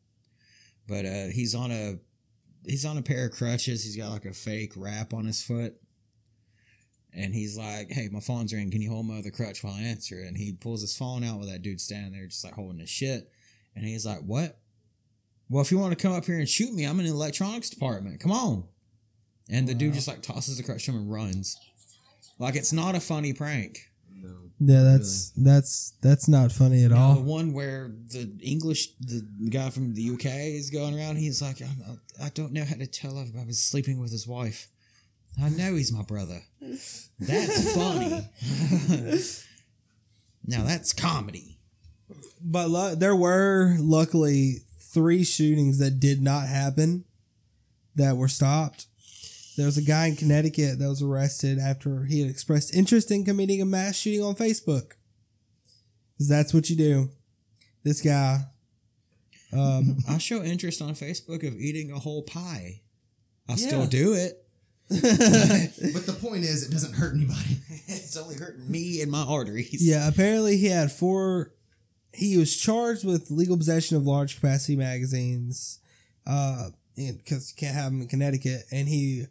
But 0.87 1.05
uh, 1.05 1.25
he's 1.27 1.53
on 1.55 1.71
a 1.71 1.99
he's 2.65 2.85
on 2.85 2.97
a 2.97 3.01
pair 3.01 3.25
of 3.27 3.31
crutches. 3.33 3.83
He's 3.83 3.97
got 3.97 4.11
like 4.11 4.25
a 4.25 4.33
fake 4.33 4.73
wrap 4.75 5.13
on 5.13 5.25
his 5.25 5.41
foot. 5.43 5.75
And 7.17 7.33
he's 7.33 7.57
like, 7.57 7.91
"Hey, 7.91 8.09
my 8.11 8.19
phone's 8.19 8.51
ringing. 8.53 8.71
Can 8.71 8.81
you 8.81 8.91
hold 8.91 9.05
my 9.05 9.19
other 9.19 9.31
crutch 9.31 9.63
while 9.63 9.73
I 9.73 9.81
answer?" 9.81 10.19
it?" 10.19 10.27
And 10.27 10.37
he 10.37 10.51
pulls 10.53 10.81
his 10.81 10.97
phone 10.97 11.23
out 11.23 11.39
with 11.39 11.49
that 11.49 11.61
dude 11.61 11.79
standing 11.79 12.11
there, 12.11 12.27
just 12.27 12.43
like 12.43 12.53
holding 12.55 12.79
his 12.79 12.89
shit. 12.89 13.31
And 13.75 13.85
he's 13.85 14.05
like, 14.05 14.19
"What? 14.19 14.59
Well, 15.49 15.61
if 15.61 15.71
you 15.71 15.79
want 15.79 15.97
to 15.97 16.01
come 16.01 16.11
up 16.13 16.25
here 16.25 16.39
and 16.39 16.49
shoot 16.49 16.73
me, 16.73 16.83
I'm 16.83 16.99
in 16.99 17.05
the 17.05 17.11
electronics 17.11 17.69
department. 17.69 18.19
Come 18.19 18.31
on." 18.33 18.65
And 19.49 19.67
the 19.67 19.73
dude 19.75 19.93
just 19.93 20.07
like 20.07 20.21
tosses 20.23 20.57
the 20.57 20.63
crutch 20.63 20.85
to 20.85 20.91
him 20.91 20.97
and 20.97 21.11
runs. 21.11 21.57
Like 22.37 22.55
it's 22.55 22.73
not 22.73 22.95
a 22.95 22.99
funny 22.99 23.31
prank. 23.31 23.77
No. 24.11 24.35
Yeah, 24.59 24.81
that's 24.83 25.31
that's 25.37 25.93
that's 26.01 26.27
not 26.27 26.51
funny 26.51 26.83
at 26.83 26.91
No, 26.91 26.95
the 26.97 27.01
all. 27.19 27.21
one 27.21 27.53
where 27.53 27.91
the 28.11 28.37
English, 28.41 28.89
the 28.99 29.21
guy 29.49 29.69
from 29.69 29.93
the 29.93 30.09
UK 30.09 30.25
is 30.55 30.69
going 30.69 30.97
around. 30.97 31.17
He's 31.17 31.41
like, 31.41 31.61
I, 31.61 32.25
I 32.25 32.29
don't 32.29 32.51
know 32.51 32.65
how 32.65 32.75
to 32.75 32.87
tell 32.87 33.19
if 33.19 33.29
I 33.39 33.45
was 33.45 33.61
sleeping 33.63 33.99
with 33.99 34.11
his 34.11 34.27
wife. 34.27 34.67
I 35.41 35.49
know 35.49 35.75
he's 35.75 35.91
my 35.91 36.01
brother. 36.03 36.41
That's 37.19 37.73
funny. 37.75 38.29
now 40.45 40.63
that's 40.63 40.93
comedy. 40.93 41.59
But 42.41 42.69
lu- 42.69 42.95
there 42.95 43.15
were 43.15 43.75
luckily 43.79 44.57
three 44.79 45.23
shootings 45.23 45.79
that 45.79 45.99
did 45.99 46.21
not 46.21 46.47
happen 46.47 47.05
that 47.95 48.17
were 48.17 48.27
stopped. 48.27 48.85
There 49.57 49.65
was 49.65 49.77
a 49.77 49.81
guy 49.81 50.07
in 50.07 50.15
Connecticut 50.15 50.79
that 50.79 50.87
was 50.87 51.01
arrested 51.01 51.59
after 51.59 52.05
he 52.05 52.21
had 52.21 52.29
expressed 52.29 52.75
interest 52.75 53.09
in 53.11 53.23
committing 53.25 53.61
a 53.61 53.65
mass 53.65 53.95
shooting 53.97 54.21
on 54.23 54.35
Facebook. 54.35 54.91
'Cause 56.17 56.27
that's 56.29 56.53
what 56.53 56.69
you 56.69 56.75
do. 56.77 57.09
This 57.83 58.01
guy. 58.01 58.45
Um, 59.51 59.97
I 60.09 60.17
show 60.17 60.41
interest 60.43 60.81
on 60.81 60.93
Facebook 60.93 61.45
of 61.47 61.55
eating 61.59 61.91
a 61.91 61.99
whole 61.99 62.23
pie. 62.23 62.81
I 63.47 63.53
Yeah. 63.53 63.67
still 63.67 63.85
do 63.87 64.13
it. 64.13 64.44
But 64.89 64.99
the 66.05 66.17
point 66.21 66.43
is, 66.43 66.67
it 66.67 66.71
doesn't 66.71 66.93
hurt 66.93 67.15
anybody. 67.15 67.57
it's 67.87 68.17
only 68.17 68.35
hurting 68.35 68.69
me 68.69 69.01
and 69.01 69.11
my 69.11 69.23
arteries. 69.23 69.85
yeah, 69.85 70.07
apparently 70.07 70.57
he 70.57 70.67
had 70.67 70.91
four. 70.91 71.51
He 72.13 72.37
was 72.37 72.55
charged 72.55 73.05
with 73.05 73.29
legal 73.29 73.57
possession 73.57 73.97
of 73.97 74.05
large 74.05 74.35
capacity 74.35 74.75
magazines, 74.75 75.79
uh, 76.25 76.69
because 76.95 77.51
you 77.51 77.59
can't 77.59 77.75
have 77.75 77.91
them 77.91 78.01
in 78.01 78.07
Connecticut. 78.07 78.63
And 78.71 78.87
he, 78.87 79.25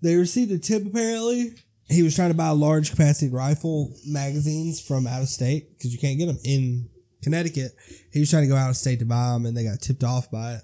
they 0.00 0.16
received 0.16 0.50
a 0.50 0.58
tip. 0.58 0.86
Apparently, 0.86 1.54
he 1.88 2.02
was 2.02 2.14
trying 2.14 2.30
to 2.30 2.36
buy 2.36 2.48
large 2.50 2.90
capacity 2.90 3.30
rifle 3.30 3.94
magazines 4.06 4.80
from 4.80 5.06
out 5.06 5.22
of 5.22 5.28
state 5.28 5.76
because 5.76 5.92
you 5.92 5.98
can't 5.98 6.18
get 6.18 6.26
them 6.26 6.38
in 6.44 6.88
Connecticut. 7.22 7.72
He 8.12 8.20
was 8.20 8.30
trying 8.30 8.44
to 8.44 8.48
go 8.48 8.56
out 8.56 8.70
of 8.70 8.76
state 8.76 9.00
to 9.00 9.04
buy 9.04 9.32
them, 9.32 9.46
and 9.46 9.56
they 9.56 9.64
got 9.64 9.80
tipped 9.80 10.04
off 10.04 10.30
by 10.30 10.54
it 10.54 10.62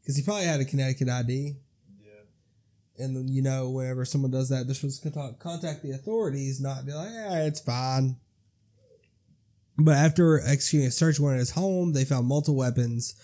because 0.00 0.16
he 0.16 0.22
probably 0.22 0.44
had 0.44 0.60
a 0.60 0.64
Connecticut 0.64 1.08
ID. 1.08 1.56
And 2.98 3.16
then, 3.16 3.28
you 3.28 3.42
know, 3.42 3.70
whenever 3.70 4.04
someone 4.04 4.30
does 4.30 4.48
that, 4.50 4.66
they're 4.66 4.74
supposed 4.74 5.02
to 5.02 5.10
contact, 5.10 5.40
contact 5.40 5.82
the 5.82 5.92
authorities, 5.92 6.60
not 6.60 6.84
be 6.84 6.92
like, 6.92 7.10
yeah, 7.10 7.44
it's 7.44 7.60
fine. 7.60 8.16
But 9.78 9.96
after 9.96 10.40
executing 10.40 10.88
a 10.88 10.90
search 10.90 11.18
warrant 11.18 11.38
at 11.38 11.40
his 11.40 11.50
home, 11.52 11.92
they 11.92 12.04
found 12.04 12.26
multiple 12.26 12.56
weapons 12.56 13.14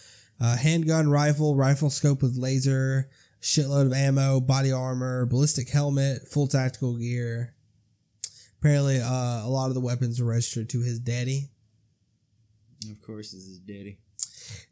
uh, 0.40 0.56
handgun, 0.56 1.10
rifle, 1.10 1.56
rifle 1.56 1.90
scope 1.90 2.22
with 2.22 2.38
laser, 2.38 3.10
shitload 3.40 3.86
of 3.86 3.92
ammo, 3.92 4.40
body 4.40 4.72
armor, 4.72 5.26
ballistic 5.26 5.68
helmet, 5.68 6.28
full 6.28 6.46
tactical 6.46 6.96
gear. 6.96 7.54
Apparently, 8.60 9.00
uh, 9.00 9.44
a 9.44 9.48
lot 9.48 9.68
of 9.68 9.74
the 9.74 9.80
weapons 9.80 10.20
were 10.20 10.28
registered 10.28 10.68
to 10.70 10.80
his 10.80 10.98
daddy. 10.98 11.50
Of 12.90 13.00
course, 13.02 13.32
this 13.32 13.42
is 13.42 13.58
daddy. 13.58 13.98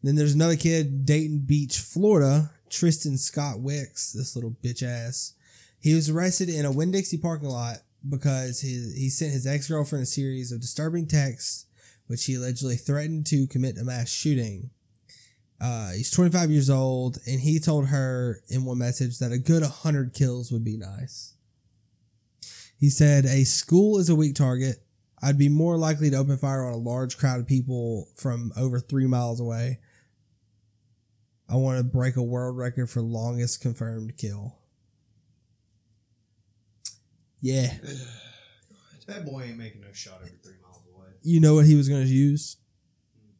Then 0.03 0.15
there's 0.15 0.35
another 0.35 0.57
kid, 0.57 1.05
Daytona 1.05 1.41
Beach, 1.41 1.79
Florida, 1.79 2.51
Tristan 2.71 3.19
Scott 3.19 3.61
Wix, 3.61 4.13
this 4.13 4.35
little 4.35 4.57
bitch 4.63 4.83
ass. 4.83 5.35
He 5.81 5.95
was 5.95 6.11
arrested 6.11 6.49
in 6.49 6.65
a 6.65 6.73
Winn 6.73 6.91
Dixie 6.91 7.19
parking 7.19 7.49
lot 7.49 7.79
because 8.09 8.61
he, 8.61 8.93
he 8.97 9.09
sent 9.09 9.33
his 9.33 9.47
ex 9.47 9.69
girlfriend 9.69 10.05
a 10.05 10.07
series 10.07 10.53
of 10.53 10.61
disturbing 10.61 11.07
texts, 11.07 11.67
which 12.07 12.25
he 12.25 12.35
allegedly 12.35 12.77
threatened 12.77 13.27
to 13.27 13.47
commit 13.47 13.79
a 13.79 13.85
mass 13.85 14.11
shooting. 14.11 14.71
Uh, 15.61 15.93
he's 15.93 16.11
25 16.11 16.51
years 16.51 16.69
old, 16.69 17.19
and 17.27 17.41
he 17.41 17.59
told 17.59 17.87
her 17.89 18.43
in 18.49 18.65
one 18.65 18.79
message 18.79 19.19
that 19.19 19.33
a 19.33 19.39
good 19.39 19.63
100 19.63 20.13
kills 20.13 20.53
would 20.53 20.65
be 20.65 20.77
nice. 20.77 21.35
He 22.79 22.91
said, 22.91 23.25
A 23.25 23.45
school 23.45 23.99
is 23.99 24.11
a 24.11 24.15
weak 24.15 24.35
target. 24.35 24.83
I'd 25.23 25.39
be 25.39 25.49
more 25.49 25.79
likely 25.79 26.11
to 26.11 26.17
open 26.17 26.37
fire 26.37 26.67
on 26.67 26.75
a 26.75 26.77
large 26.77 27.17
crowd 27.17 27.41
of 27.41 27.47
people 27.47 28.09
from 28.17 28.53
over 28.57 28.79
three 28.79 29.07
miles 29.07 29.41
away. 29.41 29.81
I 31.49 31.57
want 31.57 31.79
to 31.79 31.85
break 31.85 32.17
a 32.17 32.23
world 32.23 32.57
record 32.57 32.91
for 32.91 33.01
longest 33.01 33.61
confirmed 33.61 34.17
kill. 34.17 34.57
Yeah. 37.41 37.73
That 39.07 39.25
boy 39.25 39.45
ain't 39.45 39.57
making 39.57 39.83
no 39.83 39.93
shot 39.93 40.19
every 40.21 40.37
three 40.43 40.57
miles 40.61 40.83
away. 40.93 41.07
You 41.23 41.39
know 41.39 41.55
what 41.55 41.65
he 41.65 41.77
was 41.77 41.89
going 41.89 42.03
to 42.03 42.13
use? 42.13 42.57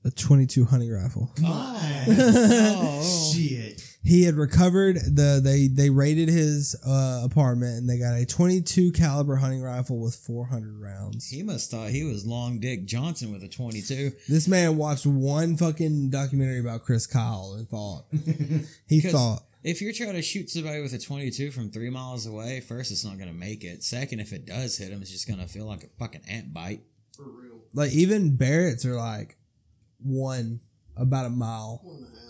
A 0.05 0.13
22 0.13 0.65
hunting 0.65 0.93
rifle. 0.93 1.33
Oh. 1.45 3.33
Shit. 3.35 3.83
He 4.07 4.23
had 4.23 4.37
recovered 4.37 4.97
the 4.97 5.41
they 5.43 5.67
they 5.67 5.91
raided 5.91 6.29
his 6.29 6.77
uh, 6.87 7.23
apartment 7.25 7.79
and 7.79 7.91
they 7.91 7.99
got 7.99 8.15
a 8.15 8.25
22 8.25 8.93
caliber 8.93 9.37
hunting 9.37 9.63
rifle 9.63 9.99
with 9.99 10.15
400 10.15 10.81
rounds. 10.81 11.29
He 11.29 11.43
must 11.43 11.71
thought 11.71 11.91
he 11.91 12.05
was 12.05 12.25
Long 12.25 12.61
Dick 12.61 12.85
Johnson 12.85 13.33
with 13.33 13.43
a 13.43 13.49
22. 13.49 14.13
This 14.29 14.47
man 14.47 14.77
watched 14.77 15.07
one 15.07 15.57
fucking 15.57 16.11
documentary 16.11 16.61
about 16.61 16.85
Chris 16.85 17.07
Kyle 17.07 17.55
and 17.59 17.69
thought 17.69 18.05
he 18.89 19.01
thought 19.01 19.43
If 19.65 19.83
you're 19.83 19.93
trying 19.93 20.13
to 20.13 20.23
shoot 20.23 20.49
somebody 20.51 20.81
with 20.81 20.93
a 20.93 20.99
22 20.99 21.51
from 21.51 21.71
three 21.73 21.91
miles 21.91 22.25
away, 22.27 22.61
first, 22.61 22.93
it's 22.93 23.05
not 23.05 23.19
going 23.19 23.29
to 23.29 23.35
make 23.37 23.65
it. 23.65 23.83
Second, 23.83 24.21
if 24.21 24.33
it 24.33 24.47
does 24.47 24.79
hit 24.79 24.91
him, 24.93 25.03
it's 25.03 25.11
just 25.11 25.27
going 25.27 25.41
to 25.41 25.49
feel 25.49 25.67
like 25.67 25.83
a 25.83 25.89
fucking 25.99 26.23
ant 26.29 26.55
bite. 26.55 26.83
For 27.17 27.25
real. 27.25 27.63
like 27.75 27.91
even 27.93 28.37
Barrett's 28.37 28.87
are 28.87 28.95
like 28.95 29.37
one 29.99 30.61
about 30.97 31.27
a 31.27 31.31
mile. 31.31 31.81
One 31.83 31.97
and 31.97 32.07
a 32.07 32.21
half. 32.21 32.26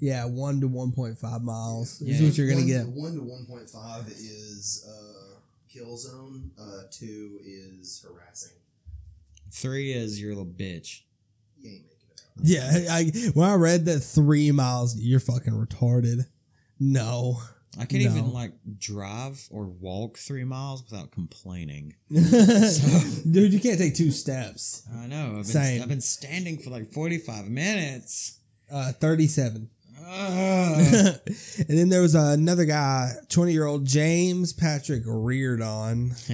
Yeah, 0.00 0.24
one 0.26 0.60
to 0.60 0.68
1.5 0.68 1.42
miles 1.42 2.00
is 2.00 2.20
Yeah. 2.20 2.26
what 2.28 2.38
you're 2.38 2.46
gonna 2.48 2.60
One- 2.60 2.66
get. 2.68 2.88
One 2.88 3.14
to 3.14 3.22
one 3.22 3.46
point 3.46 3.68
five 3.68 4.06
is 4.08 4.84
uh, 4.88 5.40
kill 5.68 5.96
zone. 5.96 6.52
Uh, 6.58 6.82
two 6.90 7.38
is 7.44 8.04
harassing. 8.06 8.52
Three 9.50 9.92
is 9.92 10.20
your 10.20 10.30
little 10.30 10.46
bitch. 10.46 11.00
You 11.58 11.70
ain't 11.70 11.82
making 11.84 12.08
it 12.12 12.20
out. 12.38 12.84
Yeah, 12.86 12.86
I 12.94 13.30
when 13.34 13.48
I 13.48 13.54
read 13.54 13.84
that 13.86 14.00
three 14.00 14.50
miles, 14.52 14.96
you're 14.96 15.20
fucking 15.20 15.52
retarded. 15.54 16.26
No. 16.78 17.40
I 17.78 17.84
can't 17.84 18.02
No. 18.04 18.10
even 18.10 18.32
like 18.32 18.52
drive 18.78 19.46
or 19.50 19.66
walk 19.66 20.16
three 20.18 20.44
miles 20.44 20.82
without 20.88 21.10
complaining. 21.10 21.94
Dude, 22.08 23.52
you 23.52 23.60
can't 23.60 23.78
take 23.78 23.94
two 23.94 24.10
steps. 24.10 24.82
I 24.92 25.06
know. 25.06 25.28
I've 25.28 25.34
been, 25.34 25.44
Same. 25.44 25.82
I've 25.82 25.88
been 25.88 26.00
standing 26.00 26.58
for 26.58 26.70
like 26.70 26.92
45 26.92 27.48
minutes. 27.48 28.38
Uh, 28.70 28.92
37. 28.92 29.68
And 31.68 31.76
then 31.76 31.88
there 31.88 32.00
was 32.00 32.14
another 32.14 32.64
guy, 32.64 33.12
20 33.28 33.52
year 33.52 33.66
old 33.66 33.84
James 33.84 34.52
Patrick 34.52 35.02
Reardon. 35.04 36.08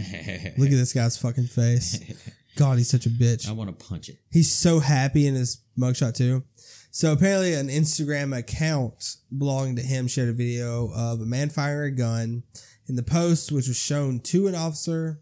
Look 0.57 0.69
at 0.69 0.77
this 0.77 0.93
guy's 0.93 1.17
fucking 1.17 1.47
face. 1.47 1.99
God, 2.57 2.79
he's 2.79 2.89
such 2.89 3.07
a 3.07 3.11
bitch. 3.11 3.49
I 3.49 3.53
want 3.53 3.77
to 3.77 3.87
punch 3.87 4.09
it. 4.09 4.19
He's 4.31 4.53
so 4.53 4.79
happy 4.79 5.27
in 5.27 5.35
his 5.35 5.61
mugshot 5.77 6.15
too. 6.15 6.45
So 6.93 7.13
apparently, 7.13 7.55
an 7.55 7.69
Instagram 7.69 8.37
account 8.37 9.17
belonging 9.37 9.75
to 9.77 9.83
him 9.83 10.07
shared 10.07 10.29
a 10.29 10.33
video 10.33 10.93
of 10.95 11.21
a 11.21 11.27
man 11.27 11.51
firing 11.51 11.95
a 11.95 11.97
gun. 11.97 12.45
In 12.87 12.97
the 12.97 13.03
post, 13.03 13.51
which 13.51 13.67
was 13.67 13.79
shown 13.79 14.21
to 14.21 14.47
an 14.47 14.55
officer 14.55 15.21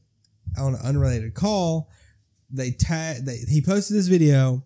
on 0.59 0.75
an 0.75 0.81
unrelated 0.85 1.33
call, 1.33 1.89
they 2.51 2.73
tag. 2.73 3.25
They, 3.25 3.39
he 3.49 3.63
posted 3.63 3.97
this 3.97 4.09
video 4.09 4.65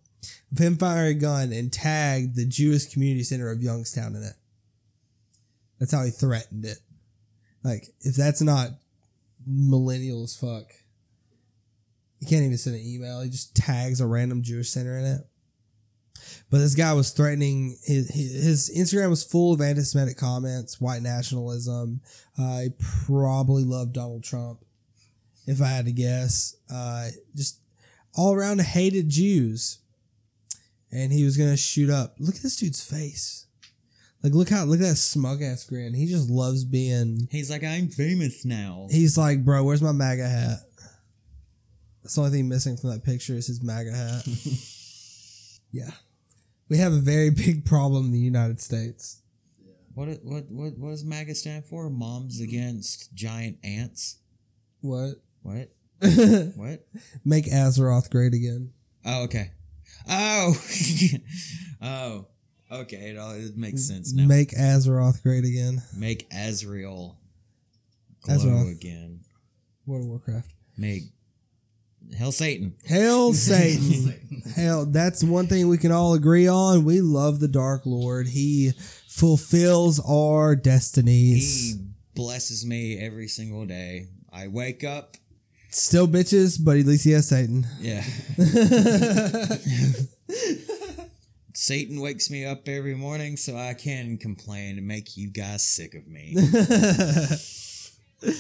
him 0.57 0.79
a 0.81 1.15
gun 1.15 1.53
and 1.53 1.73
tagged 1.73 2.37
the 2.37 2.47
Jewish 2.47 2.87
Community 2.87 3.23
Center 3.23 3.51
of 3.51 3.63
Youngstown 3.63 4.17
in 4.17 4.23
it. 4.23 4.35
That's 5.79 5.93
how 5.93 6.05
he 6.05 6.11
threatened 6.11 6.65
it. 6.65 6.79
Like, 7.63 7.89
if 8.01 8.15
that's 8.17 8.41
not 8.41 8.71
millennial 9.47 10.25
as 10.25 10.37
fuck, 10.37 10.73
he 12.21 12.27
can't 12.27 12.45
even 12.45 12.57
send 12.57 12.77
an 12.77 12.83
email. 12.83 13.21
He 13.21 13.29
just 13.29 13.55
tags 13.55 14.01
a 14.01 14.07
random 14.07 14.43
Jewish 14.43 14.71
center 14.71 14.97
in 14.99 15.05
it. 15.05 15.21
But 16.51 16.59
this 16.59 16.75
guy 16.75 16.93
was 16.93 17.11
threatening 17.11 17.77
his 17.83 18.09
his 18.09 18.71
Instagram 18.77 19.11
was 19.11 19.25
full 19.25 19.53
of 19.53 19.61
anti-Semitic 19.61 20.17
comments, 20.17 20.81
white 20.81 21.03
nationalism. 21.03 22.01
Uh, 22.39 22.63
probably 23.05 23.65
loved 23.65 23.93
Donald 23.93 24.25
Trump, 24.25 24.61
if 25.47 25.61
I 25.61 25.67
had 25.67 25.87
to 25.87 25.93
guess. 25.93 26.57
Uh, 26.73 27.09
just 27.35 27.61
all 28.15 28.33
around 28.33 28.61
hated 28.61 29.09
Jews, 29.09 29.79
and 30.93 31.13
he 31.13 31.25
was 31.25 31.37
gonna 31.37 31.57
shoot 31.57 31.91
up. 31.91 32.17
Look 32.19 32.37
at 32.37 32.43
this 32.43 32.57
dude's 32.57 32.85
face. 32.85 33.47
Like 34.23 34.35
look 34.35 34.49
how 34.49 34.65
look 34.65 34.81
at 34.81 34.87
that 34.89 34.97
smug 34.97 35.43
ass 35.43 35.65
grin. 35.65 35.95
He 35.95 36.07
just 36.07 36.31
loves 36.31 36.65
being. 36.65 37.29
He's 37.31 37.51
like, 37.51 37.63
I'm 37.63 37.89
famous 37.89 38.45
now. 38.45 38.89
He's 38.91 39.17
like, 39.17 39.45
bro, 39.45 39.63
where's 39.63 39.83
my 39.83 39.93
MAGA 39.93 40.29
hat? 40.29 40.59
That's 42.03 42.15
the 42.15 42.21
only 42.21 42.33
thing 42.33 42.49
missing 42.49 42.77
from 42.77 42.91
that 42.91 43.05
picture 43.05 43.35
is 43.35 43.49
his 43.49 43.63
MAGA 43.63 43.93
hat. 43.93 44.27
yeah. 45.73 45.91
We 46.69 46.79
have 46.79 46.93
a 46.93 47.01
very 47.01 47.31
big 47.31 47.65
problem 47.65 48.07
in 48.07 48.13
the 48.13 48.19
United 48.19 48.61
States. 48.61 49.21
What 49.95 50.09
what 50.23 50.45
what 50.51 50.77
what 50.77 50.91
does 50.91 51.05
MAGA 51.05 51.35
stand 51.35 51.65
for? 51.65 51.89
Moms 51.89 52.41
against 52.41 53.15
giant 53.15 53.59
ants. 53.65 54.19
What? 54.81 55.15
What? 55.43 55.71
What? 56.57 56.87
Make 57.25 57.47
Azeroth 57.47 58.11
great 58.11 58.35
again. 58.35 58.73
Oh, 59.05 59.25
okay. 59.25 59.53
Oh, 60.09 60.55
oh, 61.83 62.27
okay. 62.71 63.11
It 63.11 63.19
all 63.19 63.33
it 63.33 63.57
makes 63.57 63.87
sense 63.87 64.13
now. 64.13 64.27
Make 64.27 64.51
Azeroth 64.51 65.23
great 65.23 65.45
again. 65.45 65.83
Make 65.97 66.27
Azrael 66.33 67.19
glow 68.23 68.35
Azeroth. 68.37 68.71
again. 68.73 69.21
World 69.87 70.03
of 70.03 70.09
Warcraft. 70.09 70.53
Make 70.77 71.03
Hell 72.17 72.33
Satan. 72.45 72.75
Hell 72.87 73.33
Satan. 73.33 74.43
Hell, 74.55 74.87
that's 74.87 75.25
one 75.25 75.47
thing 75.49 75.69
we 75.69 75.79
can 75.79 75.93
all 75.93 76.15
agree 76.15 76.49
on. 76.49 76.85
We 76.85 77.01
love 77.01 77.41
the 77.41 77.49
Dark 77.49 77.83
Lord. 77.85 78.29
He 78.29 78.73
fulfills 79.09 80.01
our 80.09 80.55
destinies. 80.55 81.75
He 81.75 81.81
blesses 82.15 82.65
me 82.65 82.99
every 82.99 83.29
single 83.29 83.67
day. 83.67 84.07
I 84.33 84.49
wake 84.49 84.85
up. 84.85 85.17
Still 85.71 86.09
bitches, 86.09 86.59
but 86.63 86.77
at 86.79 86.87
least 86.87 87.05
he 87.05 87.11
has 87.13 87.29
Satan. 87.29 87.67
Yeah. 87.81 88.03
Satan 91.53 92.01
wakes 92.01 92.31
me 92.31 92.45
up 92.45 92.69
every 92.69 92.95
morning 92.95 93.37
so 93.37 93.57
I 93.57 93.75
can 93.75 94.19
complain 94.19 94.79
and 94.79 94.87
make 94.87 95.17
you 95.17 95.31
guys 95.31 95.65
sick 95.65 95.95
of 95.95 96.07
me. 96.07 96.37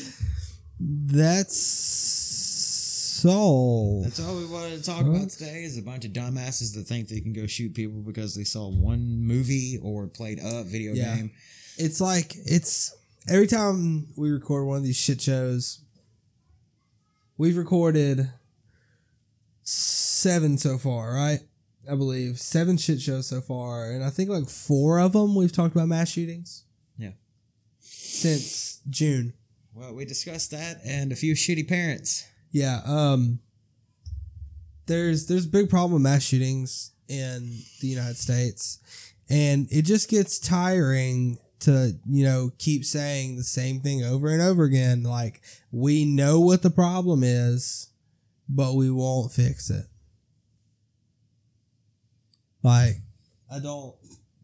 That's 2.37 3.24
all. 3.27 4.03
That's 4.05 4.20
all 4.20 4.37
we 4.37 4.47
wanted 4.47 4.83
to 4.83 4.91
talk 4.91 5.07
about 5.07 5.31
today 5.31 5.64
is 5.64 5.79
a 5.79 5.83
bunch 5.83 6.05
of 6.05 6.12
dumbasses 6.12 6.74
that 6.74 6.87
think 6.87 7.09
they 7.09 7.20
can 7.20 7.33
go 7.33 7.47
shoot 7.47 7.74
people 7.74 8.01
because 8.03 8.35
they 8.35 8.45
saw 8.45 8.68
one 8.68 9.22
movie 9.22 9.79
or 9.83 10.07
played 10.07 10.39
a 10.43 10.62
video 10.62 10.93
Yeah. 10.93 11.16
game. 11.16 11.31
It's 11.79 12.01
like 12.01 12.35
it's 12.37 12.95
every 13.29 13.47
time 13.47 14.09
we 14.16 14.31
record 14.31 14.66
one 14.66 14.79
of 14.79 14.85
these 14.85 14.97
shit 14.97 15.20
shows. 15.22 15.81
We've 17.39 17.57
recorded 17.57 18.30
seven 19.62 20.59
so 20.59 20.78
far, 20.78 21.12
right? 21.12 21.41
I 21.91 21.95
believe 21.95 22.41
seven 22.41 22.76
shit 22.78 23.01
shows 23.01 23.28
so 23.28 23.41
far, 23.41 23.91
and 23.93 24.03
I 24.03 24.11
think 24.11 24.28
like 24.30 24.49
four 24.49 24.99
of 24.99 25.12
them 25.12 25.34
we've 25.34 25.53
talked 25.53 25.74
about 25.74 25.89
mass 25.89 26.11
shootings. 26.11 26.64
Yeah. 26.99 27.11
since 27.78 28.80
June. 28.89 29.34
Well, 29.74 29.95
we 29.95 30.05
discussed 30.05 30.51
that 30.53 30.78
and 30.84 31.12
a 31.12 31.16
few 31.16 31.34
shitty 31.34 31.68
parents. 31.68 32.26
Yeah, 32.51 32.80
um 32.87 33.41
there's 34.87 35.26
there's 35.26 35.45
a 35.45 35.49
big 35.49 35.68
problem 35.68 35.93
with 35.95 36.03
mass 36.03 36.22
shootings 36.22 36.93
in 37.09 37.59
the 37.80 37.89
United 37.89 38.16
States 38.16 38.78
and 39.28 39.68
it 39.70 39.82
just 39.82 40.09
gets 40.09 40.39
tiring 40.39 41.39
to, 41.66 41.96
you 42.08 42.24
know, 42.24 42.50
keep 42.58 42.84
saying 42.84 43.36
the 43.36 43.44
same 43.44 43.80
thing 43.80 44.02
over 44.02 44.28
and 44.28 44.40
over 44.42 44.64
again 44.64 45.02
like 45.02 45.40
we 45.70 46.04
know 46.04 46.40
what 46.40 46.62
the 46.62 46.70
problem 46.70 47.22
is, 47.22 47.90
but 48.48 48.74
we 48.74 48.90
won't 48.90 49.30
fix 49.32 49.68
it. 49.70 49.84
Like 52.62 52.96
I 53.50 53.58
don't 53.60 53.94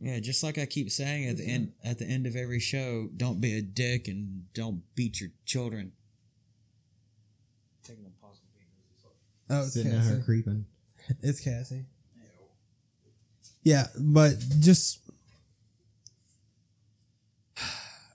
Yeah, 0.00 0.20
just 0.20 0.42
like 0.44 0.58
I 0.58 0.66
keep 0.66 0.90
saying 0.90 1.28
at 1.28 1.36
the 1.38 1.44
end 1.46 1.72
at 1.82 1.98
the 1.98 2.04
end 2.06 2.26
of 2.26 2.36
every 2.36 2.60
show, 2.60 3.08
don't 3.16 3.40
be 3.40 3.56
a 3.56 3.62
dick 3.62 4.06
and 4.08 4.52
don't 4.54 4.82
beat 4.94 5.20
your 5.20 5.30
children. 5.44 5.92
Oh, 9.50 9.62
it's 9.64 9.74
Sitting 9.74 9.92
out 9.92 9.98
Cassie. 9.98 10.14
here 10.14 10.22
creeping. 10.24 10.66
It's 11.20 11.40
Cassie. 11.40 11.84
Yeah, 13.64 13.86
but 13.98 14.34
just 14.60 15.01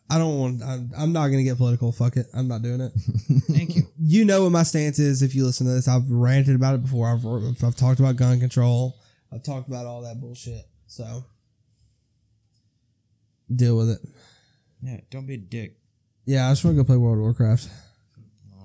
I 0.09 0.17
don't 0.17 0.39
want. 0.39 0.63
I'm, 0.63 0.91
I'm 0.97 1.11
not 1.11 1.27
gonna 1.27 1.43
get 1.43 1.57
political. 1.57 1.91
Fuck 1.91 2.15
it. 2.17 2.27
I'm 2.33 2.47
not 2.47 2.61
doing 2.61 2.79
it. 2.81 2.91
Thank 3.51 3.75
you. 3.75 3.83
You 3.99 4.23
know 4.25 4.43
what 4.43 4.51
my 4.51 4.63
stance 4.63 4.99
is. 4.99 5.21
If 5.21 5.35
you 5.35 5.45
listen 5.45 5.67
to 5.67 5.73
this, 5.73 5.87
I've 5.87 6.09
ranted 6.09 6.55
about 6.55 6.75
it 6.75 6.83
before. 6.83 7.09
I've 7.09 7.25
I've 7.63 7.75
talked 7.75 7.99
about 7.99 8.15
gun 8.15 8.39
control. 8.39 8.97
I've 9.33 9.43
talked 9.43 9.67
about 9.67 9.85
all 9.85 10.01
that 10.03 10.21
bullshit. 10.21 10.65
So 10.87 11.25
deal 13.53 13.77
with 13.77 13.89
it. 13.89 13.99
Yeah, 14.81 14.99
don't 15.09 15.25
be 15.25 15.35
a 15.35 15.37
dick. 15.37 15.77
Yeah, 16.25 16.47
I 16.47 16.51
just 16.51 16.63
want 16.63 16.77
to 16.77 16.83
go 16.83 16.87
play 16.87 16.97
World 16.97 17.17
of 17.17 17.21
Warcraft, 17.21 17.69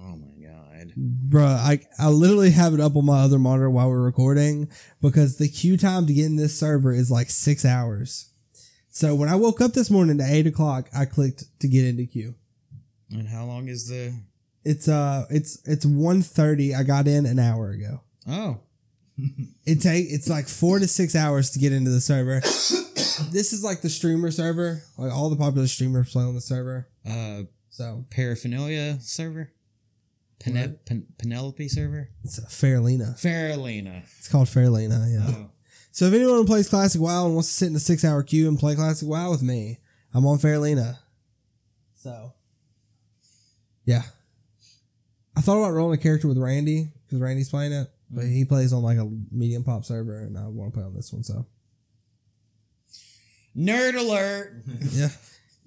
Oh 0.05 0.17
my 0.17 0.47
god. 0.47 0.93
Bruh, 1.29 1.57
I 1.59 1.81
I 1.99 2.09
literally 2.09 2.51
have 2.51 2.75
it 2.75 2.81
up 2.81 2.97
on 2.97 3.07
my 3.07 3.21
other 3.21 3.39
monitor 3.39 3.71
while 3.71 3.89
we're 3.89 4.03
recording 4.03 4.69
because 5.01 5.37
the 5.39 5.49
queue 5.49 5.77
time 5.77 6.07
to 6.07 6.13
get 6.13 6.27
in 6.27 6.37
this 6.37 6.59
server 6.59 6.93
is 6.93 7.11
like 7.11 7.31
six 7.31 7.65
hours. 7.65 8.29
So 8.95 9.15
when 9.15 9.29
I 9.31 9.37
woke 9.37 9.61
up 9.63 9.73
this 9.73 9.91
morning 9.91 10.21
at 10.21 10.31
eight 10.31 10.47
o'clock, 10.47 10.89
I 10.95 11.07
clicked 11.07 11.45
to 11.61 11.67
get 11.69 11.87
into 11.87 12.05
queue. 12.05 12.35
And 13.11 13.27
how 13.27 13.47
long 13.47 13.69
is 13.69 13.89
the? 13.89 14.13
It's 14.65 14.87
uh, 14.87 15.25
it's 15.31 15.61
it's 15.67 15.85
one 15.87 16.21
thirty. 16.23 16.75
I 16.75 16.83
got 16.83 17.09
in 17.09 17.25
an 17.27 17.39
hour 17.39 17.71
ago. 17.71 18.03
Oh, 18.29 18.61
It 19.67 19.81
take 19.81 20.07
it's 20.11 20.29
like 20.29 20.47
four 20.47 20.79
to 20.79 20.87
six 20.87 21.17
hours 21.17 21.51
to 21.53 21.59
get 21.59 21.73
into 21.73 21.91
the 21.91 22.01
server. 22.03 22.41
this 22.41 23.53
is 23.53 23.65
like 23.65 23.81
the 23.81 23.89
streamer 23.89 24.31
server. 24.31 24.83
Like 24.99 25.11
all 25.13 25.31
the 25.31 25.37
popular 25.37 25.67
streamers 25.67 26.13
play 26.13 26.23
on 26.25 26.35
the 26.35 26.41
server. 26.41 26.89
uh, 27.09 27.43
So 27.71 28.05
paraphernalia 28.11 28.99
server. 29.01 29.53
Pene- 30.39 30.77
Pen- 30.87 31.07
Penelope 31.19 31.69
server. 31.69 32.11
it's 32.25 32.37
a 32.39 32.43
Faerlina. 32.43 33.15
Faerlina. 33.21 34.03
It's 34.19 34.29
called 34.29 34.49
Faerlina. 34.49 35.11
Yeah. 35.13 35.35
Oh. 35.37 35.51
So 35.93 36.07
if 36.07 36.15
anyone 36.15 36.47
plays 36.47 36.69
Classic 36.69 37.01
WoW 37.01 37.27
and 37.27 37.35
wants 37.35 37.49
to 37.49 37.55
sit 37.55 37.67
in 37.69 37.77
a 37.77 37.81
six 37.81 38.05
hour 38.05 38.23
queue 38.23 38.49
and 38.49 38.59
play 38.59 38.75
Classic 38.75 39.07
WoW 39.07 39.31
with 39.31 39.43
me, 39.43 39.79
I'm 40.15 40.27
on 40.27 40.39
Faerlina. 40.39 40.97
So, 41.97 42.33
yeah. 43.85 44.03
I 45.37 45.41
thought 45.43 45.59
about 45.59 45.73
rolling 45.73 45.99
a 45.99 46.03
character 46.03 46.29
with 46.29 46.39
Randy 46.39 46.91
because 47.07 47.21
Randy's 47.21 47.51
playing 47.51 47.73
it, 47.73 47.89
but 48.11 48.25
he 48.25 48.45
plays 48.45 48.73
on 48.73 48.83
like 48.83 48.99
a 48.99 49.09
medium 49.31 49.65
pop 49.65 49.85
server, 49.85 50.19
and 50.21 50.37
I 50.37 50.47
want 50.49 50.73
to 50.73 50.79
play 50.79 50.87
on 50.87 50.95
this 50.95 51.13
one. 51.13 51.23
So, 51.25 51.47
Nerd 53.57 53.95
alert. 53.95 54.63
yeah. 54.91 55.09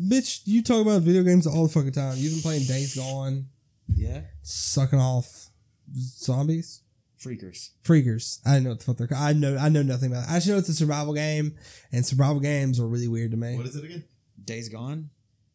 Bitch, 0.01 0.41
you 0.45 0.61
talk 0.61 0.81
about 0.81 1.01
video 1.03 1.23
games 1.23 1.47
all 1.47 1.63
the 1.67 1.73
fucking 1.73 1.91
time. 1.93 2.15
You've 2.17 2.33
been 2.33 2.41
playing 2.41 2.65
Days 2.65 2.95
Gone, 2.95 3.45
Yeah. 3.87 4.21
sucking 4.41 4.99
off 4.99 5.49
zombies. 5.95 6.81
Freakers. 7.19 7.69
Freakers. 7.83 8.39
I 8.45 8.53
didn't 8.53 8.63
know 8.65 8.69
what 8.71 8.79
the 8.79 8.85
fuck 8.85 8.97
they're 8.97 9.07
called. 9.07 9.21
I 9.23 9.33
know 9.33 9.57
I 9.57 9.69
know 9.69 9.81
nothing 9.83 10.11
about 10.11 10.25
it. 10.27 10.31
I 10.31 10.35
just 10.35 10.47
know 10.47 10.57
it's 10.57 10.69
a 10.69 10.73
survival 10.73 11.13
game, 11.13 11.55
and 11.91 12.05
survival 12.05 12.39
games 12.39 12.79
are 12.79 12.87
really 12.87 13.07
weird 13.07 13.31
to 13.31 13.37
me. 13.37 13.55
What 13.55 13.65
is 13.65 13.75
it 13.75 13.85
again? 13.85 14.03
Days 14.43 14.69
Gone. 14.69 15.09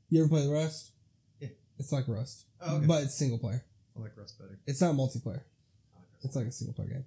You 0.09 0.21
ever 0.21 0.29
play 0.29 0.47
Rust? 0.49 0.93
Yeah. 1.39 1.49
It's 1.79 1.93
like 1.93 2.09
Rust. 2.09 2.47
Oh, 2.61 2.77
okay. 2.77 2.87
But 2.87 3.03
it's 3.05 3.15
single 3.15 3.39
player. 3.39 3.65
I 3.97 4.01
like 4.03 4.17
Rust 4.17 4.39
better. 4.39 4.59
It's 4.67 4.81
not 4.81 4.95
multiplayer. 4.95 5.43
Like 5.95 6.07
It's 6.23 6.35
like 6.35 6.47
a 6.47 6.53
single 6.53 6.75
player 6.75 6.89
game. 6.89 7.05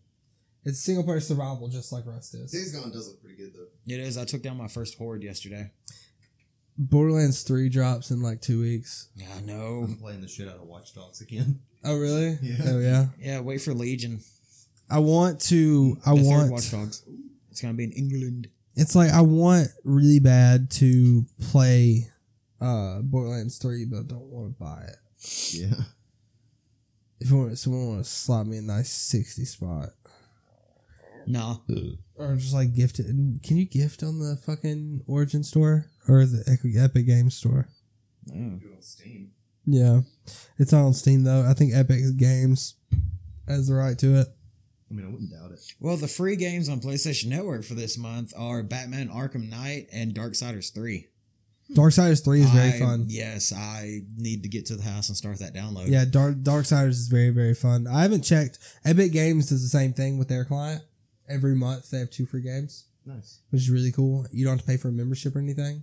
It's 0.65 0.79
single 0.79 1.03
player 1.03 1.19
survival 1.19 1.67
just 1.67 1.91
like 1.91 2.05
Rust 2.05 2.33
is. 2.35 2.51
Days 2.51 2.71
Gone 2.71 2.91
does 2.91 3.07
look 3.07 3.21
pretty 3.21 3.35
good 3.37 3.53
though. 3.53 3.67
It 3.93 3.99
is. 3.99 4.17
I 4.17 4.23
took 4.25 4.41
down 4.43 4.57
my 4.57 4.67
first 4.67 4.97
horde 4.97 5.23
yesterday. 5.23 5.71
Borderlands 6.77 7.43
3 7.43 7.69
drops 7.69 8.09
in 8.11 8.21
like 8.21 8.41
two 8.41 8.61
weeks. 8.61 9.09
Yeah, 9.15 9.27
I 9.37 9.41
know. 9.41 9.83
I'm 9.85 9.95
playing 9.97 10.21
the 10.21 10.27
shit 10.27 10.47
out 10.47 10.55
of 10.55 10.63
Watch 10.63 10.93
Dogs 10.95 11.21
again. 11.21 11.59
Oh 11.83 11.97
really? 11.99 12.37
Yeah. 12.41 12.55
Oh 12.65 12.79
yeah. 12.79 13.05
Yeah, 13.19 13.39
wait 13.41 13.61
for 13.61 13.73
Legion. 13.73 14.21
I 14.89 14.99
want 14.99 15.39
to 15.41 15.97
I 16.05 16.11
the 16.11 16.17
third 16.17 16.25
want 16.25 16.51
Watch 16.51 16.71
Dogs. 16.71 17.03
It's 17.51 17.61
gonna 17.61 17.73
be 17.73 17.83
in 17.85 17.91
England. 17.93 18.47
it's 18.75 18.95
like 18.95 19.11
I 19.11 19.21
want 19.21 19.67
really 19.83 20.19
bad 20.19 20.69
to 20.71 21.25
play 21.51 22.07
uh 22.61 22.99
Borderlands 23.01 23.57
3 23.57 23.85
but 23.85 23.99
I 23.99 24.03
don't 24.03 24.29
want 24.29 24.53
to 24.57 24.59
buy 24.63 24.83
it. 24.87 25.53
Yeah. 25.53 25.83
If 27.19 27.29
you 27.31 27.37
want, 27.37 27.57
someone 27.57 27.87
want 27.87 28.03
to 28.03 28.09
slot 28.09 28.47
me 28.47 28.57
a 28.57 28.61
nice 28.61 28.91
60 28.91 29.45
spot. 29.45 29.89
Nah. 31.25 31.57
Or 32.15 32.35
just 32.35 32.53
like 32.53 32.73
gift 32.75 32.99
it. 32.99 33.05
Can 33.07 33.55
you 33.57 33.65
gift 33.65 34.03
on 34.03 34.19
the 34.19 34.35
fucking 34.45 35.03
Origin 35.07 35.43
store? 35.43 35.85
Or 36.09 36.25
the 36.25 36.43
Epic- 36.47 36.75
Epic 36.77 37.05
Games 37.07 37.35
store? 37.35 37.69
Do 38.27 38.33
it 38.33 38.75
on 38.75 38.81
Steam. 38.81 39.31
Yeah. 39.65 40.01
It's 40.57 40.73
not 40.73 40.85
on 40.85 40.93
Steam 40.93 41.23
though. 41.23 41.45
I 41.49 41.53
think 41.53 41.73
Epic 41.73 42.01
Games 42.17 42.75
has 43.47 43.67
the 43.67 43.75
right 43.75 43.97
to 43.99 44.15
it. 44.19 44.27
I 44.93 44.95
mean, 44.95 45.07
I 45.07 45.09
wouldn't 45.11 45.31
doubt 45.31 45.51
it. 45.51 45.59
Well, 45.79 45.97
the 45.97 46.07
free 46.07 46.35
games 46.35 46.69
on 46.69 46.79
PlayStation 46.79 47.25
Network 47.27 47.63
for 47.63 47.73
this 47.73 47.97
month 47.97 48.31
are 48.37 48.61
Batman 48.61 49.09
Arkham 49.09 49.49
Knight 49.49 49.87
and 49.91 50.13
Darksiders 50.13 50.71
3. 50.71 51.07
Darksiders 51.71 52.23
3 52.23 52.41
is 52.41 52.49
very 52.51 52.73
I- 52.73 52.79
fun. 52.79 53.05
Yes, 53.09 53.51
I 53.51 54.01
need 54.17 54.43
to 54.43 54.49
get 54.49 54.67
to 54.67 54.75
the 54.75 54.83
house 54.83 55.07
and 55.09 55.17
start 55.17 55.39
that 55.39 55.55
download. 55.55 55.87
Yeah, 55.89 56.05
Dark 56.05 56.35
Darksiders 56.35 56.89
is 56.89 57.07
very, 57.07 57.31
very 57.31 57.55
fun. 57.55 57.87
I 57.87 58.03
haven't 58.03 58.21
checked. 58.21 58.59
Epic 58.85 59.11
Games 59.11 59.49
does 59.49 59.63
the 59.63 59.69
same 59.69 59.93
thing 59.93 60.19
with 60.19 60.27
their 60.27 60.45
client. 60.45 60.83
Every 61.27 61.55
month 61.55 61.89
they 61.89 61.97
have 61.99 62.11
two 62.11 62.27
free 62.27 62.41
games, 62.43 62.85
Nice. 63.05 63.39
which 63.49 63.61
is 63.63 63.69
really 63.71 63.91
cool. 63.93 64.27
You 64.31 64.45
don't 64.45 64.57
have 64.57 64.61
to 64.65 64.67
pay 64.67 64.77
for 64.77 64.89
a 64.89 64.91
membership 64.91 65.35
or 65.35 65.39
anything. 65.39 65.81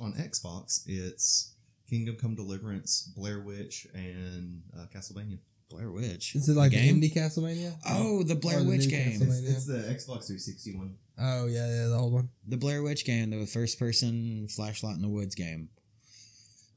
On 0.00 0.12
Xbox, 0.14 0.82
it's 0.86 1.54
Kingdom 1.88 2.16
Come 2.16 2.34
Deliverance, 2.34 3.10
Blair 3.16 3.40
Witch, 3.40 3.86
and 3.94 4.62
uh, 4.76 4.84
Castlevania. 4.94 5.38
Blair 5.70 5.90
Witch. 5.90 6.34
Is 6.34 6.48
it 6.48 6.56
like 6.56 6.72
The 6.72 6.78
an 6.78 7.00
game? 7.00 7.00
indie 7.00 7.14
Castlevania? 7.14 7.74
Oh, 7.88 8.22
the 8.22 8.34
Blair 8.34 8.58
Or 8.58 8.62
the 8.62 8.68
Witch 8.68 8.86
new 8.86 8.90
game. 8.90 9.12
Castlevania. 9.20 9.42
It's, 9.48 9.50
it's 9.50 9.66
the 9.66 9.78
Xbox 9.78 10.26
360 10.26 10.76
one. 10.76 10.96
Oh 11.18 11.46
yeah, 11.46 11.66
yeah, 11.68 11.86
the 11.88 11.96
old 11.96 12.12
one. 12.12 12.28
The 12.48 12.56
Blair 12.56 12.82
Witch 12.82 13.04
game, 13.04 13.30
the 13.30 13.46
first 13.46 13.78
person 13.78 14.48
flashlight 14.48 14.96
in 14.96 15.02
the 15.02 15.08
woods 15.08 15.34
game. 15.34 15.68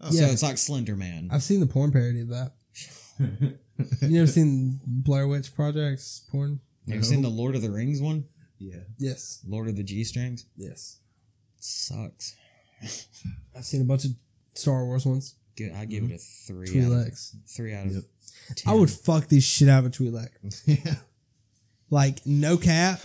Oh, 0.01 0.09
Yeah. 0.11 0.27
So 0.27 0.31
it's 0.33 0.43
like 0.43 0.57
Slender 0.57 0.95
Man. 0.95 1.29
I've 1.31 1.43
seen 1.43 1.59
the 1.59 1.65
porn 1.65 1.91
parody 1.91 2.21
of 2.21 2.29
that. 2.29 2.53
You 4.01 4.09
never 4.09 4.27
seen 4.27 4.79
Blair 4.85 5.27
Witch 5.27 5.55
Projects 5.55 6.21
porn? 6.29 6.59
Have 6.87 6.97
you 6.97 7.03
seen 7.03 7.23
the 7.23 7.29
Lord 7.29 7.55
of 7.55 7.63
the 7.63 7.71
Rings 7.71 7.99
one? 8.01 8.25
yeah. 8.59 8.81
Yes, 8.99 9.39
Lord 9.47 9.67
of 9.67 9.75
the 9.75 9.83
G 9.83 10.03
Strings? 10.03 10.45
yes. 10.55 10.99
Sucks. 11.59 12.35
I've 13.55 13.63
seen 13.65 13.81
a 13.81 13.85
bunch 13.85 14.05
of 14.05 14.11
Star 14.53 14.85
Wars 14.85 15.05
ones. 15.07 15.35
Gi- 15.57 15.71
I 15.71 15.85
give 15.85 16.03
it 16.03 16.11
a 16.11 16.17
three. 16.17 16.67
Out 16.67 16.73
Twi'leks. 16.91 17.35
three 17.47 17.73
out 17.73 17.87
of 17.87 17.93
Yep. 17.93 18.03
Ten. 18.55 18.73
I 18.73 18.75
would 18.75 18.89
fuck 18.89 19.27
these 19.27 19.43
shit 19.43 19.69
out 19.69 19.79
of 19.79 19.87
a 19.87 19.89
Twi'lek. 19.89 20.29
yeah. 20.65 20.95
Like 21.89 22.25
no 22.25 22.57
cap, 22.57 22.99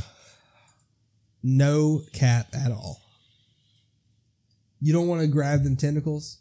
no 1.42 2.02
cap 2.12 2.48
at 2.54 2.72
all. 2.72 3.00
You 4.80 4.92
don't 4.92 5.08
want 5.08 5.20
to 5.22 5.26
grab 5.26 5.64
them 5.64 5.76
tentacles. 5.76 6.38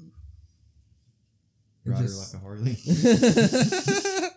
It 0.00 1.90
Ride 1.90 1.98
her 1.98 2.02
just- 2.04 2.34
like 2.34 2.42
a 2.42 2.44
Harley. 2.44 2.76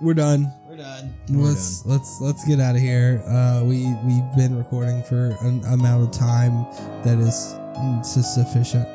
We're 0.00 0.14
done. 0.14 0.52
We're 0.68 0.76
done. 0.76 1.14
We're 1.30 1.46
let's 1.48 1.86
let's 1.86 2.20
let's 2.20 2.44
get 2.46 2.60
out 2.60 2.74
of 2.74 2.80
here. 2.82 3.22
Uh, 3.26 3.62
we 3.64 3.86
we've 4.04 4.36
been 4.36 4.56
recording 4.56 5.02
for 5.04 5.36
an 5.40 5.64
amount 5.64 6.02
of 6.02 6.10
time 6.10 6.64
that 7.04 7.18
is 7.18 7.54
mm, 7.76 8.04
sufficient. 8.04 8.86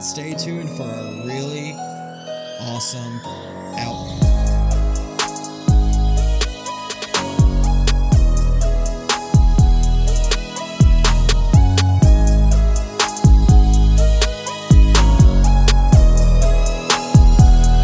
Stay 0.00 0.32
tuned 0.32 0.70
for 0.70 0.84
a 0.84 1.26
really 1.26 1.72
awesome. 2.60 3.57